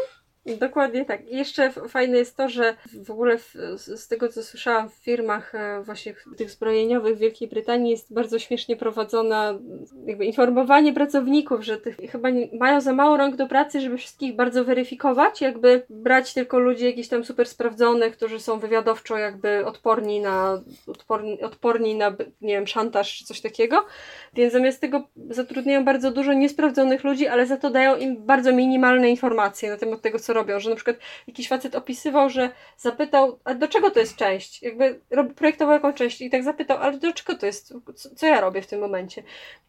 Dokładnie 0.47 1.05
tak. 1.05 1.29
Jeszcze 1.31 1.71
fajne 1.71 2.19
jest 2.19 2.37
to, 2.37 2.49
że 2.49 2.77
w 3.05 3.11
ogóle 3.11 3.39
w, 3.39 3.55
z 3.77 4.09
tego, 4.09 4.29
co 4.29 4.43
słyszałam 4.43 4.89
w 4.89 4.95
firmach 4.95 5.55
e, 5.55 5.83
właśnie 5.83 6.15
tych 6.37 6.51
zbrojeniowych 6.51 7.17
w 7.17 7.19
Wielkiej 7.19 7.49
Brytanii 7.49 7.91
jest 7.91 8.15
bardzo 8.15 8.39
śmiesznie 8.39 8.77
prowadzona 8.77 9.59
jakby 10.07 10.25
informowanie 10.25 10.93
pracowników, 10.93 11.65
że 11.65 11.77
tych 11.77 11.97
chyba 11.97 12.31
nie, 12.31 12.49
mają 12.59 12.81
za 12.81 12.93
mało 12.93 13.17
rąk 13.17 13.37
do 13.37 13.47
pracy, 13.47 13.81
żeby 13.81 13.99
wszystkich 13.99 14.37
bardzo 14.37 14.65
weryfikować, 14.65 15.41
jakby 15.41 15.83
brać 15.91 16.35
tylko 16.35 16.59
ludzi 16.59 16.85
jakichś 16.85 17.09
tam 17.09 17.25
super 17.25 17.49
sprawdzonych, 17.49 18.17
którzy 18.17 18.41
są 18.41 18.59
wywiadowczo 18.59 19.19
jakby 19.19 19.67
odporni 19.67 20.21
na 20.21 20.61
odporni, 20.87 21.43
odporni 21.43 21.95
na, 21.95 22.11
nie 22.41 22.55
wiem, 22.55 22.67
szantaż 22.67 23.17
czy 23.17 23.25
coś 23.25 23.41
takiego. 23.41 23.87
Więc 24.35 24.53
zamiast 24.53 24.81
tego 24.81 25.09
zatrudniają 25.31 25.85
bardzo 25.85 26.11
dużo 26.11 26.33
niesprawdzonych 26.33 27.05
ludzi, 27.05 27.27
ale 27.27 27.47
za 27.47 27.57
to 27.57 27.71
dają 27.71 27.97
im 27.97 28.27
bardzo 28.27 28.53
minimalne 28.53 29.11
informacje 29.11 29.71
na 29.71 29.77
temat 29.77 30.01
tego, 30.01 30.19
co 30.19 30.34
robią, 30.35 30.61
że 30.61 30.71
na 30.71 30.77
przykład 30.77 30.97
jakiś 31.27 31.49
facet 31.49 31.75
opisywał, 31.75 32.31
że 32.31 32.51
zapytał, 32.77 33.39
a 33.45 33.55
do 33.55 33.69
czego 33.69 33.91
to 33.91 34.01
jest 34.01 34.17
część? 34.17 34.63
Jakby 34.63 35.01
projektował 35.37 35.75
jakąś 35.75 35.95
część 35.95 36.21
i 36.21 36.31
tak 36.31 36.45
zapytał, 36.45 36.79
ale 36.79 36.99
do 36.99 37.13
czego 37.13 37.39
to 37.39 37.47
jest? 37.47 37.75
Co, 37.95 38.15
co 38.15 38.27
ja 38.27 38.41
robię 38.41 38.63
w 38.63 38.67
tym 38.67 38.81
momencie? 38.81 39.23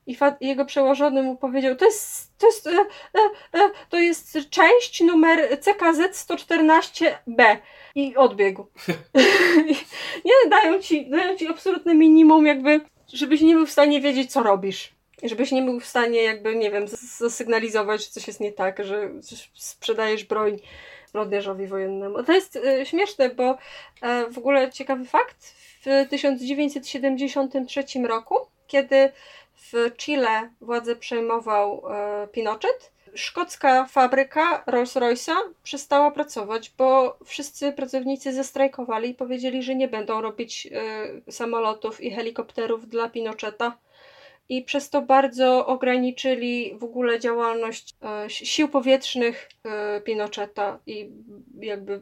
I 0.08 0.18
jego 0.42 0.66
przełożony 0.66 1.24
mu 1.24 1.36
powiedział, 1.36 1.76
to 1.76 1.86
jest, 1.86 2.38
to 2.38 2.48
jest, 2.48 2.68
e, 2.68 2.72
e, 2.72 3.60
e, 3.60 3.72
to 3.90 3.98
jest 3.98 4.38
część 4.50 5.02
numer 5.02 5.60
CKZ 5.60 6.28
114B 6.28 7.58
i 7.96 8.16
odbiegł. 8.16 8.68
nie, 10.26 10.50
dają 10.50 10.80
ci, 10.80 11.10
dają 11.10 11.38
ci 11.38 11.48
absolutne 11.48 11.96
minimum 11.96 12.46
jakby, 12.46 12.82
żebyś 13.14 13.42
nie 13.42 13.56
był 13.56 13.66
w 13.66 13.72
stanie 13.72 14.02
wiedzieć, 14.02 14.32
co 14.32 14.44
robisz 14.44 14.95
żebyś 15.30 15.52
nie 15.52 15.62
był 15.62 15.80
w 15.80 15.86
stanie 15.86 16.24
jakby, 16.24 16.56
nie 16.56 16.72
wiem, 16.72 16.88
zasygnalizować, 17.18 18.06
że 18.06 18.12
coś 18.12 18.28
jest 18.28 18.40
nie 18.40 18.52
tak, 18.52 18.86
że 18.86 19.10
sprzedajesz 19.54 20.24
broń 20.24 20.60
zbrodniarzowi 21.08 21.68
wojennemu. 21.68 22.24
To 22.24 22.34
jest 22.34 22.56
y, 22.56 22.86
śmieszne, 22.86 23.30
bo 23.30 23.58
e, 24.02 24.30
w 24.32 24.38
ogóle 24.38 24.72
ciekawy 24.72 25.06
fakt, 25.06 25.56
w 25.86 26.10
1973 26.10 27.84
roku, 28.08 28.36
kiedy 28.68 29.12
w 29.56 29.92
Chile 29.98 30.50
władzę 30.62 30.96
przejmował 30.96 31.84
e, 31.90 32.28
Pinochet, 32.28 32.92
szkocka 33.14 33.86
fabryka 33.86 34.64
Rolls-Royce'a 34.68 35.36
przestała 35.64 36.12
pracować, 36.12 36.74
bo 36.78 37.18
wszyscy 37.26 37.72
pracownicy 37.72 38.34
zestrajkowali 38.34 39.10
i 39.10 39.16
powiedzieli, 39.16 39.64
że 39.64 39.76
nie 39.76 39.88
będą 39.88 40.22
robić 40.22 40.68
e, 41.28 41.32
samolotów 41.32 42.02
i 42.02 42.12
helikopterów 42.12 42.88
dla 42.88 43.10
Pinocheta, 43.10 43.78
i 44.50 44.62
przez 44.62 44.90
to 44.90 45.02
bardzo 45.02 45.66
ograniczyli 45.66 46.76
w 46.80 46.84
ogóle 46.84 47.20
działalność 47.20 47.96
e, 48.26 48.30
sił 48.30 48.70
powietrznych 48.70 49.50
e, 49.64 50.02
Pinocheta 50.02 50.80
i 50.88 51.10
jakby 51.60 52.02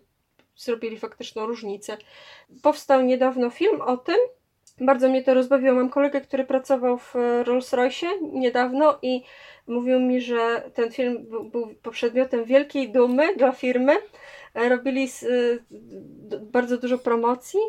zrobili 0.55 0.97
faktyczną 0.97 1.45
różnicę. 1.45 1.97
Powstał 2.61 3.01
niedawno 3.01 3.49
film 3.49 3.81
o 3.81 3.97
tym. 3.97 4.17
Bardzo 4.79 5.09
mnie 5.09 5.23
to 5.23 5.33
rozbawiło. 5.33 5.75
Mam 5.75 5.89
kolegę, 5.89 6.21
który 6.21 6.45
pracował 6.45 6.97
w 6.97 7.13
Rolls-Royce 7.43 8.07
niedawno 8.21 8.99
i 9.01 9.23
mówił 9.67 9.99
mi, 9.99 10.21
że 10.21 10.71
ten 10.73 10.91
film 10.91 11.25
był, 11.29 11.49
był 11.83 11.91
przedmiotem 11.91 12.45
wielkiej 12.45 12.91
dumy 12.91 13.35
dla 13.35 13.51
firmy, 13.51 13.93
robili 14.53 15.09
y, 15.23 15.63
bardzo 16.41 16.77
dużo 16.77 16.97
promocji 16.97 17.59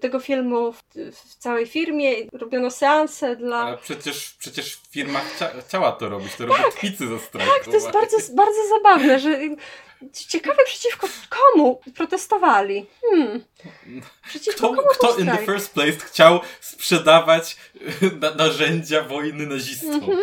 tego 0.00 0.20
filmu 0.20 0.72
w, 0.72 0.82
w 1.12 1.34
całej 1.34 1.66
firmie, 1.66 2.12
robiono 2.32 2.70
seanse 2.70 3.36
dla... 3.36 3.56
Ale 3.56 3.78
przecież, 3.78 4.36
przecież 4.38 4.80
firma 4.90 5.20
chcia, 5.20 5.50
chciała 5.68 5.92
to 5.92 6.08
robić, 6.08 6.32
to 6.32 6.38
tak, 6.38 6.48
robią 6.48 6.70
kwicy 6.70 7.06
za 7.06 7.18
strajk. 7.18 7.50
Tak, 7.50 7.64
to 7.64 7.72
jest 7.72 7.90
bardzo, 7.90 8.16
bardzo 8.34 8.58
zabawne, 8.68 9.18
że 9.18 9.38
ciekawe 10.12 10.64
przeciwko 10.64 11.08
komu 11.28 11.80
protestowali. 11.94 12.86
Hmm. 13.10 13.44
Przeciwko 14.28 14.58
kto, 14.58 14.76
komu 14.76 14.88
kto 14.88 15.16
in 15.16 15.26
the 15.26 15.38
first 15.38 15.74
place 15.74 15.92
chciał 15.92 16.40
sprzedawać 16.60 17.56
na, 18.20 18.34
narzędzia 18.34 19.02
wojny 19.02 19.46
nazistom? 19.46 19.94
Mhm. 19.94 20.18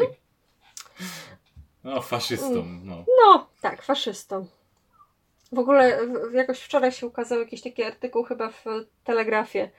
No, 1.84 2.02
faszystom. 2.02 2.82
No. 2.84 3.06
no, 3.22 3.48
tak, 3.62 3.82
faszystom. 3.82 4.48
W 5.52 5.60
ogóle 5.60 6.00
jakoś 6.34 6.60
wczoraj 6.60 6.92
się 6.92 7.08
ukazał 7.08 7.40
jakiś 7.40 7.62
taki 7.62 7.84
artykuł 7.84 8.24
chyba 8.24 8.50
w 8.50 8.66
Telegrafie 9.04 9.70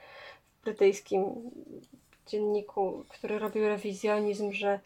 brytyjskim 0.65 1.25
dzienniku, 2.27 3.05
który 3.09 3.39
robił 3.39 3.69
rewizjonizm, 3.69 4.53
że 4.53 4.81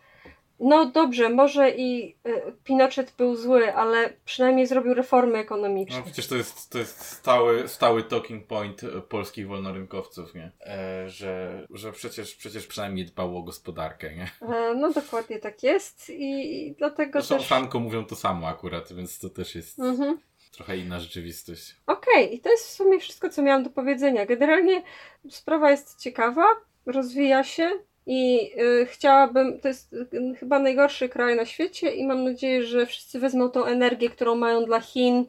no 0.61 0.87
dobrze, 0.87 1.29
może 1.29 1.71
i 1.71 2.17
y, 2.27 2.53
Pinochet 2.65 3.15
był 3.19 3.37
zły, 3.37 3.75
ale 3.75 4.13
przynajmniej 4.25 4.67
zrobił 4.67 4.95
reformy 4.95 5.39
ekonomiczne. 5.39 5.97
No 5.99 6.05
przecież 6.05 6.27
to 6.27 6.37
jest, 6.37 6.71
to 6.71 6.79
jest 6.79 7.01
stały, 7.01 7.69
stały 7.69 8.03
talking 8.03 8.47
point 8.47 8.85
e, 8.85 9.01
polskich 9.01 9.49
wolnorynkowców, 9.49 10.35
nie? 10.35 10.53
E, 10.61 11.09
że, 11.09 11.67
że 11.71 11.93
przecież, 11.93 12.35
przecież 12.35 12.67
przynajmniej 12.67 13.07
dbał 13.07 13.39
o 13.39 13.43
gospodarkę, 13.43 14.15
nie? 14.15 14.31
E, 14.55 14.75
no 14.75 14.93
dokładnie 14.93 15.39
tak 15.39 15.63
jest 15.63 16.11
i, 16.11 16.67
i 16.67 16.75
dlatego 16.75 17.13
Zresztą 17.13 17.37
też... 17.37 17.47
Franco 17.47 17.81
mówią 17.81 18.05
to 18.05 18.17
samo 18.17 18.49
akurat, 18.49 18.93
więc 18.93 19.19
to 19.19 19.31
też 19.31 19.55
jest... 19.55 19.79
Mhm. 19.79 20.19
Trochę 20.53 20.77
inna 20.77 21.01
rzeczywistość. 21.01 21.77
Okej, 21.87 22.25
okay, 22.25 22.35
i 22.35 22.41
to 22.41 22.51
jest 22.51 22.67
w 22.67 22.71
sumie 22.71 23.01
wszystko, 23.01 23.29
co 23.29 23.43
miałam 23.43 23.63
do 23.63 23.71
powiedzenia. 23.71 24.27
Generalnie 24.27 24.83
sprawa 25.31 25.71
jest 25.71 26.01
ciekawa, 26.01 26.45
rozwija 26.87 27.45
się 27.45 27.71
i 28.07 28.51
y, 28.61 28.87
chciałabym, 28.87 29.61
to 29.61 29.69
jest 29.69 29.93
y, 29.93 30.35
chyba 30.41 30.59
najgorszy 30.59 31.09
kraj 31.09 31.37
na 31.37 31.47
świecie 31.47 31.91
i 31.91 32.07
mam 32.07 32.25
nadzieję, 32.25 32.63
że 32.63 32.87
wszyscy 32.87 33.21
wezmą 33.21 33.51
tą 33.51 33.65
energię, 33.65 34.11
którą 34.11 34.35
mają 34.35 34.65
dla 34.65 34.81
Chin, 34.81 35.25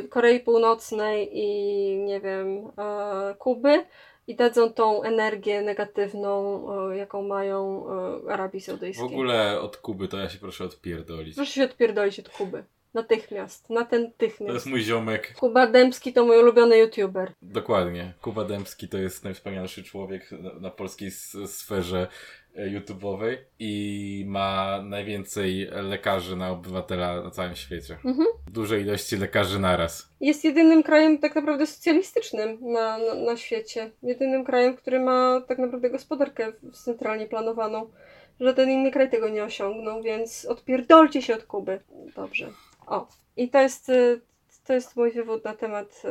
y, 0.00 0.08
Korei 0.08 0.40
Północnej 0.40 1.30
i 1.32 1.96
nie 1.98 2.20
wiem, 2.20 2.70
e, 2.78 3.34
Kuby 3.38 3.84
i 4.26 4.34
dadzą 4.34 4.72
tą 4.72 5.02
energię 5.02 5.62
negatywną, 5.62 6.66
e, 6.90 6.96
jaką 6.96 7.22
mają 7.22 7.86
Arabii 8.28 8.60
Saudyjskiej. 8.60 9.08
W 9.08 9.12
ogóle 9.12 9.60
od 9.60 9.76
Kuby 9.76 10.08
to 10.08 10.18
ja 10.18 10.28
się 10.28 10.38
proszę 10.38 10.64
odpierdolić. 10.64 11.34
Proszę 11.34 11.52
się 11.52 11.64
odpierdolić 11.64 12.20
od 12.20 12.28
Kuby. 12.28 12.64
Natychmiast, 12.94 13.70
natychmiast. 13.70 14.48
To 14.48 14.52
jest 14.52 14.66
mój 14.66 14.80
ziomek. 14.80 15.34
Kuba 15.40 15.66
Dębski 15.66 16.12
to 16.12 16.24
mój 16.24 16.38
ulubiony 16.38 16.78
youtuber. 16.78 17.32
Dokładnie. 17.42 18.12
Kuba 18.20 18.44
Dębski 18.44 18.88
to 18.88 18.98
jest 18.98 19.24
najwspanialszy 19.24 19.82
człowiek 19.84 20.32
na, 20.32 20.54
na 20.54 20.70
polskiej 20.70 21.10
sferze 21.46 22.08
e, 22.56 22.66
YouTube'owej 22.66 23.36
i 23.58 24.24
ma 24.28 24.82
najwięcej 24.82 25.68
lekarzy 25.72 26.36
na 26.36 26.50
obywatela 26.50 27.22
na 27.22 27.30
całym 27.30 27.56
świecie. 27.56 27.96
Mhm. 28.04 28.28
Duże 28.50 28.80
ilości 28.80 29.16
lekarzy 29.16 29.58
naraz. 29.58 30.08
Jest 30.20 30.44
jedynym 30.44 30.82
krajem 30.82 31.18
tak 31.18 31.34
naprawdę 31.34 31.66
socjalistycznym 31.66 32.58
na, 32.60 32.98
na, 32.98 33.14
na 33.14 33.36
świecie. 33.36 33.90
Jedynym 34.02 34.44
krajem, 34.44 34.76
który 34.76 35.00
ma 35.00 35.42
tak 35.48 35.58
naprawdę 35.58 35.90
gospodarkę 35.90 36.52
centralnie 36.72 37.26
planowaną. 37.26 37.90
Żaden 38.40 38.70
inny 38.70 38.90
kraj 38.90 39.10
tego 39.10 39.28
nie 39.28 39.44
osiągnął, 39.44 40.02
więc 40.02 40.44
odpierdolcie 40.44 41.22
się 41.22 41.34
od 41.34 41.44
Kuby. 41.44 41.80
Dobrze. 42.16 42.48
O, 42.92 43.08
i 43.36 43.48
to 43.48 43.60
jest, 43.60 43.88
y, 43.88 44.20
to 44.66 44.72
jest 44.72 44.96
mój 44.96 45.12
wywód 45.12 45.44
na 45.44 45.54
temat 45.54 46.02
y, 46.04 46.08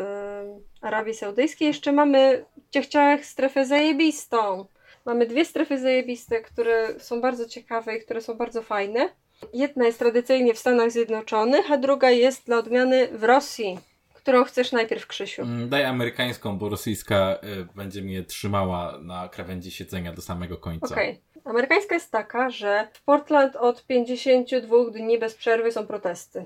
Arabii 0.82 1.13
Saudyjskiej. 1.13 1.67
Jeszcze 1.67 1.91
mamy 1.91 2.45
ciechciałych 2.71 3.25
strefę 3.25 3.65
zajebistą. 3.65 4.65
Mamy 5.05 5.25
dwie 5.25 5.45
strefy 5.45 5.79
zajebiste, 5.79 6.41
które 6.41 6.99
są 6.99 7.21
bardzo 7.21 7.45
ciekawe 7.45 7.97
i 7.97 8.01
które 8.01 8.21
są 8.21 8.34
bardzo 8.34 8.61
fajne. 8.61 9.09
Jedna 9.53 9.86
jest 9.86 9.99
tradycyjnie 9.99 10.53
w 10.53 10.59
Stanach 10.59 10.91
Zjednoczonych, 10.91 11.71
a 11.71 11.77
druga 11.77 12.09
jest 12.09 12.45
dla 12.45 12.57
odmiany 12.57 13.07
w 13.07 13.23
Rosji. 13.23 13.79
Którą 14.13 14.43
chcesz 14.43 14.71
najpierw, 14.71 15.07
Krzysiu? 15.07 15.41
Mm, 15.41 15.69
daj 15.69 15.86
amerykańską, 15.86 16.57
bo 16.57 16.69
rosyjska 16.69 17.39
y, 17.43 17.75
będzie 17.75 18.01
mnie 18.01 18.23
trzymała 18.23 18.99
na 19.01 19.29
krawędzi 19.29 19.71
siedzenia 19.71 20.13
do 20.13 20.21
samego 20.21 20.57
końca. 20.57 20.95
Okej. 20.95 21.09
Okay. 21.09 21.51
Amerykańska 21.51 21.95
jest 21.95 22.11
taka, 22.11 22.49
że 22.49 22.88
w 22.93 23.03
Portland 23.03 23.55
od 23.55 23.86
52 23.86 24.89
dni 24.91 25.19
bez 25.19 25.36
przerwy 25.36 25.71
są 25.71 25.88
protesty. 25.88 26.45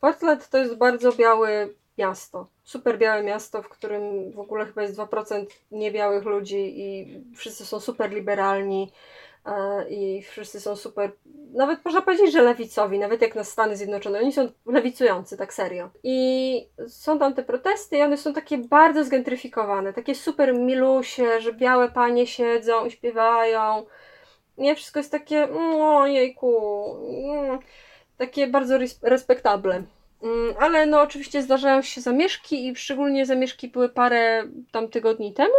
Portland 0.00 0.48
to 0.48 0.58
jest 0.58 0.76
bardzo 0.76 1.12
biały, 1.12 1.74
miasto. 1.98 2.46
Super 2.64 2.98
białe 2.98 3.22
miasto, 3.22 3.62
w 3.62 3.68
którym 3.68 4.32
w 4.32 4.38
ogóle 4.38 4.66
chyba 4.66 4.82
jest 4.82 4.96
2% 4.98 5.46
niebiałych 5.70 6.24
ludzi 6.24 6.80
i 6.80 7.06
wszyscy 7.36 7.66
są 7.66 7.80
super 7.80 8.12
liberalni 8.12 8.92
e, 9.46 9.88
i 9.90 10.22
wszyscy 10.22 10.60
są 10.60 10.76
super, 10.76 11.12
nawet 11.52 11.84
można 11.84 12.00
powiedzieć, 12.00 12.32
że 12.32 12.42
lewicowi, 12.42 12.98
nawet 12.98 13.22
jak 13.22 13.34
na 13.34 13.44
Stany 13.44 13.76
Zjednoczone, 13.76 14.18
oni 14.18 14.32
są 14.32 14.48
lewicujący, 14.66 15.36
tak 15.36 15.54
serio. 15.54 15.90
I 16.02 16.68
są 16.88 17.18
tam 17.18 17.34
te 17.34 17.42
protesty 17.42 17.96
i 17.98 18.02
one 18.02 18.16
są 18.16 18.32
takie 18.32 18.58
bardzo 18.58 19.04
zgentryfikowane, 19.04 19.92
takie 19.92 20.14
super 20.14 20.54
milusie, 20.54 21.40
że 21.40 21.52
białe 21.52 21.88
panie 21.88 22.26
siedzą 22.26 22.86
i 22.86 22.90
śpiewają. 22.90 23.86
Nie, 24.58 24.76
wszystko 24.76 25.00
jest 25.00 25.12
takie, 25.12 25.48
o 25.52 26.06
jejku, 26.06 26.56
mm, 27.24 27.58
takie 28.20 28.46
bardzo 28.46 28.78
respektable. 29.02 29.82
Mm, 30.22 30.54
ale 30.58 30.86
no 30.86 31.00
oczywiście 31.00 31.42
zdarzają 31.42 31.82
się 31.82 32.00
zamieszki 32.00 32.68
i 32.68 32.76
szczególnie 32.76 33.26
zamieszki 33.26 33.68
były 33.68 33.88
parę 33.88 34.44
tam 34.72 34.88
tygodni 34.88 35.32
temu. 35.32 35.54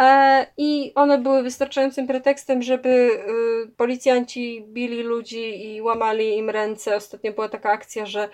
E, 0.00 0.46
I 0.56 0.92
one 0.94 1.18
były 1.18 1.42
wystarczającym 1.42 2.06
pretekstem, 2.06 2.62
żeby 2.62 2.88
y, 2.88 3.70
policjanci 3.76 4.64
bili 4.68 5.02
ludzi 5.02 5.74
i 5.74 5.82
łamali 5.82 6.36
im 6.36 6.50
ręce. 6.50 6.96
Ostatnio 6.96 7.32
była 7.32 7.48
taka 7.48 7.70
akcja, 7.70 8.06
że 8.06 8.28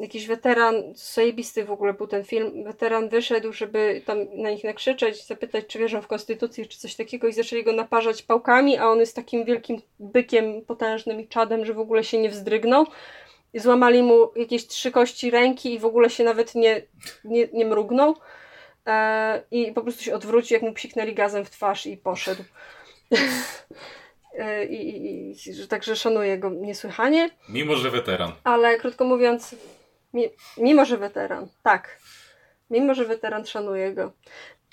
jakiś 0.00 0.26
weteran, 0.26 0.74
zajebisty 0.94 1.64
w 1.64 1.70
ogóle 1.70 1.94
był 1.94 2.06
ten 2.06 2.24
film, 2.24 2.64
weteran 2.64 3.08
wyszedł, 3.08 3.52
żeby 3.52 4.02
tam 4.06 4.18
na 4.34 4.50
nich 4.50 4.64
nakrzyczeć, 4.64 5.26
zapytać, 5.26 5.66
czy 5.66 5.78
wierzą 5.78 6.02
w 6.02 6.06
konstytucję, 6.06 6.66
czy 6.66 6.78
coś 6.78 6.94
takiego 6.94 7.28
i 7.28 7.32
zaczęli 7.32 7.64
go 7.64 7.72
naparzać 7.72 8.22
pałkami, 8.22 8.78
a 8.78 8.88
on 8.88 8.98
jest 8.98 9.16
takim 9.16 9.44
wielkim 9.44 9.82
bykiem 10.00 10.62
potężnym 10.62 11.20
i 11.20 11.28
czadem, 11.28 11.64
że 11.64 11.74
w 11.74 11.80
ogóle 11.80 12.04
się 12.04 12.18
nie 12.18 12.30
wzdrygnął 12.30 12.86
złamali 13.54 14.02
mu 14.02 14.30
jakieś 14.36 14.66
trzy 14.66 14.90
kości 14.90 15.30
ręki 15.30 15.74
i 15.74 15.78
w 15.78 15.84
ogóle 15.84 16.10
się 16.10 16.24
nawet 16.24 16.54
nie, 16.54 16.82
nie, 17.24 17.48
nie 17.52 17.66
mrugnął. 17.66 18.14
E, 18.86 19.42
I 19.50 19.72
po 19.72 19.82
prostu 19.82 20.02
się 20.02 20.14
odwrócił, 20.14 20.54
jak 20.54 20.62
mu 20.62 20.72
psiknęli 20.72 21.14
gazem 21.14 21.44
w 21.44 21.50
twarz 21.50 21.86
i 21.86 21.96
poszedł. 21.96 22.44
e, 24.38 24.64
i, 24.64 24.88
i, 24.88 25.30
i, 25.30 25.68
także 25.68 25.96
szanuję 25.96 26.38
go 26.38 26.50
niesłychanie. 26.50 27.30
Mimo, 27.48 27.76
że 27.76 27.90
weteran. 27.90 28.32
Ale 28.44 28.78
krótko 28.78 29.04
mówiąc, 29.04 29.56
mi, 30.14 30.24
mimo, 30.58 30.84
że 30.84 30.96
weteran, 30.96 31.48
tak. 31.62 31.98
Mimo, 32.70 32.94
że 32.94 33.04
weteran 33.04 33.46
szanuje 33.46 33.92
go. 33.94 34.12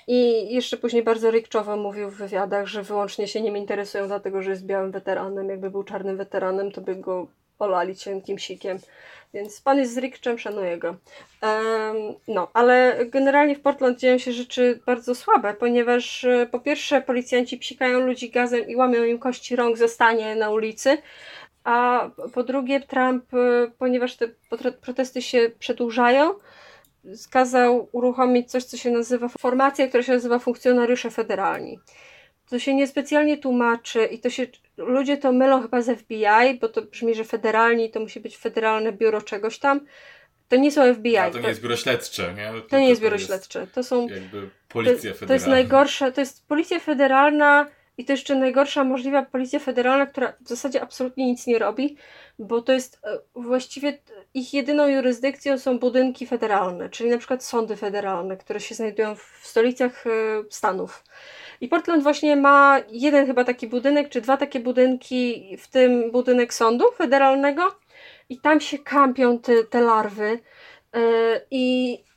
I 0.06 0.48
jeszcze 0.54 0.76
później 0.76 1.02
bardzo 1.02 1.30
rikczowo 1.30 1.76
mówił 1.76 2.10
w 2.10 2.16
wywiadach, 2.16 2.66
że 2.66 2.82
wyłącznie 2.82 3.28
się 3.28 3.40
nim 3.40 3.56
interesują, 3.56 4.06
dlatego 4.06 4.42
że 4.42 4.50
jest 4.50 4.66
białym 4.66 4.90
weteranem. 4.90 5.48
Jakby 5.48 5.70
był 5.70 5.84
czarnym 5.84 6.16
weteranem, 6.16 6.72
to 6.72 6.80
by 6.80 6.96
go 6.96 7.26
olali 7.58 7.96
cienkim 7.96 8.38
sikiem. 8.38 8.78
Więc 9.34 9.60
pan 9.60 9.78
jest 9.78 9.94
z 9.94 9.98
Rickczem, 9.98 10.38
szanuję 10.38 10.78
go. 10.78 10.88
Um, 10.88 12.14
no, 12.28 12.50
ale 12.52 12.96
generalnie 13.06 13.56
w 13.56 13.60
Portland 13.60 13.98
dzieją 13.98 14.18
się 14.18 14.32
rzeczy 14.32 14.80
bardzo 14.86 15.14
słabe, 15.14 15.54
ponieważ 15.54 16.24
e, 16.24 16.46
po 16.50 16.60
pierwsze 16.60 17.00
policjanci 17.00 17.58
psikają 17.58 18.00
ludzi 18.00 18.30
gazem 18.30 18.68
i 18.68 18.76
łamią 18.76 19.04
im 19.04 19.18
kości 19.18 19.56
rąk, 19.56 19.76
zostanie 19.76 20.36
na 20.36 20.50
ulicy. 20.50 20.98
A 21.64 22.08
po 22.34 22.42
drugie 22.42 22.80
Trump, 22.80 23.34
e, 23.34 23.70
ponieważ 23.78 24.16
te 24.16 24.28
protesty 24.80 25.22
się 25.22 25.50
przedłużają, 25.58 26.34
skazał 27.14 27.88
uruchomić 27.92 28.50
coś, 28.50 28.64
co 28.64 28.76
się 28.76 28.90
nazywa 28.90 29.28
formacja, 29.28 29.88
która 29.88 30.02
się 30.02 30.12
nazywa 30.12 30.38
funkcjonariusze 30.38 31.10
federalni. 31.10 31.78
To 32.54 32.58
się 32.58 32.74
niespecjalnie 32.74 33.38
tłumaczy 33.38 34.04
i 34.04 34.18
to 34.18 34.30
się 34.30 34.46
ludzie 34.76 35.16
to 35.16 35.32
mylą 35.32 35.62
chyba 35.62 35.82
z 35.82 35.98
FBI, 35.98 36.58
bo 36.60 36.68
to 36.68 36.82
brzmi, 36.82 37.14
że 37.14 37.24
federalni 37.24 37.90
to 37.90 38.00
musi 38.00 38.20
być 38.20 38.36
federalne 38.36 38.92
biuro 38.92 39.22
czegoś 39.22 39.58
tam. 39.58 39.80
To 40.48 40.56
nie 40.56 40.72
są 40.72 40.94
FBI. 40.94 41.16
A 41.16 41.30
to, 41.30 41.32
to 41.32 41.40
nie 41.40 41.48
jest 41.48 41.62
biuro 41.62 41.76
śledcze, 41.76 42.34
nie? 42.36 42.60
To, 42.60 42.68
to 42.68 42.78
nie 42.78 42.88
jest 42.88 43.02
biuro 43.02 43.14
jest 43.14 43.26
śledcze. 43.26 43.66
To 43.66 43.82
są. 43.82 44.08
Jakby 44.08 44.48
policja 44.68 45.12
federalna. 45.12 45.26
To 45.26 45.34
jest 45.34 45.46
najgorsza, 45.46 46.10
to 46.10 46.20
jest 46.20 46.48
policja 46.48 46.80
federalna 46.80 47.66
i 47.98 48.04
to 48.04 48.12
jeszcze 48.12 48.34
najgorsza 48.34 48.84
możliwa 48.84 49.22
policja 49.22 49.58
federalna, 49.58 50.06
która 50.06 50.32
w 50.40 50.48
zasadzie 50.48 50.82
absolutnie 50.82 51.26
nic 51.26 51.46
nie 51.46 51.58
robi, 51.58 51.96
bo 52.38 52.62
to 52.62 52.72
jest 52.72 53.00
e, 53.04 53.18
właściwie 53.34 53.98
ich 54.34 54.54
jedyną 54.54 54.86
jurysdykcją 54.88 55.58
są 55.58 55.78
budynki 55.78 56.26
federalne, 56.26 56.90
czyli 56.90 57.10
na 57.10 57.18
przykład 57.18 57.44
sądy 57.44 57.76
federalne, 57.76 58.36
które 58.36 58.60
się 58.60 58.74
znajdują 58.74 59.14
w 59.14 59.40
stolicach 59.42 60.06
e, 60.06 60.10
Stanów. 60.50 61.04
I 61.60 61.68
Portland 61.68 62.02
właśnie 62.02 62.36
ma 62.36 62.80
jeden 62.90 63.26
chyba 63.26 63.44
taki 63.44 63.66
budynek, 63.66 64.08
czy 64.08 64.20
dwa 64.20 64.36
takie 64.36 64.60
budynki, 64.60 65.56
w 65.58 65.68
tym 65.68 66.10
budynek 66.10 66.54
sądu 66.54 66.84
federalnego. 66.96 67.62
I 68.28 68.38
tam 68.40 68.60
się 68.60 68.78
kampią 68.78 69.38
te, 69.38 69.64
te 69.64 69.80
larwy. 69.80 70.38
Yy, 70.94 71.00
I 71.50 71.98
E, 71.98 72.13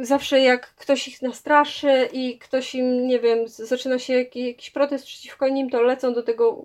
zawsze 0.00 0.40
jak 0.40 0.74
ktoś 0.74 1.08
ich 1.08 1.22
nastraszy 1.22 2.08
i 2.12 2.38
ktoś 2.38 2.74
im, 2.74 3.06
nie 3.06 3.20
wiem, 3.20 3.48
zaczyna 3.48 3.98
się 3.98 4.14
jakiś 4.14 4.70
protest 4.70 5.06
przeciwko 5.06 5.48
nim, 5.48 5.70
to 5.70 5.82
lecą 5.82 6.14
do 6.14 6.22
tego 6.22 6.64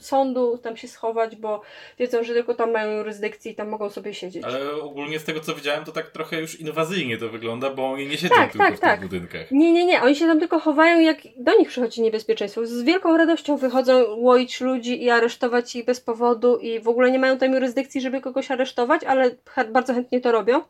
sądu, 0.00 0.58
tam 0.58 0.76
się 0.76 0.88
schować, 0.88 1.36
bo 1.36 1.62
wiedzą, 1.98 2.24
że 2.24 2.34
tylko 2.34 2.54
tam 2.54 2.72
mają 2.72 2.96
jurysdykcję 2.96 3.52
i 3.52 3.54
tam 3.54 3.68
mogą 3.68 3.90
sobie 3.90 4.14
siedzieć. 4.14 4.44
Ale 4.44 4.72
ogólnie 4.72 5.18
z 5.18 5.24
tego 5.24 5.40
co 5.40 5.54
widziałem, 5.54 5.84
to 5.84 5.92
tak 5.92 6.10
trochę 6.10 6.40
już 6.40 6.60
inwazyjnie 6.60 7.18
to 7.18 7.28
wygląda, 7.28 7.70
bo 7.70 7.90
oni 7.90 8.06
nie 8.06 8.18
siedzą 8.18 8.34
tak, 8.34 8.52
tylko 8.52 8.66
tak, 8.66 8.76
w 8.76 8.80
tak. 8.80 9.00
tych 9.00 9.08
budynkach. 9.08 9.50
Nie, 9.50 9.72
nie, 9.72 9.86
nie, 9.86 10.02
oni 10.02 10.16
się 10.16 10.26
tam 10.26 10.38
tylko 10.38 10.60
chowają, 10.60 11.00
jak 11.00 11.18
do 11.36 11.58
nich 11.58 11.68
przychodzi 11.68 12.02
niebezpieczeństwo. 12.02 12.66
Z 12.66 12.82
wielką 12.82 13.16
radością 13.16 13.56
wychodzą 13.56 14.16
łoić 14.16 14.60
ludzi 14.60 15.04
i 15.04 15.10
aresztować 15.10 15.76
ich 15.76 15.84
bez 15.84 16.00
powodu 16.00 16.56
i 16.56 16.80
w 16.80 16.88
ogóle 16.88 17.10
nie 17.10 17.18
mają 17.18 17.38
tam 17.38 17.52
jurysdykcji, 17.52 18.00
żeby 18.00 18.20
kogoś 18.20 18.50
aresztować, 18.50 19.04
ale 19.04 19.30
bardzo 19.72 19.94
chętnie 19.94 20.20
to 20.20 20.32
robią. 20.32 20.62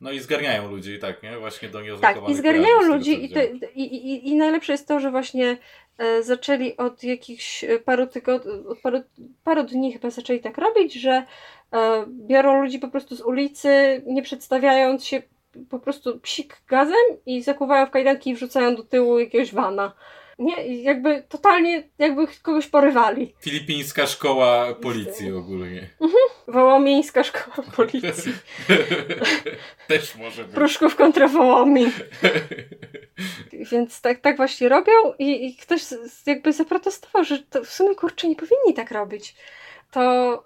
No 0.00 0.10
i 0.10 0.20
zgarniają 0.20 0.70
ludzi, 0.70 0.98
tak, 0.98 1.22
nie? 1.22 1.38
Właśnie 1.38 1.68
do 1.68 1.80
nieoznakowanych 1.80 2.26
Tak, 2.26 2.34
i 2.34 2.38
zgarniają 2.38 2.82
ludzi 2.82 3.24
i, 3.24 3.28
to, 3.28 3.40
i, 3.74 3.82
i, 3.82 4.28
i 4.28 4.36
najlepsze 4.36 4.72
jest 4.72 4.88
to, 4.88 5.00
że 5.00 5.10
właśnie 5.10 5.56
e, 5.98 6.22
zaczęli 6.22 6.76
od 6.76 7.04
jakichś 7.04 7.64
e, 7.64 7.78
paru 7.78 8.06
tygodni, 8.06 8.52
od 8.68 8.80
paru, 8.80 9.02
paru 9.44 9.62
dni 9.62 9.92
chyba 9.92 10.10
zaczęli 10.10 10.40
tak 10.40 10.58
robić, 10.58 10.94
że 10.94 11.24
e, 11.72 12.04
biorą 12.08 12.62
ludzi 12.62 12.78
po 12.78 12.88
prostu 12.88 13.16
z 13.16 13.20
ulicy, 13.20 14.02
nie 14.06 14.22
przedstawiając 14.22 15.04
się, 15.04 15.22
po 15.70 15.78
prostu 15.78 16.20
psik 16.20 16.60
gazem 16.68 17.16
i 17.26 17.42
zakuwają 17.42 17.86
w 17.86 17.90
kajdanki 17.90 18.30
i 18.30 18.34
wrzucają 18.34 18.76
do 18.76 18.82
tyłu 18.82 19.18
jakiegoś 19.18 19.52
wana. 19.52 19.92
Nie, 20.38 20.82
jakby 20.82 21.22
totalnie 21.28 21.82
jakby 21.98 22.26
kogoś 22.42 22.66
porywali. 22.66 23.34
Filipińska 23.40 24.06
szkoła 24.06 24.74
policji 24.74 25.32
ogólnie. 25.32 25.90
Mhm. 26.00 26.22
Wołomińska 26.48 27.24
szkoła 27.24 27.66
policji. 27.76 28.32
Też 29.88 30.16
może 30.16 30.44
być. 30.44 30.54
Pruszków 30.54 30.96
kontra 30.96 31.28
Wołomin. 31.28 31.90
Więc 33.72 34.00
tak, 34.00 34.20
tak 34.20 34.36
właśnie 34.36 34.68
robią 34.68 34.92
i, 35.18 35.46
i 35.46 35.56
ktoś 35.56 35.82
jakby 36.26 36.52
zaprotestował, 36.52 37.24
że 37.24 37.38
w 37.64 37.72
sumie 37.72 37.94
kurczę 37.94 38.28
nie 38.28 38.36
powinni 38.36 38.74
tak 38.74 38.90
robić 38.90 39.34
to 39.90 40.44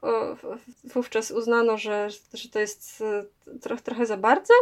wówczas 0.84 1.30
uznano, 1.30 1.78
że, 1.78 2.08
że 2.34 2.48
to 2.48 2.58
jest 2.58 3.04
trochę, 3.60 3.82
trochę 3.82 4.06
za 4.06 4.16
bardzo. 4.16 4.54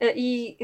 E, 0.00 0.12
I 0.14 0.56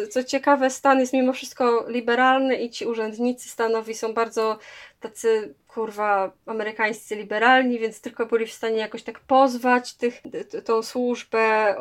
e, 0.00 0.06
co 0.06 0.24
ciekawe, 0.24 0.70
stan 0.70 1.00
jest 1.00 1.12
mimo 1.12 1.32
wszystko 1.32 1.84
liberalny 1.88 2.56
i 2.56 2.70
ci 2.70 2.86
urzędnicy 2.86 3.48
stanowi 3.48 3.94
są 3.94 4.14
bardzo 4.14 4.58
tacy 5.00 5.54
kurwa 5.68 6.32
amerykańscy 6.46 7.16
liberalni, 7.16 7.78
więc 7.78 8.00
tylko 8.00 8.26
byli 8.26 8.46
w 8.46 8.52
stanie 8.52 8.76
jakoś 8.76 9.02
tak 9.02 9.20
pozwać 9.20 9.94
tych, 9.94 10.22
tą 10.64 10.82
służbę. 10.82 11.74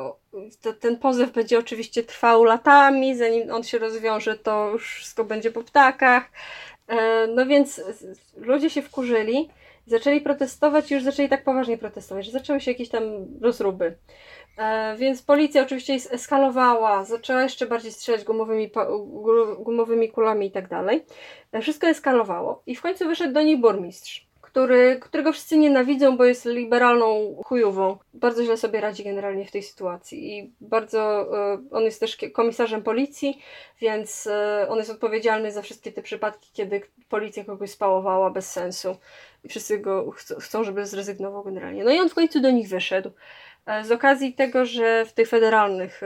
Ten 0.80 0.98
pozew 0.98 1.32
będzie 1.32 1.60
oczywiście 1.60 2.04
trwał 2.04 2.44
latami, 2.44 3.16
zanim 3.16 3.52
on 3.52 3.64
się 3.64 3.78
rozwiąże, 3.78 4.38
to 4.38 4.70
już 4.70 4.96
wszystko 4.96 5.24
będzie 5.24 5.52
po 5.52 5.64
ptakach. 5.64 6.24
E, 6.88 7.28
no 7.28 7.46
więc 7.46 7.82
ludzie 8.38 8.70
się 8.70 8.82
wkurzyli 8.82 9.50
zaczęli 9.86 10.22
protestować 10.22 10.92
już 10.92 11.04
zaczęli 11.04 11.30
tak 11.30 11.44
poważnie 11.44 11.78
protestować, 11.78 12.26
że 12.26 12.32
zaczęły 12.32 12.62
się 12.62 12.72
jakieś 12.72 12.90
tam 12.90 13.04
rozruby. 13.42 13.98
E, 14.58 14.96
więc 14.98 15.22
policja 15.22 15.64
oczywiście 15.64 15.94
eskalowała, 15.94 17.04
zaczęła 17.04 17.44
jeszcze 17.44 17.66
bardziej 17.66 17.92
strzelać 17.92 18.24
gumowymi, 18.24 18.72
gumowymi 19.60 20.10
kulami 20.10 20.48
i 20.48 20.52
tak 20.52 20.68
dalej. 20.68 21.06
E, 21.52 21.62
wszystko 21.62 21.88
eskalowało 21.88 22.64
i 22.66 22.76
w 22.76 22.82
końcu 22.82 23.08
wyszedł 23.08 23.34
do 23.34 23.42
nich 23.42 23.60
burmistrz, 23.60 24.28
który, 24.54 25.00
którego 25.00 25.32
wszyscy 25.32 25.58
nienawidzą, 25.58 26.18
bo 26.18 26.26
jest 26.26 26.46
liberalną 26.46 27.36
chujową. 27.46 27.98
Bardzo 28.14 28.44
źle 28.44 28.58
sobie 28.58 28.82
radzi 28.82 29.04
generalnie 29.04 29.46
w 29.46 29.52
tej 29.52 29.64
sytuacji 29.64 30.38
i 30.38 30.52
bardzo, 30.62 31.28
e, 31.54 31.58
on 31.72 31.84
jest 31.84 32.00
też 32.00 32.18
komisarzem 32.34 32.84
policji, 32.84 33.42
więc 33.82 34.28
e, 34.28 34.66
on 34.70 34.78
jest 34.78 34.90
odpowiedzialny 34.90 35.52
za 35.52 35.62
wszystkie 35.62 35.92
te 35.92 36.02
przypadki, 36.02 36.50
kiedy 36.54 36.82
policja 37.10 37.44
kogoś 37.44 37.72
spałowała 37.72 38.30
bez 38.30 38.52
sensu 38.52 38.96
i 39.44 39.50
wszyscy 39.50 39.80
go 39.80 40.12
chcą, 40.40 40.64
żeby 40.64 40.86
zrezygnował 40.86 41.44
generalnie. 41.44 41.84
No 41.84 41.92
i 41.92 42.00
on 42.00 42.10
w 42.10 42.16
końcu 42.16 42.40
do 42.40 42.52
nich 42.52 42.70
wyszedł. 42.70 43.12
E, 43.66 43.84
z 43.84 43.92
okazji 43.92 44.34
tego, 44.34 44.66
że 44.66 45.06
w 45.06 45.14
tych 45.14 45.30
federalnych 45.30 46.02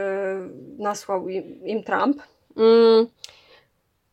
nasłał 0.78 1.30
im, 1.30 1.66
im 1.66 1.84
Trump. 1.84 2.22
Mm. 2.58 3.08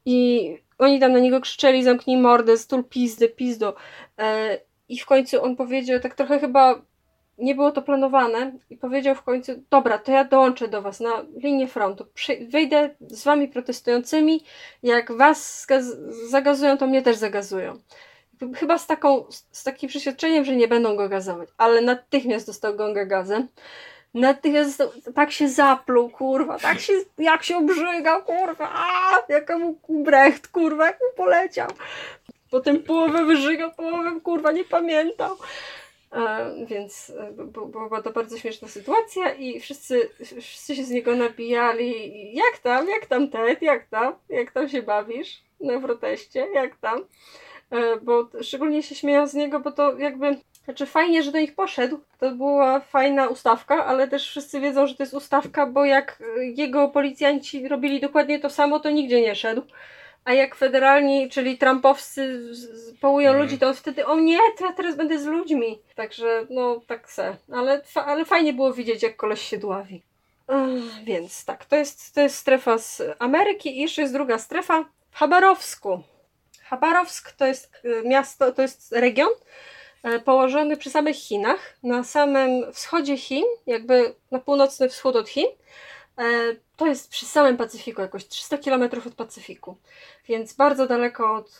I 0.06 0.58
oni 0.78 1.00
tam 1.00 1.12
na 1.12 1.18
niego 1.18 1.40
krzyczeli, 1.40 1.84
zamknij 1.84 2.16
mordę, 2.16 2.58
stul 2.58 2.84
pizdy, 2.84 3.28
pizdo. 3.28 3.74
E, 4.18 4.58
I 4.88 4.98
w 4.98 5.06
końcu 5.06 5.42
on 5.42 5.56
powiedział, 5.56 6.00
tak 6.00 6.14
trochę 6.14 6.40
chyba 6.40 6.82
nie 7.38 7.54
było 7.54 7.72
to 7.72 7.82
planowane 7.82 8.52
i 8.70 8.76
powiedział 8.76 9.14
w 9.14 9.22
końcu, 9.22 9.52
dobra, 9.70 9.98
to 9.98 10.12
ja 10.12 10.24
dołączę 10.24 10.68
do 10.68 10.82
was 10.82 11.00
na 11.00 11.24
linię 11.36 11.68
frontu, 11.68 12.06
wyjdę 12.48 12.90
z 13.00 13.24
wami 13.24 13.48
protestującymi, 13.48 14.44
jak 14.82 15.12
was 15.12 15.66
zagazują, 16.28 16.78
to 16.78 16.86
mnie 16.86 17.02
też 17.02 17.16
zagazują. 17.16 17.78
Chyba 18.54 18.78
z, 18.78 18.86
taką, 18.86 19.24
z 19.50 19.64
takim 19.64 19.88
przeświadczeniem, 19.88 20.44
że 20.44 20.56
nie 20.56 20.68
będą 20.68 20.96
go 20.96 21.08
gazować, 21.08 21.48
ale 21.56 21.80
natychmiast 21.80 22.46
dostał 22.46 22.76
gonga 22.76 23.04
gazem. 23.04 23.48
Natychmiast 24.14 24.82
tak 25.14 25.32
się 25.32 25.48
zapluł, 25.48 26.10
kurwa, 26.10 26.58
tak 26.58 26.80
się, 26.80 26.92
jak 27.18 27.42
się 27.42 27.56
obrzygał, 27.56 28.22
kurwa, 28.22 28.70
a, 28.74 29.22
jaka 29.28 29.58
mu 29.58 29.78
Brecht, 29.88 30.48
kurwa, 30.48 30.86
jak 30.86 30.98
mu 31.00 31.24
poleciał. 31.24 31.68
Potem 32.50 32.82
połowę 32.82 33.24
wyżygał, 33.24 33.72
połowę, 33.72 34.20
kurwa, 34.20 34.52
nie 34.52 34.64
pamiętał. 34.64 35.36
E, 36.12 36.54
więc 36.66 37.12
e, 37.18 37.32
była 37.66 38.02
to 38.02 38.10
bardzo 38.10 38.38
śmieszna 38.38 38.68
sytuacja 38.68 39.34
i 39.34 39.60
wszyscy, 39.60 40.10
wszyscy 40.20 40.76
się 40.76 40.84
z 40.84 40.90
niego 40.90 41.16
nabijali. 41.16 42.34
Jak 42.34 42.58
tam, 42.58 42.88
jak 42.88 43.06
tam 43.06 43.28
Ted, 43.28 43.62
jak 43.62 43.86
tam, 43.86 44.14
jak 44.28 44.52
tam 44.52 44.68
się 44.68 44.82
bawisz 44.82 45.42
na 45.60 45.80
proteście, 45.80 46.46
jak 46.54 46.76
tam? 46.76 47.04
E, 47.70 47.96
bo 47.96 48.28
szczególnie 48.42 48.82
się 48.82 48.94
śmieją 48.94 49.26
z 49.26 49.34
niego, 49.34 49.60
bo 49.60 49.72
to 49.72 49.98
jakby, 49.98 50.36
znaczy 50.64 50.86
fajnie, 50.86 51.22
że 51.22 51.32
do 51.32 51.38
nich 51.38 51.54
poszedł, 51.54 51.98
to 52.20 52.30
była 52.30 52.80
fajna 52.80 53.28
ustawka, 53.28 53.84
ale 53.86 54.08
też 54.08 54.28
wszyscy 54.28 54.60
wiedzą, 54.60 54.86
że 54.86 54.94
to 54.94 55.02
jest 55.02 55.14
ustawka, 55.14 55.66
bo 55.66 55.84
jak 55.84 56.22
jego 56.54 56.88
policjanci 56.88 57.68
robili 57.68 58.00
dokładnie 58.00 58.38
to 58.40 58.50
samo, 58.50 58.80
to 58.80 58.90
nigdzie 58.90 59.20
nie 59.20 59.34
szedł. 59.34 59.62
A 60.24 60.32
jak 60.32 60.54
federalni, 60.54 61.30
czyli 61.30 61.58
trumpowscy 61.58 62.40
połują 63.00 63.30
mm. 63.30 63.42
ludzi, 63.42 63.58
to 63.58 63.68
on 63.68 63.74
wtedy, 63.74 64.06
o 64.06 64.20
nie, 64.20 64.38
to 64.58 64.66
ja 64.66 64.72
teraz 64.72 64.96
będę 64.96 65.18
z 65.18 65.26
ludźmi. 65.26 65.78
Także, 65.94 66.46
no, 66.50 66.80
tak 66.86 67.10
se. 67.10 67.36
Ale, 67.52 67.82
ale 67.94 68.24
fajnie 68.24 68.52
było 68.52 68.72
widzieć, 68.72 69.02
jak 69.02 69.16
koleś 69.16 69.40
się 69.40 69.58
dławi. 69.58 70.02
Ech, 70.48 71.04
więc 71.04 71.44
tak, 71.44 71.64
to 71.64 71.76
jest, 71.76 72.14
to 72.14 72.20
jest 72.20 72.36
strefa 72.36 72.78
z 72.78 73.02
Ameryki 73.18 73.78
i 73.78 73.80
jeszcze 73.80 74.02
jest 74.02 74.14
druga 74.14 74.38
strefa 74.38 74.84
w 75.10 75.16
Chabarowsku. 75.16 76.02
Chabarowsk 76.64 77.32
to 77.32 77.46
jest 77.46 77.72
e, 77.84 78.08
miasto, 78.08 78.52
to 78.52 78.62
jest 78.62 78.92
region 78.92 79.30
położony 80.24 80.76
przy 80.76 80.90
samych 80.90 81.16
Chinach, 81.16 81.76
na 81.82 82.04
samym 82.04 82.72
wschodzie 82.72 83.16
Chin, 83.16 83.44
jakby 83.66 84.14
na 84.30 84.38
północny 84.38 84.88
wschód 84.88 85.16
od 85.16 85.28
Chin. 85.28 85.46
E, 86.18 86.24
to 86.76 86.86
jest 86.86 87.10
przy 87.10 87.26
samym 87.26 87.56
Pacyfiku, 87.56 88.00
jakoś 88.00 88.28
300 88.28 88.58
km 88.58 88.82
od 89.06 89.14
Pacyfiku, 89.14 89.76
więc 90.28 90.52
bardzo 90.52 90.86
daleko 90.86 91.34
od, 91.34 91.58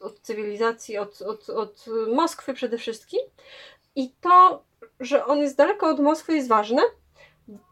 od 0.00 0.20
cywilizacji, 0.20 0.98
od, 0.98 1.22
od, 1.22 1.50
od 1.50 1.84
Moskwy 2.14 2.54
przede 2.54 2.78
wszystkim. 2.78 3.20
I 3.96 4.10
to, 4.20 4.62
że 5.00 5.24
on 5.26 5.38
jest 5.38 5.56
daleko 5.56 5.88
od 5.88 6.00
Moskwy 6.00 6.36
jest 6.36 6.48
ważne, 6.48 6.82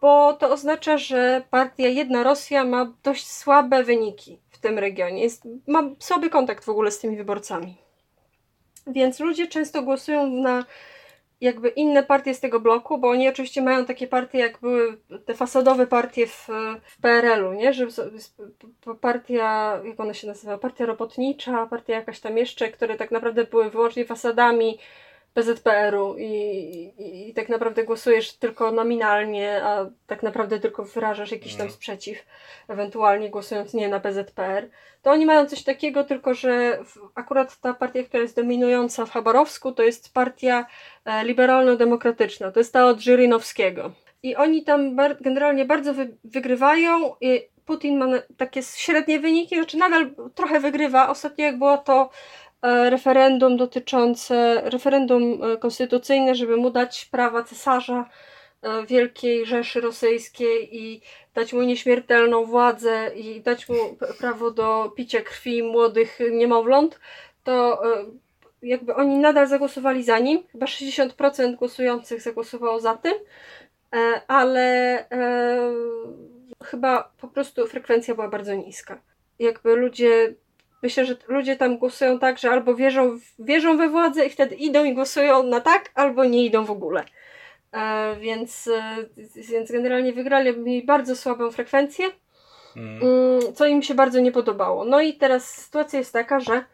bo 0.00 0.32
to 0.32 0.50
oznacza, 0.50 0.98
że 0.98 1.42
partia 1.50 1.88
Jedna 1.88 2.22
Rosja 2.22 2.64
ma 2.64 2.92
dość 3.02 3.30
słabe 3.30 3.84
wyniki 3.84 4.38
w 4.50 4.59
tym 4.59 4.78
regionie. 4.78 5.22
Jest, 5.22 5.42
ma 5.66 5.82
słaby 5.98 6.30
kontakt 6.30 6.64
w 6.64 6.68
ogóle 6.68 6.90
z 6.90 6.98
tymi 6.98 7.16
wyborcami. 7.16 7.88
Więc 8.89 9.20
ludzie 9.20 9.47
często 9.47 9.82
głosują 9.82 10.26
na 10.26 10.64
jakby 11.41 11.68
inne 11.68 12.03
partie 12.03 12.34
z 12.34 12.41
tego 12.41 12.61
bloku, 12.61 12.99
bo 12.99 13.09
oni 13.09 13.28
oczywiście 13.28 13.62
mają 13.62 13.84
takie 13.84 14.07
partie, 14.07 14.39
jak 14.39 14.61
były 14.61 14.97
te 15.24 15.34
fasadowe 15.34 15.86
partie 15.86 16.26
w, 16.26 16.49
w 16.84 17.01
PRL-u, 17.01 17.53
nie? 17.53 17.72
Że 17.72 17.86
partia, 19.01 19.80
jak 19.84 20.01
ona 20.01 20.14
się 20.14 20.26
nazywa, 20.26 20.59
partia 20.59 20.86
robotnicza, 20.86 21.66
partia 21.66 21.95
jakaś 21.95 22.20
tam 22.20 22.39
jeszcze, 22.39 22.68
które 22.68 22.97
tak 22.97 23.11
naprawdę 23.11 23.45
były 23.45 23.70
wyłącznie 23.70 24.05
fasadami 24.05 24.78
PZPR-u 25.39 26.16
i, 26.18 26.24
i, 26.99 27.28
i, 27.28 27.34
tak 27.34 27.49
naprawdę 27.49 27.84
głosujesz 27.84 28.32
tylko 28.32 28.72
nominalnie, 28.72 29.64
a 29.64 29.86
tak 30.07 30.22
naprawdę 30.22 30.61
tylko 30.61 30.84
wyrażasz 30.84 31.32
jakiś 31.32 31.53
tam 31.53 31.66
mhm. 31.66 31.70
sprzeciw, 31.70 32.18
ewentualnie 32.68 33.30
głosując 33.30 33.74
nie 33.74 33.89
na 33.89 34.01
PZPR, 34.01 34.68
to 35.03 35.11
oni 35.11 35.26
mają 35.26 35.47
coś 35.47 35.62
takiego, 35.64 36.05
tylko 36.05 36.34
że 36.34 36.78
akurat 37.14 37.61
ta 37.61 37.74
partia, 37.74 38.03
która 38.03 38.22
jest 38.22 38.36
dominująca 38.36 39.07
w 39.07 39.11
Chabarowsku, 39.11 39.72
to 39.72 39.82
jest 39.82 40.14
partia 40.14 40.66
e, 41.05 41.24
liberalno-demokratyczna, 41.24 42.53
to 42.53 42.61
jest 42.61 42.72
ta 42.72 42.86
od 42.86 43.01
Żyrynowskiego. 43.01 43.93
I 44.22 44.36
oni 44.36 44.64
tam 44.64 44.97
bar 44.97 45.16
generalnie 45.20 45.64
bardzo 45.64 45.95
wy 45.95 46.16
wygrywają 46.24 47.14
i 47.20 47.49
Putin 47.64 47.99
ma 47.99 48.07
takie 48.36 48.62
średnie 48.62 49.20
wyniki, 49.20 49.57
znaczy 49.57 49.76
nadal 49.76 50.11
trochę 50.34 50.61
wygrywa. 50.61 51.09
Ostatnio 51.09 51.45
jak 51.45 51.59
było 51.59 51.78
to 51.78 52.11
referendum 52.62 53.56
dotyczące, 53.56 54.62
referendum 54.64 55.42
e, 55.42 55.56
konstytucyjne, 55.56 56.34
żeby 56.34 56.56
mu 56.56 56.70
dać 56.70 57.04
prawa 57.04 57.42
cesarza 57.42 58.09
e, 58.62 58.86
Wielkiej 58.86 59.46
Rzeszy 59.46 59.80
Rosyjskiej 59.80 60.76
i 60.76 61.00
dać 61.34 61.52
mu 61.52 61.62
nieśmiertelną 61.62 62.44
władzę 62.44 63.11
i 63.16 63.40
dać 63.40 63.68
mu 63.68 63.76
prawo 64.18 64.50
do 64.50 64.92
picia 64.96 65.20
krwi 65.20 65.62
młodych 65.62 66.18
niemowląt, 66.30 67.00
to 67.44 67.82
jakby 68.62 68.94
oni 68.94 69.18
nadal 69.18 69.48
zagłosowali 69.48 70.04
za 70.04 70.18
nim. 70.18 70.42
Chyba 70.52 70.66
60% 70.66 71.54
głosujących 71.54 72.22
zagłosowało 72.22 72.80
za 72.80 72.96
tym, 72.96 73.14
ale 74.28 75.04
chyba 76.64 77.12
po 77.20 77.28
prostu 77.28 77.66
frekwencja 77.66 78.14
była 78.14 78.28
bardzo 78.28 78.54
niska. 78.54 79.00
Jakby 79.38 79.76
ludzie 79.76 80.34
Myślę, 80.83 81.05
że 81.05 81.16
ludzie 81.29 81.57
tam 81.57 81.79
głosują 81.79 82.18
tak, 82.18 82.39
że 82.39 82.51
albo 82.51 82.74
wierzą, 82.74 83.18
wierzą 83.39 83.76
we 83.76 83.89
władzę 83.89 84.26
i 84.26 84.31
wtedy 84.31 84.55
idą 84.55 84.85
i 84.85 84.95
głosują 84.95 85.43
na 85.43 85.61
tak, 85.61 85.91
albo 85.95 86.24
nie 86.24 86.45
idą 86.45 86.64
w 86.64 86.70
ogóle. 86.70 87.05
E, 87.72 88.16
więc, 88.16 88.68
e, 88.68 88.97
więc 89.35 89.72
generalnie 89.72 90.12
wygrali 90.12 90.59
mieli 90.59 90.87
bardzo 90.87 91.16
słabą 91.16 91.51
frekwencję, 91.51 92.07
mm. 92.76 93.03
mm. 93.03 93.55
co 93.55 93.66
im 93.66 93.83
się 93.83 93.95
bardzo 93.95 94.20
nie 94.20 94.33
podobało. 94.33 94.85
No 94.85 95.01
i 95.01 95.14
teraz 95.14 95.55
sytuacja 95.55 95.99
jest 95.99 96.12
taka, 96.12 96.41
że 96.41 96.64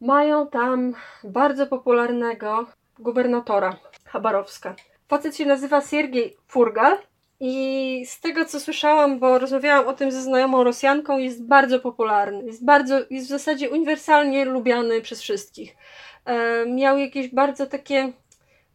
mają 0.00 0.46
tam 0.46 0.94
bardzo 1.24 1.66
popularnego 1.66 2.66
gubernatora 2.98 3.76
Chabarowska. 4.04 4.74
Facet 5.08 5.36
się 5.36 5.46
nazywa 5.46 5.80
Siergiej 5.80 6.36
Furgal 6.46 6.98
i 7.40 8.04
z 8.06 8.20
tego 8.20 8.44
co 8.44 8.60
słyszałam, 8.60 9.18
bo 9.18 9.38
rozmawiałam 9.38 9.88
o 9.88 9.92
tym 9.92 10.12
ze 10.12 10.22
znajomą 10.22 10.64
Rosjanką, 10.64 11.18
jest 11.18 11.44
bardzo 11.44 11.80
popularny. 11.80 12.46
Jest 12.46 12.64
bardzo, 12.64 12.98
jest 13.10 13.26
w 13.26 13.30
zasadzie 13.30 13.70
uniwersalnie 13.70 14.44
lubiany 14.44 15.00
przez 15.00 15.22
wszystkich. 15.22 15.76
E, 16.24 16.66
miał 16.66 16.98
jakieś 16.98 17.28
bardzo 17.28 17.66
takie, 17.66 18.12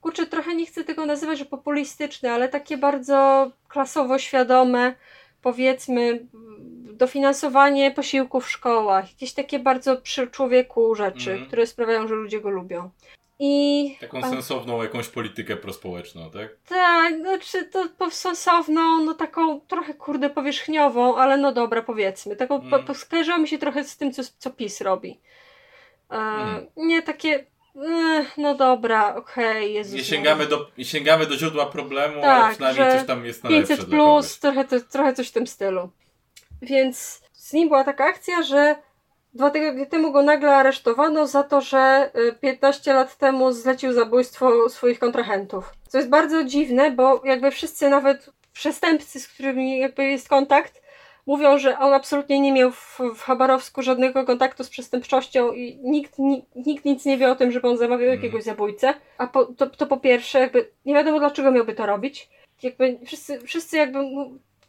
kurczę, 0.01 0.26
trochę 0.26 0.55
nie 0.55 0.66
chcę 0.66 0.84
tego 0.84 1.05
nazywać, 1.05 1.39
że 1.39 1.45
populistyczne, 1.45 2.32
ale 2.32 2.49
takie 2.49 2.78
bardzo 2.78 3.51
klasowo 3.68 4.20
świadome, 4.20 4.95
powiedzmy, 5.41 6.26
dofinansowanie 6.93 7.91
posiłków 7.91 8.45
w 8.45 8.51
szkołach, 8.51 9.11
jakieś 9.11 9.34
takie 9.34 9.59
bardzo 9.59 9.97
przy 9.97 10.28
człowieku 10.28 10.95
rzeczy, 10.95 11.32
mm. 11.32 11.45
które 11.45 11.68
sprawiają, 11.68 12.07
że 12.07 12.16
ludzie 12.16 12.41
go 12.41 12.49
lubią. 12.49 12.89
I... 13.39 13.97
Taką 14.01 14.21
sensowną 14.21 14.83
jakąś 14.83 15.07
politykę 15.07 15.57
prospołeczną, 15.57 16.31
tak? 16.31 16.49
Tak, 16.69 17.19
znaczy 17.19 17.69
to 17.97 18.11
sensowną, 18.11 19.03
no 19.03 19.13
taką 19.13 19.59
trochę 19.59 19.93
kurde 19.93 20.29
powierzchniową, 20.29 21.15
ale 21.15 21.38
no 21.38 21.51
dobra, 21.51 21.81
powiedzmy. 21.81 22.36
Taką, 22.36 22.61
mm. 22.61 22.95
skojarzyło 22.95 23.38
mi 23.38 23.47
się 23.47 23.57
trochę 23.57 23.83
z 23.83 23.97
tym, 23.97 24.13
co, 24.13 24.21
co 24.38 24.49
PiS 24.49 24.81
robi. 24.81 25.19
E, 26.11 26.15
mm. 26.15 26.65
Nie 26.77 27.01
takie, 27.01 27.45
e, 27.75 28.25
no 28.38 28.55
dobra, 28.55 29.15
okej, 29.15 29.79
okay, 29.79 29.91
Nie 29.91 30.03
sięgamy 30.03 30.45
do, 30.45 30.71
sięgamy 30.83 31.25
do 31.25 31.38
źródła 31.38 31.65
problemu, 31.65 32.21
tak, 32.21 32.43
ale 32.43 32.53
przynajmniej 32.53 32.99
coś 32.99 33.07
tam 33.07 33.25
jest 33.25 33.43
na 33.43 33.49
500 33.49 33.86
plus, 33.86 34.39
trochę, 34.39 34.65
to, 34.65 34.81
trochę 34.81 35.13
coś 35.13 35.27
w 35.27 35.31
tym 35.31 35.47
stylu. 35.47 35.89
Więc 36.61 37.21
z 37.33 37.53
nim 37.53 37.67
była 37.67 37.83
taka 37.83 38.05
akcja, 38.05 38.43
że 38.43 38.75
Dwa 39.36 39.49
tygodnie 39.49 39.86
temu 39.86 40.11
go 40.11 40.23
nagle 40.23 40.55
aresztowano 40.55 41.27
za 41.27 41.43
to, 41.43 41.61
że 41.61 42.11
15 42.41 42.91
y, 42.91 42.93
lat 42.93 43.17
temu 43.17 43.51
zlecił 43.51 43.93
zabójstwo 43.93 44.69
swoich 44.69 44.99
kontrahentów. 44.99 45.73
Co 45.88 45.97
jest 45.97 46.09
bardzo 46.09 46.43
dziwne, 46.43 46.91
bo 46.91 47.21
jakby 47.25 47.51
wszyscy, 47.51 47.89
nawet 47.89 48.29
przestępcy, 48.53 49.19
z 49.19 49.27
którymi 49.27 49.79
jakby 49.79 50.03
jest 50.03 50.29
kontakt, 50.29 50.81
mówią, 51.25 51.57
że 51.57 51.79
on 51.79 51.93
absolutnie 51.93 52.39
nie 52.39 52.53
miał 52.53 52.71
w, 52.71 52.99
w 53.15 53.21
Chabarowsku 53.21 53.81
żadnego 53.81 54.25
kontaktu 54.25 54.63
z 54.63 54.69
przestępczością 54.69 55.51
i 55.51 55.79
nikt, 55.83 56.19
ni, 56.19 56.45
nikt 56.55 56.86
nic 56.86 57.05
nie 57.05 57.17
wie 57.17 57.31
o 57.31 57.36
tym, 57.36 57.51
żeby 57.51 57.67
on 57.67 57.77
zamawiał 57.77 58.09
mhm. 58.09 58.17
jakiegoś 58.17 58.43
zabójcę. 58.43 58.93
A 59.17 59.27
po, 59.27 59.45
to, 59.45 59.69
to 59.69 59.88
po 59.88 59.97
pierwsze, 59.97 60.39
jakby 60.39 60.71
nie 60.86 60.93
wiadomo 60.93 61.19
dlaczego 61.19 61.51
miałby 61.51 61.73
to 61.73 61.86
robić. 61.86 62.29
Jakby 62.63 62.99
wszyscy, 63.05 63.39
wszyscy 63.39 63.77
jakby 63.77 63.99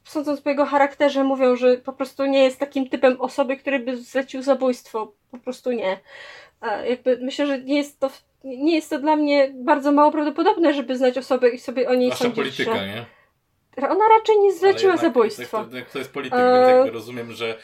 sądząc 0.07 0.41
po 0.41 0.51
jego 0.51 0.67
charakterze, 0.67 1.25
mówią, 1.25 1.57
że 1.57 1.77
po 1.77 1.93
prostu 1.93 2.27
nie 2.27 2.45
jest 2.45 2.59
takim 2.61 2.89
typem 2.89 3.21
osoby, 3.21 3.57
który 3.57 3.79
by 3.79 3.97
zlecił 3.97 4.43
zabójstwo. 4.43 5.13
Po 5.31 5.39
prostu 5.39 5.73
nie. 5.73 6.01
jakby 6.89 7.19
myślę, 7.23 7.47
że 7.47 7.63
nie 7.63 7.77
jest 7.77 8.01
to, 8.01 8.11
nie 8.45 8.75
jest 8.75 8.91
to 8.91 8.99
dla 8.99 9.17
mnie 9.17 9.53
bardzo 9.55 9.93
mało 9.93 10.13
prawdopodobne, 10.13 10.75
żeby 10.75 10.97
znać 10.97 11.19
osobę 11.19 11.49
i 11.49 11.59
sobie 11.59 11.89
o 11.89 11.95
niej 11.95 12.09
Nasza 12.09 12.25
sądzić. 12.25 12.37
polityka, 12.37 12.77
że... 12.77 12.87
nie? 12.87 13.07
Ona 13.89 14.09
raczej 14.19 14.39
nie 14.39 14.53
zleciła 14.53 14.97
zabójstwa. 14.97 15.65
To, 15.65 15.93
to 15.93 15.99
jest 15.99 16.13
polityk, 16.13 16.39
więc 16.39 16.69
jakby 16.69 16.91
rozumiem, 16.91 17.33
że 17.33 17.59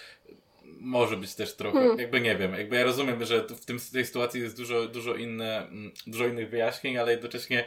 może 0.81 1.17
być 1.17 1.35
też 1.35 1.57
trochę, 1.57 1.79
hmm. 1.79 1.99
jakby 1.99 2.21
nie 2.21 2.37
wiem, 2.37 2.55
jakby 2.55 2.77
ja 2.77 2.85
rozumiem, 2.85 3.25
że 3.25 3.45
w 3.45 3.65
tym, 3.65 3.79
tej 3.93 4.07
sytuacji 4.07 4.41
jest 4.41 4.57
dużo, 4.57 4.87
dużo, 4.89 5.15
inne, 5.15 5.67
dużo 6.07 6.27
innych 6.27 6.51
wyjaśnień, 6.51 6.99
ale 6.99 7.13
jednocześnie 7.13 7.65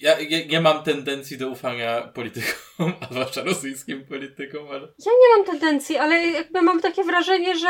ja, 0.00 0.20
ja 0.20 0.46
nie 0.46 0.60
mam 0.60 0.82
tendencji 0.82 1.38
do 1.38 1.48
ufania 1.48 2.00
politykom, 2.02 2.92
a 3.00 3.06
zwłaszcza 3.12 3.42
rosyjskim 3.42 4.04
politykom, 4.06 4.68
ale... 4.68 4.80
Ja 4.80 5.12
nie 5.12 5.36
mam 5.36 5.46
tendencji, 5.46 5.96
ale 5.96 6.26
jakby 6.26 6.62
mam 6.62 6.80
takie 6.80 7.04
wrażenie, 7.04 7.58
że 7.58 7.68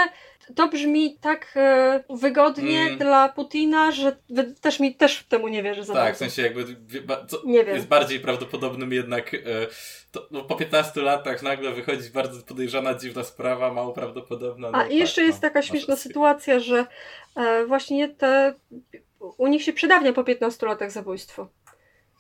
to 0.55 0.69
brzmi 0.69 1.19
tak 1.21 1.53
e, 1.57 2.05
wygodnie 2.11 2.81
Mm. 2.81 2.99
dla 2.99 3.29
Putina, 3.29 3.93
że 3.93 4.17
też 4.61 4.81
mi 4.81 4.95
też 4.95 5.25
temu 5.29 5.49
nie 5.49 5.63
wierzę 5.63 5.85
za 5.85 5.93
Tak, 5.93 6.03
w 6.03 6.05
bardzo. 6.05 6.19
sensie 6.19 6.43
jakby 6.43 6.65
co, 7.29 7.43
Nie 7.45 7.65
wiem. 7.65 7.75
jest 7.75 7.89
bardziej 7.89 8.21
prawdopodobnym 8.21 8.93
jednak, 8.93 9.35
e, 9.35 9.39
to, 10.11 10.29
no, 10.31 10.43
po 10.45 10.55
15 10.55 11.01
latach 11.03 11.43
nagle 11.43 11.73
wychodzi 11.73 12.11
bardzo 12.11 12.43
podejrzana, 12.43 12.95
dziwna 12.95 13.25
sprawa, 13.25 13.73
mało 13.73 13.93
prawdopodobna. 13.93 14.71
No, 14.71 14.79
A 14.79 14.87
i 14.87 14.97
jeszcze 14.97 15.21
tak, 15.21 15.27
jest 15.27 15.43
no, 15.43 15.49
taka 15.49 15.59
masz 15.59 15.69
śmieszna 15.69 15.97
sytuacja, 15.97 16.61
że 16.61 16.87
e, 17.37 17.67
właśnie 17.67 18.09
te. 18.09 18.55
U 19.39 19.47
nich 19.47 19.63
się 19.63 19.73
przedawnia 19.73 20.13
po 20.13 20.25
15 20.25 20.67
latach 20.67 20.91
zabójstwo. 20.91 21.49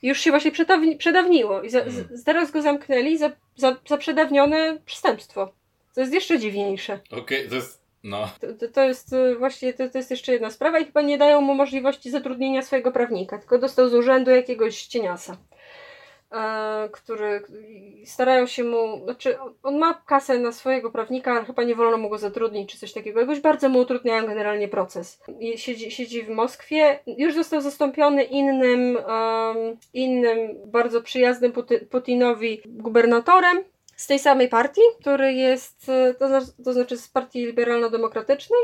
Już 0.05 0.20
się 0.20 0.30
właśnie 0.30 0.50
przedawni, 0.50 0.96
przedawniło 0.96 1.62
i 1.62 1.70
za, 1.70 1.80
z, 1.90 2.24
teraz 2.24 2.50
go 2.50 2.62
zamknęli 2.62 3.18
za, 3.18 3.30
za, 3.57 3.76
za 3.88 3.96
przedawnione 3.96 4.78
przestępstwo. 4.86 5.52
To 5.94 6.00
jest 6.00 6.12
jeszcze 6.12 6.38
dziwniejsze. 6.38 6.98
Okej, 7.11 7.48
to 7.48 7.55
jest, 7.55 7.82
no, 8.02 8.28
To, 8.59 8.68
to, 8.68 8.84
jest 8.84 9.12
e, 9.12 9.34
właśnie 9.34 9.72
to, 9.72 9.88
to 9.88 9.98
jest 9.98 10.11
jeszcze 10.11 10.32
jedna 10.32 10.50
sprawa 10.50 10.78
i 10.78 10.84
chyba 10.84 11.02
nie 11.02 11.18
dają 11.18 11.40
mu 11.40 11.55
możliwości 11.55 12.11
zatrudnienia 12.11 12.62
swojego 12.62 12.92
prawnika, 12.92 13.38
tylko 13.38 13.59
dostał 13.59 13.88
z 13.88 13.94
urzędu 13.94 14.30
jakiegoś 14.30 14.86
cieniasa. 14.86 15.36
E, 16.35 16.89
który 16.93 17.43
starają 18.05 18.47
się 18.47 18.64
mu, 18.64 19.01
znaczy 19.05 19.39
on- 19.62 19.78
ma 19.78 19.95
kasę 20.07 20.39
na 20.39 20.53
swojego 20.53 20.91
prawnika, 20.91 21.32
ale 21.32 21.45
chyba 21.45 21.62
nie 21.64 21.74
wolno 21.74 21.97
mu 21.99 22.09
go 22.09 22.18
zatrudnić 22.18 22.72
czy 22.72 22.78
coś 22.78 22.93
takiego. 22.93 23.20
Jakoś 23.20 23.41
bardzo 23.41 23.68
mu 23.68 23.78
utrudniają 23.78 24.26
generalnie 24.26 24.68
proces. 24.68 25.20
Siedzi, 25.57 25.91
siedzi 25.91 26.22
w 26.22 26.28
Moskwie, 26.28 26.99
już 27.07 27.35
został 27.35 27.61
zastąpiony 27.61 28.22
innym, 28.22 28.97
em, 28.97 29.76
innym 29.93 30.39
bardzo 30.66 31.03
przyjaznym 31.03 31.53
Putinowi 31.91 32.61
gubernatorem 32.66 33.64
z 33.97 34.07
tej 34.07 34.18
samej 34.18 34.49
partii, 34.49 34.80
który 35.01 35.32
jest, 35.32 35.89
e, 35.89 36.14
to 36.64 36.72
znaczy 36.72 36.97
z 36.97 37.09
partii 37.09 37.47
liberalno-demokratycznej, 37.47 38.61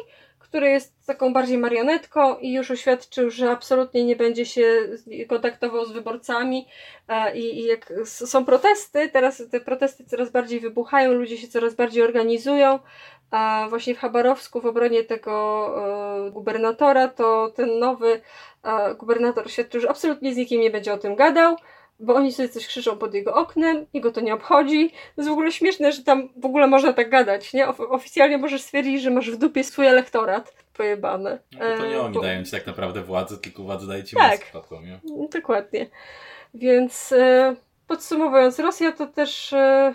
który 0.50 0.70
jest 0.70 1.06
taką 1.06 1.32
bardziej 1.32 1.58
marionetką 1.58 2.38
i 2.38 2.52
już 2.52 2.70
oświadczył, 2.70 3.30
że 3.30 3.50
absolutnie 3.50 4.04
nie 4.04 4.16
będzie 4.16 4.46
się 4.46 4.88
kontaktował 5.28 5.84
z 5.84 5.92
wyborcami 5.92 6.66
e, 7.08 7.38
i, 7.38 7.58
i 7.58 7.64
jak 7.64 7.92
są 8.04 8.44
protesty, 8.44 9.08
teraz 9.08 9.42
te 9.50 9.60
protesty 9.60 10.04
coraz 10.04 10.30
bardziej 10.30 10.60
wybuchają, 10.60 11.12
ludzie 11.12 11.36
się 11.36 11.48
coraz 11.48 11.74
bardziej 11.74 12.02
organizują, 12.02 12.78
a 13.30 13.66
właśnie 13.68 13.94
w 13.94 13.98
Chabarowsku 13.98 14.60
w 14.60 14.66
obronie 14.66 15.04
tego 15.04 15.34
e, 16.26 16.30
gubernatora, 16.30 17.08
to 17.08 17.52
ten 17.56 17.78
nowy 17.78 18.20
e, 18.62 18.94
gubernator 18.94 19.46
oświadczył, 19.46 19.80
że 19.80 19.90
absolutnie 19.90 20.34
z 20.34 20.36
nikim 20.36 20.60
nie 20.60 20.70
będzie 20.70 20.92
o 20.92 20.98
tym 20.98 21.16
gadał, 21.16 21.56
bo 22.00 22.14
oni 22.14 22.32
sobie 22.32 22.48
coś 22.48 22.66
krzyczą 22.66 22.98
pod 22.98 23.14
jego 23.14 23.34
oknem, 23.34 23.86
jego 23.92 24.12
to 24.12 24.20
nie 24.20 24.34
obchodzi. 24.34 24.90
To 24.90 24.96
jest 25.16 25.28
w 25.28 25.32
ogóle 25.32 25.52
śmieszne, 25.52 25.92
że 25.92 26.02
tam 26.04 26.28
w 26.36 26.44
ogóle 26.44 26.66
można 26.66 26.92
tak 26.92 27.10
gadać, 27.10 27.52
nie? 27.52 27.68
Of- 27.68 27.80
oficjalnie 27.80 28.38
możesz 28.38 28.62
stwierdzić, 28.62 29.02
że 29.02 29.10
masz 29.10 29.30
w 29.30 29.36
dupie 29.36 29.64
swój 29.64 29.86
elektorat 29.86 30.54
pojebane. 30.72 31.38
no 31.52 31.58
to 31.76 31.86
nie 31.86 31.94
E, 31.96 32.00
oni 32.02 32.14
bo- 32.14 32.20
dają 32.20 32.44
ci 32.44 32.50
tak 32.50 32.66
naprawdę 32.66 33.02
władzę, 33.02 33.36
tylko 33.38 33.62
władzę 33.62 33.86
daje 33.86 34.04
ci 34.04 34.16
Tak. 34.16 34.50
To, 34.50 34.80
nie? 34.82 35.00
Dokładnie. 35.28 35.90
Więc 36.54 37.12
e, 37.12 37.56
podsumowując, 37.86 38.58
Rosja 38.58 38.92
to 38.92 39.06
też 39.06 39.52
e, 39.52 39.94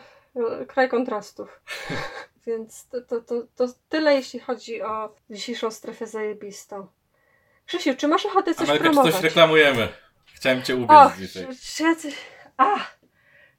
kraj 0.67 0.89
kontrastów. 0.89 1.61
Więc 2.47 2.87
to, 2.87 3.01
to, 3.01 3.21
to, 3.21 3.35
to 3.55 3.65
tyle, 3.89 4.15
jeśli 4.15 4.39
chodzi 4.39 4.81
o 4.81 5.15
dzisiejszą 5.29 5.71
strefę 5.71 6.07
zajebistą. 6.07 6.87
Krzysiu, 7.65 7.95
czy 7.97 8.07
masz 8.07 8.25
ochotę 8.25 8.53
coś 8.55 8.69
Amelka, 8.69 8.83
czy 8.83 8.89
promować? 8.89 9.13
coś 9.13 9.23
reklamujemy? 9.23 9.87
Chciałem 10.35 10.61
cię 10.61 10.75
ubiec 10.75 10.89
O, 10.91 11.11
dzisiaj. 11.19 11.47
czy, 12.01 12.11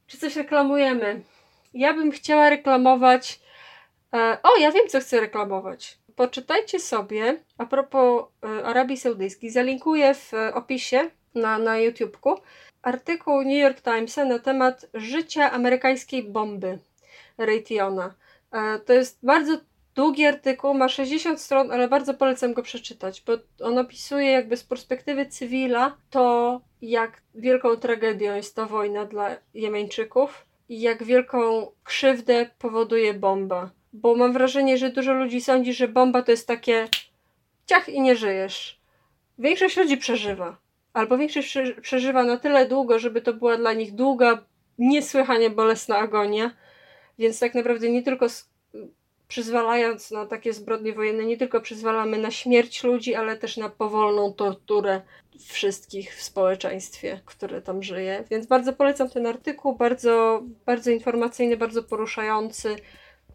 czy 0.07 0.18
coś 0.18 0.37
reklamujemy? 0.37 1.22
Ja 1.74 1.95
bym 1.95 2.11
chciała 2.11 2.51
reklamować. 2.51 3.41
E, 4.14 4.39
o, 4.43 4.57
ja 4.57 4.72
wiem, 4.72 4.89
co 4.89 5.01
chcę 5.01 5.20
reklamować. 5.20 5.99
Poczytajcie 6.16 6.81
sobie 6.81 7.43
a 7.59 7.66
propos 7.66 8.24
e, 8.45 8.64
Arabii 8.64 8.97
Saudyjskiej. 8.97 9.51
Zalinkuję 9.51 10.14
w 10.14 10.35
e, 10.35 10.55
opisie 10.55 11.11
na, 11.35 11.59
na 11.59 11.79
YouTubeku 11.79 12.41
artykuł 12.83 13.43
New 13.43 13.59
York 13.59 13.83
Timesa 13.83 14.24
na 14.24 14.39
temat 14.39 14.87
życia 14.95 15.53
amerykańskiej 15.53 16.22
bomby 16.22 16.79
Raytheona. 17.39 18.14
E, 18.53 18.79
to 18.79 18.93
jest 18.93 19.18
bardzo 19.22 19.61
długi 19.97 20.27
artykuł, 20.27 20.75
ma 20.75 20.89
60 20.89 21.41
stron, 21.41 21.73
ale 21.73 21.89
bardzo 21.89 22.15
polecam 22.15 22.53
go 22.53 22.63
przeczytać, 22.63 23.23
bo 23.27 23.33
on 23.67 23.79
opisuje 23.79 24.31
jakby 24.31 24.57
z 24.57 24.65
perspektywy 24.65 25.27
cywila 25.27 25.97
to, 26.11 26.61
jak 26.83 27.23
wielką 27.35 27.77
tragedią 27.77 28.35
jest 28.35 28.57
ta 28.57 28.67
wojna 28.67 29.05
dla 29.05 29.37
Jemeńczyków 29.55 30.47
i 30.69 30.81
jak 30.81 31.05
wielką 31.05 31.67
krzywdę 31.85 32.51
powoduje 32.59 33.15
bomba. 33.15 33.71
Bo 33.93 34.15
mam 34.15 34.33
wrażenie, 34.33 34.79
że 34.79 34.91
dużo 34.91 35.13
ludzi 35.13 35.41
sądzi, 35.41 35.75
że 35.75 35.89
bomba 35.89 36.23
to 36.23 36.31
jest 36.31 36.47
takie 36.47 36.89
ciach 37.67 37.89
i 37.89 38.01
nie 38.01 38.17
żyjesz. 38.17 38.81
Większość 39.39 39.77
ludzi 39.77 39.97
przeżywa. 39.97 40.57
Albo 40.93 41.19
większość 41.19 41.49
prze- 41.49 41.81
przeżywa 41.81 42.23
na 42.25 42.37
tyle 42.37 42.67
długo, 42.67 42.99
żeby 42.99 43.21
to 43.23 43.33
była 43.33 43.57
dla 43.57 43.73
nich 43.73 43.95
długa, 43.95 44.45
niesłychanie 44.79 45.51
bolesna 45.51 45.97
agonia. 45.97 46.51
Więc 47.19 47.39
tak 47.41 47.55
naprawdę 47.55 47.91
nie 47.91 48.03
tylko 48.03 48.27
przyzwalając 49.29 50.11
na 50.11 50.27
takie 50.27 50.53
zbrodnie 50.53 50.93
wojenne, 50.93 51.24
nie 51.24 51.37
tylko 51.37 51.61
przyzwalamy 51.61 52.18
na 52.18 52.31
śmierć 52.31 52.85
ludzi, 52.85 53.14
ale 53.14 53.37
też 53.37 53.57
na 53.57 53.68
powolną 53.68 54.33
torturę 54.33 55.03
wszystkich 55.39 56.14
w 56.16 56.22
społeczeństwie, 56.22 57.20
które 57.24 57.62
tam 57.62 57.83
żyje. 57.83 58.24
Więc 58.31 58.47
bardzo 58.47 58.72
polecam 58.72 59.11
ten 59.11 59.27
artykuł, 59.27 59.77
bardzo, 59.77 60.43
bardzo 60.66 60.91
informacyjny, 60.91 61.57
bardzo 61.57 61.83
poruszający. 61.83 62.77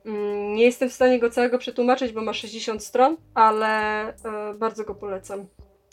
Mm, 0.06 0.56
Nie 0.56 0.64
jestem 0.64 0.90
w 0.90 0.94
stanie 0.94 1.20
go 1.20 1.30
całego 1.30 1.58
przetłumaczyć, 1.58 2.12
bo 2.12 2.22
ma 2.22 2.34
60 2.34 2.84
stron, 2.84 3.18
ale 3.34 4.08
e, 4.08 4.14
bardzo 4.58 4.84
go 4.84 4.96
polecam. 4.96 5.46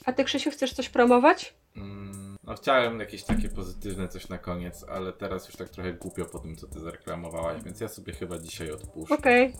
A 0.04 0.12
ty, 0.12 0.24
Krzysiu, 0.24 0.50
chcesz 0.50 0.72
coś 0.72 0.88
promować? 0.88 1.54
Mm, 1.76 2.27
no 2.48 2.54
chciałem 2.54 3.00
jakieś 3.00 3.24
takie 3.24 3.48
pozytywne 3.48 4.08
coś 4.08 4.28
na 4.28 4.38
koniec, 4.38 4.84
ale 4.88 5.12
teraz 5.12 5.46
już 5.46 5.56
tak 5.56 5.68
trochę 5.68 5.92
głupio 5.92 6.24
po 6.24 6.38
tym, 6.38 6.56
co 6.56 6.66
ty 6.66 6.80
zareklamowałaś, 6.80 7.62
więc 7.62 7.80
ja 7.80 7.88
sobie 7.88 8.12
chyba 8.12 8.38
dzisiaj 8.38 8.70
odpuszczę. 8.70 9.14
Okej. 9.14 9.52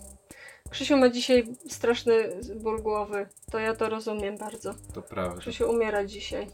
Krzysiu 0.69 0.97
ma 0.97 1.09
dzisiaj 1.09 1.47
straszny 1.67 2.13
ból 2.55 2.81
głowy. 2.81 3.27
To 3.51 3.59
ja 3.59 3.75
to 3.75 3.89
rozumiem 3.89 4.37
bardzo. 4.37 4.73
To 4.93 5.01
prawda. 5.01 5.41
Krzysiu 5.41 5.69
umiera 5.69 6.05
dzisiaj. 6.05 6.47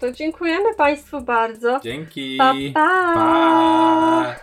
To 0.00 0.12
dziękujemy 0.12 0.74
Państwu 0.74 1.20
bardzo. 1.20 1.80
Dzięki! 1.82 2.36
Pa, 2.38 2.54
pa! 2.74 3.14
pa. 3.14 4.36